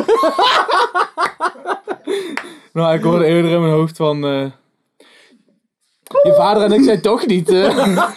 Nou, 2.72 2.94
ik 2.96 3.02
hoorde 3.02 3.24
eerder 3.26 3.50
in 3.50 3.60
mijn 3.60 3.72
hoofd 3.72 3.96
van... 3.96 4.24
eh, 4.24 4.50
je 6.22 6.34
vader 6.36 6.62
en 6.62 6.72
ik 6.72 6.82
zijn 6.82 7.00
toch 7.00 7.26
niet... 7.26 7.48
eh. 7.48 8.08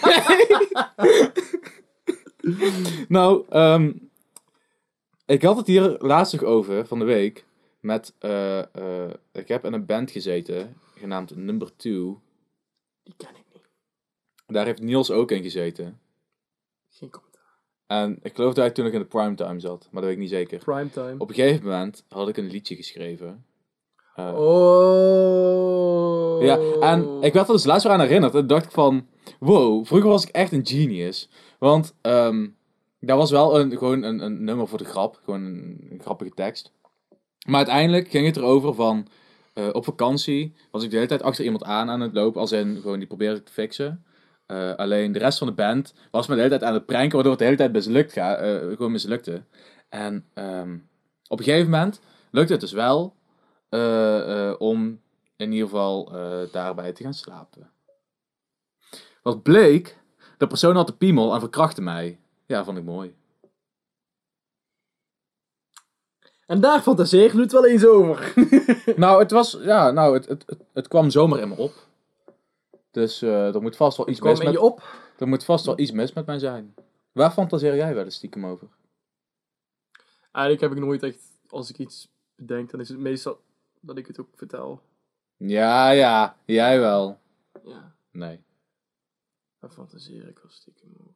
nou, 3.07 3.45
ehm, 3.49 3.91
ik 5.25 5.41
had 5.41 5.57
het 5.57 5.67
hier 5.67 5.95
laatst 5.99 6.33
nog 6.33 6.43
over, 6.43 6.87
van 6.87 6.99
de 6.99 7.05
week, 7.05 7.45
met... 7.79 8.13
eh, 8.19 8.59
eh, 8.59 9.13
ik 9.31 9.47
heb 9.47 9.65
in 9.65 9.73
een 9.73 9.85
band 9.85 10.11
gezeten, 10.11 10.75
genaamd 10.95 11.35
Number 11.35 11.75
2. 11.75 11.93
Die 13.03 13.13
ken 13.17 13.29
ik 13.29 13.43
niet. 13.53 13.69
Daar 14.45 14.65
heeft 14.65 14.81
Niels 14.81 15.11
ook 15.11 15.31
in 15.31 15.43
gezeten. 15.43 15.99
Geen 16.89 17.09
commentaar. 17.09 17.57
En 17.87 18.19
ik 18.21 18.35
geloof 18.35 18.53
dat 18.53 18.63
hij 18.63 18.73
toen 18.73 18.85
nog 18.85 18.93
in 18.93 18.99
de 18.99 19.05
primetime 19.05 19.59
zat, 19.59 19.87
maar 19.91 20.01
dat 20.01 20.03
weet 20.03 20.11
ik 20.11 20.17
niet 20.17 20.29
zeker. 20.29 20.59
Primetime. 20.59 21.15
Op 21.17 21.29
een 21.29 21.35
gegeven 21.35 21.65
moment 21.65 22.03
had 22.09 22.27
ik 22.27 22.37
een 22.37 22.49
liedje 22.49 22.75
geschreven. 22.75 23.45
Eh, 24.17 24.33
Oh. 24.37 26.07
Ja, 26.43 26.59
en 26.79 27.07
ik 27.21 27.33
werd 27.33 27.47
er 27.47 27.53
dus 27.53 27.65
laatst 27.65 27.83
weer 27.83 27.93
aan 27.93 27.99
herinnerd. 27.99 28.35
En 28.35 28.47
dacht 28.47 28.65
ik 28.65 28.71
van, 28.71 29.07
wow, 29.39 29.85
vroeger 29.85 30.09
was 30.09 30.23
ik 30.25 30.29
echt 30.29 30.51
een 30.51 30.65
genius. 30.67 31.29
Want 31.59 31.95
ehm 32.01 32.47
dat 32.99 33.17
was 33.17 33.31
wel 33.31 33.59
een, 33.59 33.71
gewoon 33.77 34.03
een, 34.03 34.19
een 34.19 34.43
nummer 34.43 34.67
voor 34.67 34.77
de 34.77 34.85
grap. 34.85 35.19
Gewoon 35.23 35.43
een, 35.43 35.87
een 35.91 36.01
grappige 36.01 36.31
tekst. 36.33 36.71
Maar 37.45 37.55
uiteindelijk 37.57 38.09
ging 38.09 38.25
het 38.25 38.37
erover 38.37 38.73
van... 38.73 39.07
eh, 39.53 39.69
op 39.71 39.83
vakantie 39.83 40.55
was 40.71 40.83
ik 40.83 40.89
de 40.89 40.95
hele 40.95 41.07
tijd 41.07 41.21
achter 41.21 41.43
iemand 41.43 41.63
aan 41.63 41.89
aan 41.89 42.01
het 42.01 42.13
lopen. 42.13 42.41
Als 42.41 42.51
in, 42.51 42.79
gewoon 42.81 42.97
die 42.99 43.07
probeerde 43.07 43.39
ik 43.39 43.45
te 43.45 43.51
fixen. 43.51 44.03
Eh, 44.45 44.73
alleen 44.75 45.11
de 45.11 45.19
rest 45.19 45.37
van 45.37 45.47
de 45.47 45.53
band 45.53 45.93
was 46.11 46.27
me 46.27 46.35
de 46.35 46.41
hele 46.41 46.57
tijd 46.57 46.69
aan 46.69 46.73
het 46.73 46.85
pranken. 46.85 47.11
Waardoor 47.13 47.31
het 47.31 47.39
de 47.39 47.45
hele 47.45 47.57
tijd 47.57 47.71
mislukt 47.71 48.13
ga, 48.13 48.35
gewoon 48.75 48.91
mislukte. 48.91 49.43
En 49.89 50.25
ehm, 50.33 50.77
op 51.27 51.39
een 51.39 51.45
gegeven 51.45 51.69
moment 51.69 51.99
lukte 52.31 52.51
het 52.51 52.61
dus 52.61 52.71
wel... 52.71 53.15
eh, 53.69 54.49
eh, 54.49 54.55
om 54.57 55.01
in 55.35 55.51
ieder 55.51 55.67
geval 55.67 56.15
eh, 56.15 56.51
daarbij 56.51 56.93
te 56.93 57.03
gaan 57.03 57.13
slapen. 57.13 57.71
Wat 59.21 59.43
bleek... 59.43 59.97
De 60.37 60.47
persoon 60.47 60.75
had 60.75 60.87
de 60.87 60.93
piemel 60.93 61.33
en 61.33 61.39
verkrachtte 61.39 61.81
mij. 61.81 62.19
Ja, 62.45 62.63
vond 62.63 62.77
ik 62.77 62.83
mooi. 62.83 63.15
En 66.45 66.61
daar 66.61 66.81
fantaseer 66.81 67.35
je 67.35 67.41
het 67.41 67.51
wel 67.51 67.65
eens 67.65 67.85
over. 67.85 68.33
nou, 68.95 69.19
het 69.19 69.31
was, 69.31 69.57
ja, 69.61 69.91
nou, 69.91 70.13
het, 70.13 70.27
het, 70.27 70.43
het, 70.45 70.63
het 70.73 70.87
kwam 70.87 71.09
zomaar 71.09 71.39
in 71.39 71.49
me 71.49 71.55
op. 71.57 71.73
Dus 72.91 73.21
eh, 73.21 73.55
er 73.55 73.61
moet 73.61 73.75
vast 73.75 73.97
wel 73.97 74.09
iets 74.09 74.21
mis 74.21 74.39
in 74.39 74.45
met, 74.45 74.53
je 74.53 74.61
op? 74.61 74.83
er 75.17 75.27
moet 75.27 75.45
vast 75.45 75.65
wel 75.65 75.79
iets 75.79 75.91
mis 75.91 76.13
met 76.13 76.25
mij 76.25 76.39
zijn. 76.39 76.73
Waar 77.11 77.31
fantaseer 77.31 77.75
jij 77.75 77.95
wel 77.95 78.03
eens 78.03 78.15
stiekem 78.15 78.45
over? 78.45 78.67
Eigenlijk 80.31 80.61
heb 80.61 80.71
ik 80.71 80.85
nooit 80.85 81.03
echt, 81.03 81.19
als 81.47 81.69
ik 81.69 81.77
iets 81.77 82.11
bedenk, 82.35 82.71
dan 82.71 82.79
is 82.79 82.89
het 82.89 82.97
meestal 82.97 83.41
dat 83.87 83.97
ik 83.97 84.07
het 84.07 84.19
ook 84.19 84.29
vertel. 84.35 84.81
Ja, 85.37 85.89
ja, 85.89 86.37
jij 86.45 86.79
wel. 86.79 87.19
Ja, 87.63 87.95
Nee. 88.11 88.43
daar 89.59 89.69
fantaseer 89.69 90.27
ik 90.27 90.39
wel 90.39 90.51
stiekem 90.51 90.89
over. 90.99 91.15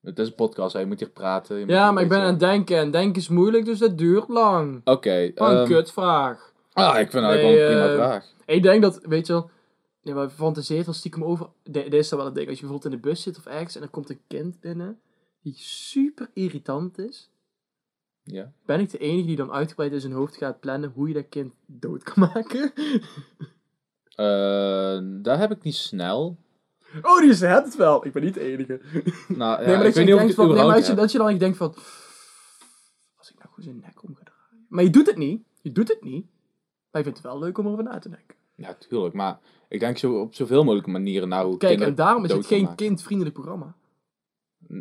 Het 0.00 0.18
is 0.18 0.28
een 0.28 0.34
podcast, 0.34 0.72
hè. 0.72 0.80
je 0.80 0.86
moet 0.86 0.98
hier 1.00 1.10
praten. 1.10 1.58
je 1.58 1.66
Ja, 1.66 1.92
maar 1.92 2.02
ik 2.02 2.08
ben 2.08 2.20
aan 2.20 2.30
het 2.30 2.40
denken 2.40 2.76
en 2.76 2.90
denken 2.90 3.20
is 3.20 3.28
moeilijk, 3.28 3.64
dus 3.64 3.78
dat 3.78 3.98
duurt 3.98 4.28
lang. 4.28 4.80
Oké. 4.84 5.32
Wat 5.34 5.50
een 5.50 5.56
ehm, 5.56 5.66
kutvraag. 5.66 6.52
ah, 6.72 6.98
ik 6.98 7.10
vind 7.10 7.24
het 7.24 7.32
eigenlijk 7.34 7.42
wel 7.42 7.68
een 7.68 7.72
prima 7.72 7.88
eh, 7.88 7.94
vraag. 7.94 8.32
Ik 8.46 8.62
denk 8.62 8.82
dat, 8.82 9.00
weet 9.04 9.26
je 9.26 9.32
wel, 9.32 9.50
nee, 10.02 10.14
maar 10.14 10.30
fantaseert 10.30 10.84
wel 10.84 10.94
stiekem 10.94 11.24
over. 11.24 11.50
Dit 11.62 11.92
is 11.94 12.08
dan 12.08 12.18
wel 12.18 12.26
het 12.26 12.36
ding. 12.36 12.48
Als 12.48 12.58
je 12.58 12.64
bijvoorbeeld 12.66 12.94
in 12.94 13.00
de 13.00 13.08
bus 13.08 13.22
zit 13.22 13.36
of 13.36 13.46
ergens 13.46 13.76
en 13.76 13.82
er 13.82 13.88
komt 13.88 14.10
een 14.10 14.22
kind 14.26 14.60
binnen 14.60 15.00
die 15.42 15.54
super 15.56 16.30
irritant 16.34 16.98
is. 16.98 17.30
Ja. 18.24 18.52
Ben 18.66 18.80
ik 18.80 18.90
de 18.90 18.98
enige 18.98 19.26
die 19.26 19.36
dan 19.36 19.52
uitgebreid 19.52 19.92
in 19.92 20.00
zijn 20.00 20.12
hoofd 20.12 20.36
gaat 20.36 20.60
plannen 20.60 20.92
hoe 20.94 21.08
je 21.08 21.14
dat 21.14 21.28
kind 21.28 21.52
dood 21.66 22.02
kan 22.02 22.30
maken? 22.32 22.72
Eh, 24.12 24.98
daar 25.22 25.38
heb 25.38 25.50
ik 25.50 25.62
niet 25.62 25.74
snel. 25.74 26.38
Oh, 27.02 27.20
die 27.20 27.34
zegt 27.34 27.64
het 27.64 27.76
wel. 27.76 28.06
Ik 28.06 28.12
ben 28.12 28.22
niet 28.22 28.34
de 28.34 28.40
enige. 28.40 28.80
Nou, 29.28 29.60
ja, 29.60 29.66
nee, 29.66 29.76
maar 29.76 29.86
ik 29.86 29.94
weet 29.94 30.06
niet 30.06 30.14
of 30.14 30.22
ik 30.22 30.34
van, 30.34 30.48
nee, 30.54 30.64
maar 30.64 30.86
je, 30.86 30.94
dat 30.94 31.12
je 31.12 31.18
dan 31.18 31.28
echt 31.28 31.38
denkt 31.38 31.56
van. 31.56 31.74
Als 33.16 33.30
ik 33.30 33.34
nou 33.38 33.48
gewoon 33.48 33.64
zijn 33.64 33.80
nek 33.80 34.02
om 34.02 34.14
ga 34.14 34.22
draaien. 34.24 34.66
Maar 34.68 34.84
je 34.84 34.90
doet 34.90 35.06
het 35.06 35.16
niet. 35.16 35.42
Je 35.62 35.72
doet 35.72 35.88
het 35.88 36.02
niet. 36.02 36.26
Maar 36.90 37.02
je 37.02 37.02
vindt 37.02 37.18
het 37.18 37.26
wel 37.32 37.38
leuk 37.38 37.58
om 37.58 37.66
erover 37.66 37.84
na 37.84 37.98
te 37.98 38.08
denken. 38.08 38.36
Ja, 38.54 38.74
tuurlijk. 38.74 39.14
Maar 39.14 39.38
ik 39.68 39.80
denk 39.80 39.98
zo 39.98 40.20
op 40.20 40.34
zoveel 40.34 40.62
mogelijke 40.62 40.90
manieren 40.90 41.28
naar 41.28 41.44
hoe 41.44 41.56
Kijk, 41.56 41.80
en 41.80 41.94
daarom 41.94 42.24
is 42.24 42.32
het 42.32 42.46
geen 42.46 42.62
maken. 42.62 42.76
kindvriendelijk 42.76 43.34
programma. 43.34 43.74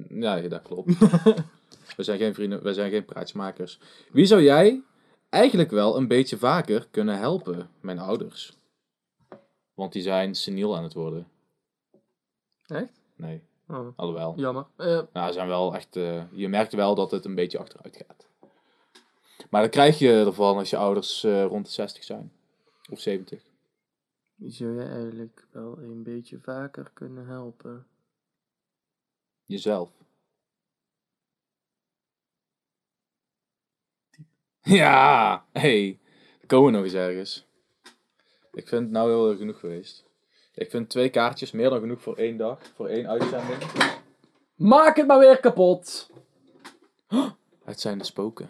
Ja, 0.10 0.40
dat 0.42 0.62
klopt. 0.62 0.94
we 1.98 2.04
zijn 2.04 2.20
geen 2.20 2.34
vrienden, 2.34 2.64
we 2.64 2.74
zijn 2.74 2.92
geen 2.92 3.06
praatjesmakers. 3.06 3.80
Wie 4.12 4.26
zou 4.26 4.42
jij 4.42 4.84
eigenlijk 5.30 5.72
wel 5.72 5.98
een 5.98 6.08
beetje 6.08 6.38
vaker 6.38 6.88
kunnen 6.92 7.18
helpen? 7.18 7.70
Mijn 7.80 8.00
ouders. 8.00 8.58
Want 9.74 9.94
die 9.94 10.02
zijn 10.02 10.36
seniel 10.36 10.76
aan 10.78 10.84
het 10.84 10.94
worden. 10.94 11.28
Echt? 12.68 13.02
Nee, 13.16 13.42
Oh, 13.68 13.88
alhoewel. 13.96 14.34
jammer. 14.38 14.66
Eh, 14.76 15.02
Nou, 15.14 15.28
ze 15.28 15.34
zijn 15.34 15.48
wel 15.48 15.76
echt, 15.76 15.96
eh, 15.96 16.24
je 16.32 16.48
merkt 16.48 16.74
wel 16.74 16.96
dat 16.96 17.12
het 17.12 17.26
een 17.26 17.36
beetje 17.36 17.58
achteruit 17.60 17.98
gaat. 17.98 18.28
Maar 19.50 19.62
dan 19.62 19.70
krijg 19.70 20.00
je 20.00 20.12
ervan 20.12 20.58
als 20.58 20.70
je 20.70 20.78
ouders 20.78 21.24
eh, 21.24 21.46
rond 21.46 21.66
de 21.66 21.72
60 21.72 22.04
zijn. 22.04 22.32
Of 22.90 23.00
70. 23.00 23.42
die 24.36 24.52
zou 24.52 24.74
je 24.76 24.84
eigenlijk 24.86 25.48
wel 25.52 25.78
een 25.78 26.04
beetje 26.04 26.40
vaker 26.40 26.92
kunnen 26.94 27.26
helpen. 27.28 27.86
Jezelf. 29.46 29.90
Ja, 34.80 35.46
hey. 35.52 36.00
Dan 36.38 36.48
komen 36.48 36.72
we 36.72 36.78
nog 36.78 36.84
eens 36.86 36.94
ergens. 36.94 37.46
Ik 38.54 38.68
vind 38.68 38.82
het 38.82 38.92
nou 38.92 39.10
wel 39.10 39.38
genoeg 39.38 39.60
geweest. 39.60 40.06
Ik 40.54 40.70
vind 40.70 40.90
twee 40.90 41.10
kaartjes 41.10 41.52
meer 41.52 41.70
dan 41.70 41.80
genoeg 41.80 42.02
voor 42.02 42.18
één 42.18 42.38
dag. 42.38 42.60
Voor 42.76 42.88
één 42.88 43.08
uitzending. 43.08 43.64
Maak 44.56 44.96
het 44.96 45.08
maar 45.08 45.20
weer 45.20 45.40
kapot! 45.40 46.10
Het 47.64 47.80
zijn 47.82 47.98
de 47.98 48.04
spoken. 48.04 48.50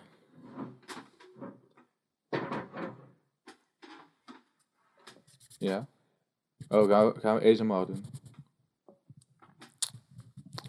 Ja. 5.58 5.88
Oh, 6.70 6.90
gaan 6.90 7.14
we, 7.14 7.20
gaan 7.20 7.40
we 7.40 7.52
ASMR 7.52 7.86
doen? 7.86 8.06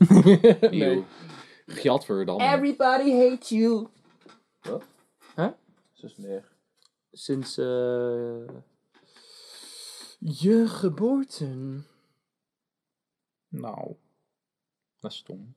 nee. 0.71 0.83
Eeuw. 0.83 1.05
Gadverdamme. 1.67 2.45
Everybody 2.45 3.13
hates 3.13 3.49
you. 3.49 3.89
Wat? 4.61 4.85
Zus 6.03 6.17
neer. 6.17 6.45
Sinds 7.13 7.59
eh 7.59 8.49
je 10.19 10.69
geboorte. 10.69 11.81
Nou. 13.49 13.95
Dat 15.01 15.11
is 15.11 15.17
stom. 15.17 15.55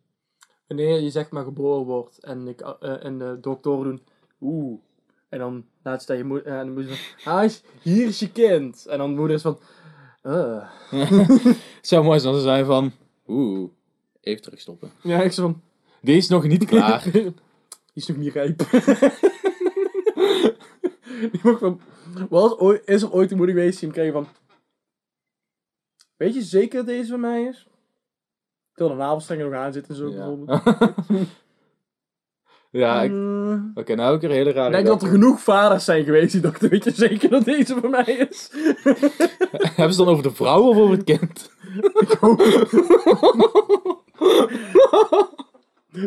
Wanneer 0.67 0.99
je 0.99 1.09
zeg 1.09 1.29
maar 1.29 1.43
geboren 1.43 1.85
wordt 1.85 2.19
en, 2.23 2.47
ik, 2.47 2.61
eh, 2.61 3.03
en 3.05 3.17
de 3.17 3.37
doktoren 3.41 3.83
doen 3.83 4.05
oeh. 4.41 4.79
En 5.29 5.39
dan 5.39 5.65
laat 5.83 6.01
ze 6.01 6.07
dat 6.07 6.17
je 6.17 6.23
moeder, 6.23 6.47
en 6.47 6.65
de 6.65 6.71
moeder 6.71 6.95
van, 7.17 7.33
ah, 7.33 7.43
is- 7.43 7.63
hier 7.81 8.07
is 8.07 8.19
je 8.19 8.31
kind. 8.31 8.85
En 8.85 8.97
dan 8.97 9.09
de 9.09 9.15
moeder 9.15 9.35
is 9.35 9.41
van, 9.41 9.59
uh. 10.23 10.71
Het 10.89 11.87
zou 11.87 12.03
mooi 12.03 12.19
zijn 12.19 12.33
als 12.33 12.41
ze 12.41 12.47
zijn 12.47 12.65
van... 12.65 12.91
Oeh, 13.27 13.69
even 14.21 14.41
terugstoppen. 14.41 14.91
Ja, 15.03 15.21
ik 15.21 15.31
zo 15.31 15.41
van, 15.41 15.61
Die 16.01 16.15
is 16.17 16.27
nog 16.27 16.43
niet 16.47 16.65
klaar. 16.71 17.11
Die 17.11 17.33
is 17.93 18.07
nog 18.07 18.17
niet 18.17 18.33
rijp. 18.33 18.61
Die 21.31 21.41
van, 22.29 22.59
ooit- 22.59 22.81
is 22.85 23.01
er 23.01 23.11
ooit 23.11 23.31
een 23.31 23.37
moeder 23.37 23.55
geweest 23.55 23.79
die 23.79 23.89
hem 23.89 23.97
kreeg 23.97 24.13
van... 24.13 24.27
Weet 26.17 26.33
je 26.33 26.41
zeker 26.41 26.77
dat 26.77 26.85
deze 26.85 27.09
van 27.09 27.19
mij 27.19 27.43
is? 27.43 27.67
Terwijl 28.73 28.97
de 28.97 29.03
navelstrengen 29.03 29.49
nog 29.49 29.59
aan 29.59 29.73
zitten 29.73 29.95
zo 29.95 30.09
Ja. 30.09 30.15
bijvoorbeeld. 30.15 30.61
ja, 32.71 33.01
ik... 33.01 33.11
Mm. 33.11 33.71
Oké, 33.75 33.95
nou 33.95 34.07
heb 34.13 34.15
ik 34.15 34.23
er 34.23 34.29
een 34.29 34.35
hele 34.35 34.51
rare 34.51 34.67
Ik 34.67 34.73
denk 34.73 34.85
dat 34.87 35.01
er 35.01 35.07
genoeg 35.09 35.39
vaders 35.41 35.85
zijn 35.85 36.03
geweest 36.03 36.31
die 36.31 36.41
dachten, 36.41 36.69
weet 36.69 36.83
je 36.83 36.91
zeker 36.91 37.29
dat 37.29 37.45
deze 37.45 37.79
van 37.79 37.89
mij 37.89 38.03
is? 38.29 38.49
Hebben 39.75 39.75
ze 39.75 39.81
het 39.83 39.97
dan 39.97 40.07
over 40.07 40.23
de 40.23 40.31
vrouw 40.35 40.61
of 40.61 40.77
over 40.77 40.95
het 40.95 41.03
kind? 41.03 41.49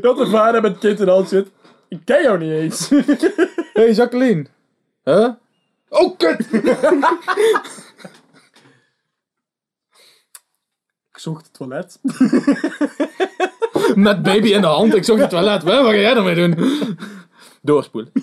dat 0.00 0.16
de 0.16 0.26
vader 0.30 0.62
met 0.62 0.70
het 0.70 0.80
kind 0.80 0.98
in 0.98 1.04
de 1.04 1.10
hand 1.12 1.28
zit. 1.28 1.48
Ik 1.88 2.00
ken 2.04 2.22
jou 2.22 2.38
niet 2.38 2.50
eens. 2.50 2.88
hey, 3.72 3.92
Jacqueline. 3.92 4.46
Huh? 5.08 5.32
Oh, 5.88 6.16
kut! 6.16 6.40
ik 11.12 11.18
zocht 11.18 11.46
het 11.46 11.54
toilet. 11.54 12.00
Met 13.94 14.22
baby 14.22 14.48
in 14.48 14.60
de 14.60 14.66
hand. 14.66 14.94
Ik 14.94 15.04
zocht 15.04 15.20
het 15.20 15.30
toilet. 15.30 15.62
Hè? 15.62 15.82
Wat 15.82 15.90
ga 15.90 15.96
jij 15.96 16.16
ermee 16.16 16.34
doen? 16.34 16.56
Doorspoelen. 17.62 18.12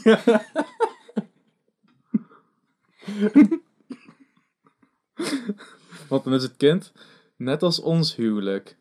Want 6.10 6.24
dan 6.24 6.34
is 6.34 6.44
het 6.44 6.58
kind 6.58 6.92
net 7.36 7.64
als 7.64 7.80
ons 7.80 8.16
huwelijk. 8.16 8.78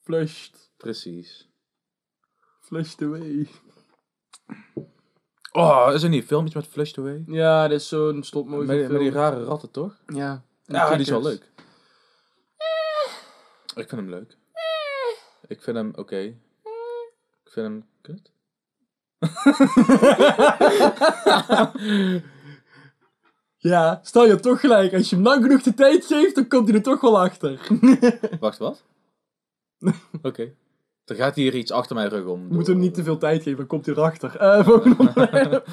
Flushed. 0.00 0.70
Precies. 0.76 1.48
Flushed 2.60 3.02
away. 3.02 3.48
Oh, 5.52 5.90
is 5.94 6.02
er 6.02 6.08
niet 6.08 6.24
filmpjes 6.24 6.54
met 6.54 6.66
Flushed 6.66 6.98
Away? 6.98 7.22
Ja, 7.26 7.68
dat 7.68 7.80
is 7.80 7.88
zo'n 7.88 8.22
stop 8.22 8.46
motion 8.46 8.66
Met, 8.66 8.90
met 8.90 9.00
die 9.00 9.10
film. 9.10 9.22
rare 9.22 9.44
ratten, 9.44 9.70
toch? 9.70 9.96
Ja. 10.06 10.42
Ja, 10.64 10.90
die 10.90 11.00
is 11.00 11.08
wel 11.08 11.22
leuk. 11.22 11.50
Ik 13.74 13.88
vind 13.88 13.90
hem 13.90 14.08
leuk. 14.08 14.36
Ik 15.46 15.62
vind 15.62 15.76
hem 15.76 15.92
oké. 15.94 16.18
Ik 17.44 17.50
vind 17.52 17.66
hem 17.66 17.86
kut. 18.00 18.30
Ja, 23.62 24.00
stel 24.02 24.26
je 24.26 24.40
toch 24.40 24.60
gelijk. 24.60 24.92
Als 24.94 25.10
je 25.10 25.16
hem 25.16 25.24
lang 25.24 25.42
genoeg 25.42 25.62
de 25.62 25.74
tijd 25.74 26.06
geeft, 26.06 26.34
dan 26.34 26.48
komt 26.48 26.68
hij 26.68 26.76
er 26.76 26.82
toch 26.82 27.00
wel 27.00 27.20
achter. 27.20 27.60
Wacht, 28.40 28.58
wat? 28.58 28.84
Oké. 30.22 30.54
Er 31.04 31.14
gaat 31.14 31.34
hier 31.34 31.54
iets 31.54 31.70
achter 31.70 31.96
mijn 31.96 32.08
rug 32.08 32.24
om. 32.26 32.48
We 32.48 32.54
moeten 32.54 32.72
hem 32.72 32.82
niet 32.82 32.94
te 32.94 33.02
veel 33.02 33.18
tijd 33.18 33.42
geven, 33.42 33.58
dan 33.58 33.66
komt 33.66 33.86
hij 33.86 33.94
erachter. 33.94 34.36
Eh. 34.36 35.58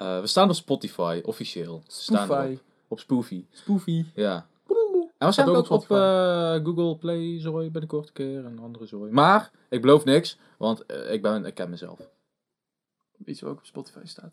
Eh, 0.00 0.20
we 0.20 0.26
staan 0.26 0.48
op 0.48 0.54
Spotify, 0.54 1.20
officieel. 1.24 1.82
We 1.86 1.92
staan 1.92 2.24
Spoofy. 2.24 2.42
erop. 2.42 2.60
Op 2.88 3.00
Spoofy. 3.00 3.44
Spoofy. 3.50 4.04
Ja. 4.14 4.46
En 4.66 5.10
waarschijnlijk 5.18 5.66
Staat 5.66 5.78
ook 5.78 5.90
op 5.90 5.96
eh, 5.96 6.64
Google 6.64 6.96
Play 6.96 7.40
zooi 7.40 7.70
binnenkort 7.70 8.06
een 8.06 8.12
keer 8.12 8.44
en 8.44 8.58
andere 8.58 8.86
zooi. 8.86 9.12
Maar 9.12 9.50
ik 9.68 9.80
beloof 9.80 10.04
niks, 10.04 10.38
want 10.58 10.84
ik, 11.10 11.22
ben, 11.22 11.44
ik 11.44 11.54
ken 11.54 11.70
mezelf. 11.70 11.98
Weet 13.16 13.38
je 13.38 13.44
wat 13.44 13.54
ook 13.54 13.60
op 13.60 13.66
Spotify 13.66 14.04
staat? 14.04 14.32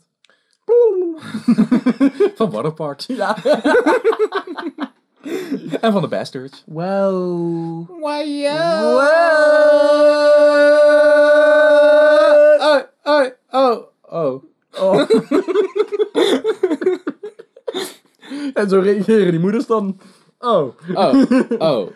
Van 2.37 2.49
Waterparks. 2.49 3.05
Ja. 3.05 3.37
en 5.81 5.91
van 5.91 6.01
de 6.01 6.07
Bastards. 6.07 6.63
Wow. 6.65 7.87
Wow. 7.99 8.23
Wow. 8.93 9.17
Oh, 12.59 12.81
oh, 13.03 13.31
oh, 13.51 13.83
oh. 14.09 14.43
Oh. 14.79 15.05
en 18.53 18.69
zo 18.69 18.79
reageren 18.79 19.31
die 19.31 19.39
moeders 19.39 19.65
dan. 19.65 19.99
Oh. 20.39 20.73
Oh, 20.93 21.23
oh. 21.57 21.87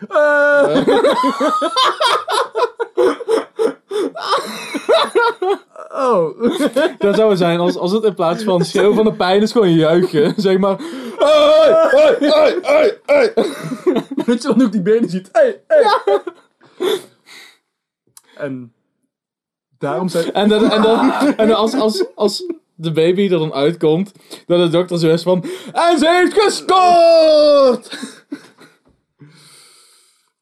Eh. 2.94 3.50
oh. 6.02 6.42
Dat 6.98 7.16
zou 7.16 7.30
het 7.30 7.38
zijn 7.38 7.58
als, 7.58 7.76
als 7.76 7.92
het 7.92 8.04
in 8.04 8.14
plaats 8.14 8.44
van 8.44 8.64
schreeuwen 8.64 8.94
van 8.94 9.04
de 9.04 9.12
pijn 9.12 9.42
is 9.42 9.52
gewoon 9.52 9.74
juichen. 9.74 10.34
Zeg 10.36 10.58
maar. 10.58 10.76
Hey, 11.18 11.88
hey, 11.90 12.16
hey, 12.20 12.58
hey, 12.62 12.98
hey. 13.06 13.32
Dat 14.26 14.42
je 14.42 14.48
dan 14.48 14.62
ook 14.62 14.72
die 14.72 14.82
benen 14.82 15.10
ziet. 15.10 15.28
Hey, 15.32 15.60
hey. 15.66 15.84
En 18.36 18.72
daarom 19.78 20.08
zijn... 20.08 20.32
En 20.32 20.48
dan, 20.48 20.70
en 20.70 20.82
dan, 20.82 21.12
en 21.36 21.48
dan 21.48 21.56
als, 21.56 21.74
als, 21.74 22.04
als 22.14 22.44
de 22.74 22.92
baby 22.92 23.22
er 23.22 23.38
dan 23.38 23.52
uitkomt, 23.52 24.12
dat 24.46 24.58
de 24.58 24.68
dokter 24.68 24.98
zo 24.98 25.08
is 25.08 25.22
van. 25.22 25.44
En 25.72 25.98
ze 25.98 26.08
heeft 26.08 26.42
gescoord! 26.42 27.98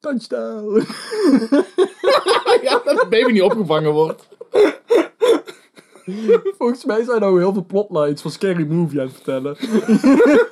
Touchdown. 0.00 0.82
Ja, 2.62 2.80
dat 2.84 3.00
de 3.00 3.06
baby 3.10 3.32
niet 3.32 3.42
opgevangen 3.42 3.92
wordt. 3.92 4.28
Volgens 6.58 6.84
mij 6.84 7.04
zijn 7.04 7.20
nou 7.20 7.38
heel 7.38 7.52
veel 7.52 7.64
plotlines 7.64 8.20
van 8.20 8.30
Scary 8.30 8.66
Movie 8.66 9.00
aan 9.00 9.06
het 9.06 9.14
vertellen. 9.14 9.56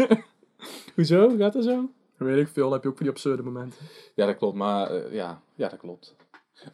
Hoezo? 0.95 1.35
Gaat 1.39 1.53
dat 1.53 1.65
zo? 1.65 1.91
Weet 2.17 2.47
ik 2.47 2.49
veel, 2.53 2.65
dan 2.65 2.73
heb 2.73 2.83
je 2.83 2.89
ook 2.89 2.97
van 2.97 3.07
die 3.07 3.15
absurde 3.15 3.43
momenten. 3.43 3.79
Ja, 4.15 4.27
dat 4.27 4.37
klopt, 4.37 4.57
maar 4.57 4.91
eh, 4.91 5.13
ja, 5.13 5.43
ja, 5.55 5.69
dat 5.69 5.79
klopt. 5.79 6.15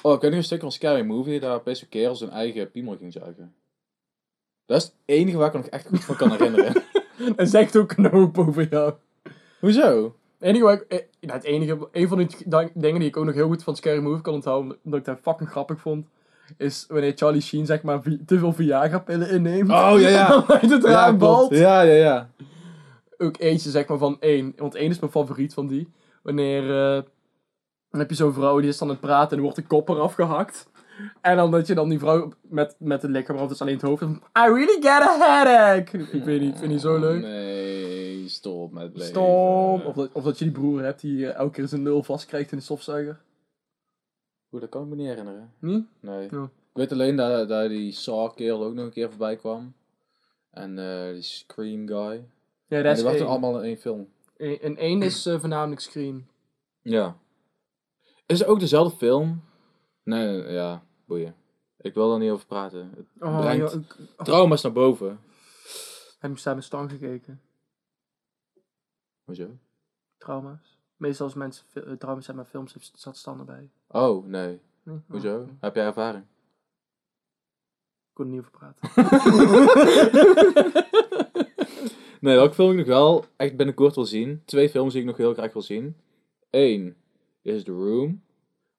Oh, 0.02 0.14
ik 0.14 0.20
weet 0.20 0.30
nog 0.30 0.38
een 0.38 0.44
stuk 0.44 0.60
van 0.60 0.72
Scary 0.72 1.02
Movie, 1.02 1.40
daar 1.40 1.62
best 1.62 1.88
kerel 1.88 2.14
zijn 2.14 2.30
eigen 2.30 2.70
piemel 2.70 2.96
ging 2.96 3.12
zuigen. 3.12 3.54
Dat 4.66 4.76
is 4.76 4.84
het 4.84 4.94
enige 5.04 5.36
waar 5.36 5.46
ik 5.46 5.52
me 5.52 5.58
nog 5.58 5.68
echt 5.68 5.86
goed 5.86 6.04
van 6.04 6.16
kan 6.16 6.30
herinneren. 6.30 6.82
En 7.36 7.46
zegt 7.46 7.76
ook 7.76 7.92
een 7.92 8.10
hoop 8.10 8.38
over 8.38 8.68
jou. 8.70 8.94
Hoezo? 9.60 10.14
Ik, 10.40 10.54
eh, 10.54 10.98
nou, 11.20 11.38
het 11.38 11.44
enige, 11.44 11.88
een 11.92 12.08
van 12.08 12.18
de 12.18 12.70
dingen 12.74 12.98
die 12.98 13.08
ik 13.08 13.16
ook 13.16 13.24
nog 13.24 13.34
heel 13.34 13.48
goed 13.48 13.62
van 13.62 13.76
Scary 13.76 14.02
Movie 14.02 14.22
kan 14.22 14.34
onthouden, 14.34 14.76
omdat 14.84 15.00
ik 15.00 15.06
dat 15.06 15.18
fucking 15.22 15.50
grappig 15.50 15.80
vond, 15.80 16.06
is 16.56 16.84
wanneer 16.88 17.12
Charlie 17.14 17.40
Sheen 17.40 17.66
zeg 17.66 17.82
maar 17.82 18.02
te 18.26 18.38
veel 18.38 18.52
Viagra-pillen 18.52 19.30
inneemt. 19.30 19.70
Oh, 19.70 19.94
ja, 19.98 20.08
ja. 20.08 20.44
Uit 20.46 20.70
het 20.70 20.84
raam 20.84 21.18
valt. 21.18 21.54
Ja, 21.54 21.80
ja, 21.80 21.94
ja. 21.94 22.30
Ook 23.18 23.38
eentje 23.38 23.70
zeg 23.70 23.86
maar 23.86 23.98
van 23.98 24.16
één, 24.20 24.52
want 24.56 24.74
één 24.74 24.90
is 24.90 24.98
mijn 24.98 25.12
favoriet 25.12 25.54
van 25.54 25.66
die. 25.66 25.92
Wanneer, 26.22 26.62
eh, 26.62 27.02
dan 27.90 28.00
heb 28.00 28.10
je 28.10 28.16
zo'n 28.16 28.32
vrouw 28.32 28.60
die 28.60 28.68
is 28.68 28.78
dan 28.78 28.88
aan 28.88 28.94
het 28.94 29.02
praten 29.02 29.30
en 29.30 29.36
er 29.36 29.42
wordt 29.42 29.56
de 29.56 29.66
kop 29.66 29.88
eraf 29.88 30.14
gehakt. 30.14 30.72
En 31.20 31.36
dan 31.36 31.50
dat 31.50 31.66
je 31.66 31.74
dan 31.74 31.88
die 31.88 31.98
vrouw 31.98 32.32
met, 32.42 32.76
met 32.78 33.02
het 33.02 33.10
lichaam 33.10 33.36
eraf, 33.36 33.48
dus 33.48 33.60
alleen 33.60 33.74
het 33.74 33.82
hoofd. 33.82 34.02
en 34.02 34.20
I 34.38 34.52
really 34.52 34.82
get 34.82 34.86
a 34.86 35.16
headache. 35.18 35.98
Ik 35.98 36.24
weet 36.24 36.40
niet, 36.40 36.52
ik 36.52 36.58
vind 36.58 36.70
die 36.70 36.78
zo 36.78 36.98
leuk. 36.98 37.20
Nee, 37.20 37.53
stop 38.44 38.72
met 38.72 38.92
leven. 38.92 39.06
Stom. 39.06 39.80
Of 39.80 39.94
dat, 39.94 40.12
of 40.12 40.24
dat 40.24 40.38
je 40.38 40.44
die 40.44 40.54
broer 40.54 40.82
hebt 40.82 41.00
die 41.00 41.26
eh, 41.28 41.34
elke 41.34 41.52
keer 41.52 41.68
zijn 41.68 41.82
nul 41.82 42.02
vastkrijgt 42.02 42.52
in 42.52 42.58
de 42.58 42.64
stofzuiger. 42.64 43.20
Oeh, 44.52 44.60
dat 44.60 44.70
kan 44.70 44.82
ik 44.82 44.88
me 44.88 44.94
niet 44.96 45.06
herinneren. 45.06 45.52
Niet? 45.60 45.86
Nee. 46.00 46.28
Ja. 46.30 46.42
Ik 46.44 46.80
weet 46.80 46.92
alleen 46.92 47.16
dat, 47.16 47.48
dat 47.48 47.68
die 47.68 47.92
Saw-kerel 47.92 48.64
ook 48.64 48.74
nog 48.74 48.84
een 48.84 48.90
keer 48.90 49.08
voorbij 49.08 49.36
kwam. 49.36 49.74
En 50.50 50.78
eh, 50.78 51.12
die 51.12 51.22
Scream 51.22 51.86
guy. 51.88 52.28
Ja, 52.66 52.76
En 52.76 52.82
dat 52.82 52.92
is 52.92 52.96
die 52.96 53.04
waren 53.04 53.20
één. 53.20 53.28
allemaal 53.28 53.58
in 53.58 53.64
één 53.64 53.76
film. 53.76 54.08
Eén- 54.36 54.60
En 54.60 54.76
één 54.76 55.02
is 55.02 55.26
eh, 55.26 55.40
voornamelijk 55.40 55.80
Scream. 55.80 56.26
Ja. 56.82 57.16
Is 58.26 58.38
het 58.38 58.48
ook 58.48 58.60
dezelfde 58.60 58.96
film? 58.96 59.42
Nee, 60.02 60.26
nee, 60.42 60.52
ja, 60.52 60.82
boeien. 61.06 61.34
Ik 61.80 61.94
wil 61.94 62.12
er 62.12 62.18
niet 62.18 62.30
over 62.30 62.46
praten. 62.46 62.90
Het 62.96 63.06
Oh, 63.20 63.40
brengt 63.40 63.72
joh, 63.72 63.80
ik 63.82 63.96
oh, 64.18 64.24
trauma's 64.24 64.62
naar 64.62 64.72
boven. 64.72 65.20
heb 66.18 66.30
je 66.30 66.38
samen 66.38 66.62
stang 66.62 66.90
gekeken. 66.90 67.40
Hoezo? 69.24 69.56
Trauma's. 70.18 70.78
Meestal 70.96 71.26
als 71.26 71.34
mensen 71.34 71.64
eh, 71.74 71.92
trauma's 71.92 72.26
hebben 72.26 72.44
met 72.44 72.52
films, 72.52 72.92
zat 72.94 73.16
Stan 73.16 73.38
erbij. 73.38 73.70
Oh, 73.88 74.26
nee. 74.26 74.60
Nee? 74.82 74.96
Oh, 74.96 75.00
Hoezo? 75.08 75.48
Heb 75.60 75.74
jij 75.74 75.84
ervaring? 75.84 76.24
Ik 76.24 78.12
kon 78.12 78.24
er 78.26 78.30
niet 78.30 78.40
over 78.40 78.50
praten. 78.50 78.82
Nee, 82.20 82.34
welke 82.36 82.54
film 82.54 82.70
ik 82.70 82.76
nog 82.76 82.86
wel 82.86 83.24
echt 83.36 83.56
binnenkort 83.56 83.94
wil 83.94 84.04
zien. 84.04 84.42
Twee 84.44 84.68
films 84.68 84.92
die 84.92 85.00
ik 85.02 85.06
nog 85.08 85.16
heel 85.16 85.34
graag 85.34 85.52
wil 85.52 85.62
zien. 85.62 85.96
Eén 86.50 86.96
is 87.42 87.64
The 87.64 87.72
Room, 87.72 88.22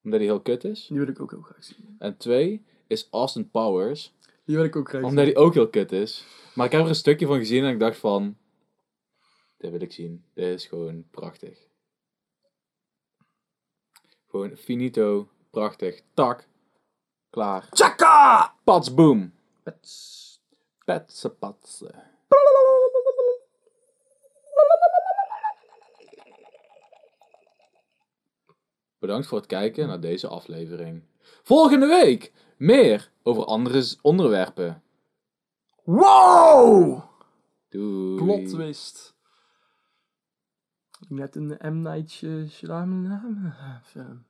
omdat 0.03 0.19
die 0.19 0.27
heel 0.29 0.39
kut 0.41 0.63
is. 0.63 0.87
Die 0.87 0.97
wil 0.99 1.07
ik 1.07 1.19
ook 1.19 1.31
heel 1.31 1.41
graag 1.41 1.63
zien. 1.63 1.95
En 1.99 2.17
twee 2.17 2.63
is 2.87 3.07
Austin 3.11 3.49
Powers, 3.49 4.13
Die 4.45 4.55
wil 4.55 4.65
ik 4.65 4.75
ook 4.75 4.89
graag 4.89 5.01
zien. 5.01 5.09
omdat 5.09 5.25
die 5.25 5.35
ook 5.37 5.53
heel 5.53 5.67
kut 5.69 5.91
is. 5.91 6.25
Maar 6.55 6.65
ik 6.65 6.71
heb 6.71 6.81
er 6.81 6.87
een 6.87 6.95
stukje 6.95 7.25
van 7.25 7.37
gezien 7.37 7.63
en 7.63 7.71
ik 7.73 7.79
dacht 7.79 7.97
van... 7.97 8.37
Dit 9.57 9.71
wil 9.71 9.81
ik 9.81 9.91
zien. 9.91 10.25
Dit 10.33 10.45
is 10.45 10.65
gewoon 10.65 11.09
prachtig. 11.11 11.67
Gewoon 14.27 14.55
finito, 14.55 15.29
prachtig. 15.49 16.01
Tak. 16.13 16.47
Klaar. 17.29 17.67
Chaka! 17.71 18.55
Pats, 18.63 18.93
boom. 18.93 19.33
Pets. 19.63 20.23
Petse 20.85 21.29
patse. 21.29 21.93
Bedankt 28.99 29.27
voor 29.27 29.37
het 29.37 29.47
kijken 29.47 29.87
naar 29.87 29.99
deze 29.99 30.27
aflevering. 30.27 31.03
Volgende 31.43 31.87
week 31.87 32.31
meer 32.57 33.11
over 33.23 33.45
andere 33.45 33.95
onderwerpen. 34.01 34.83
Wow! 35.83 37.03
Doei. 37.69 38.15
Plot 38.23 38.47
twist. 38.47 39.14
Net 40.99 41.35
een 41.35 41.57
M. 41.61 41.81
Night 41.81 42.11
Sh- 42.11 42.49
Shyamalan 42.49 43.53
film. 43.83 44.25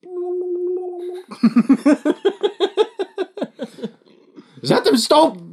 Zet 4.60 4.84
hem 4.84 4.96
stop! 4.96 5.47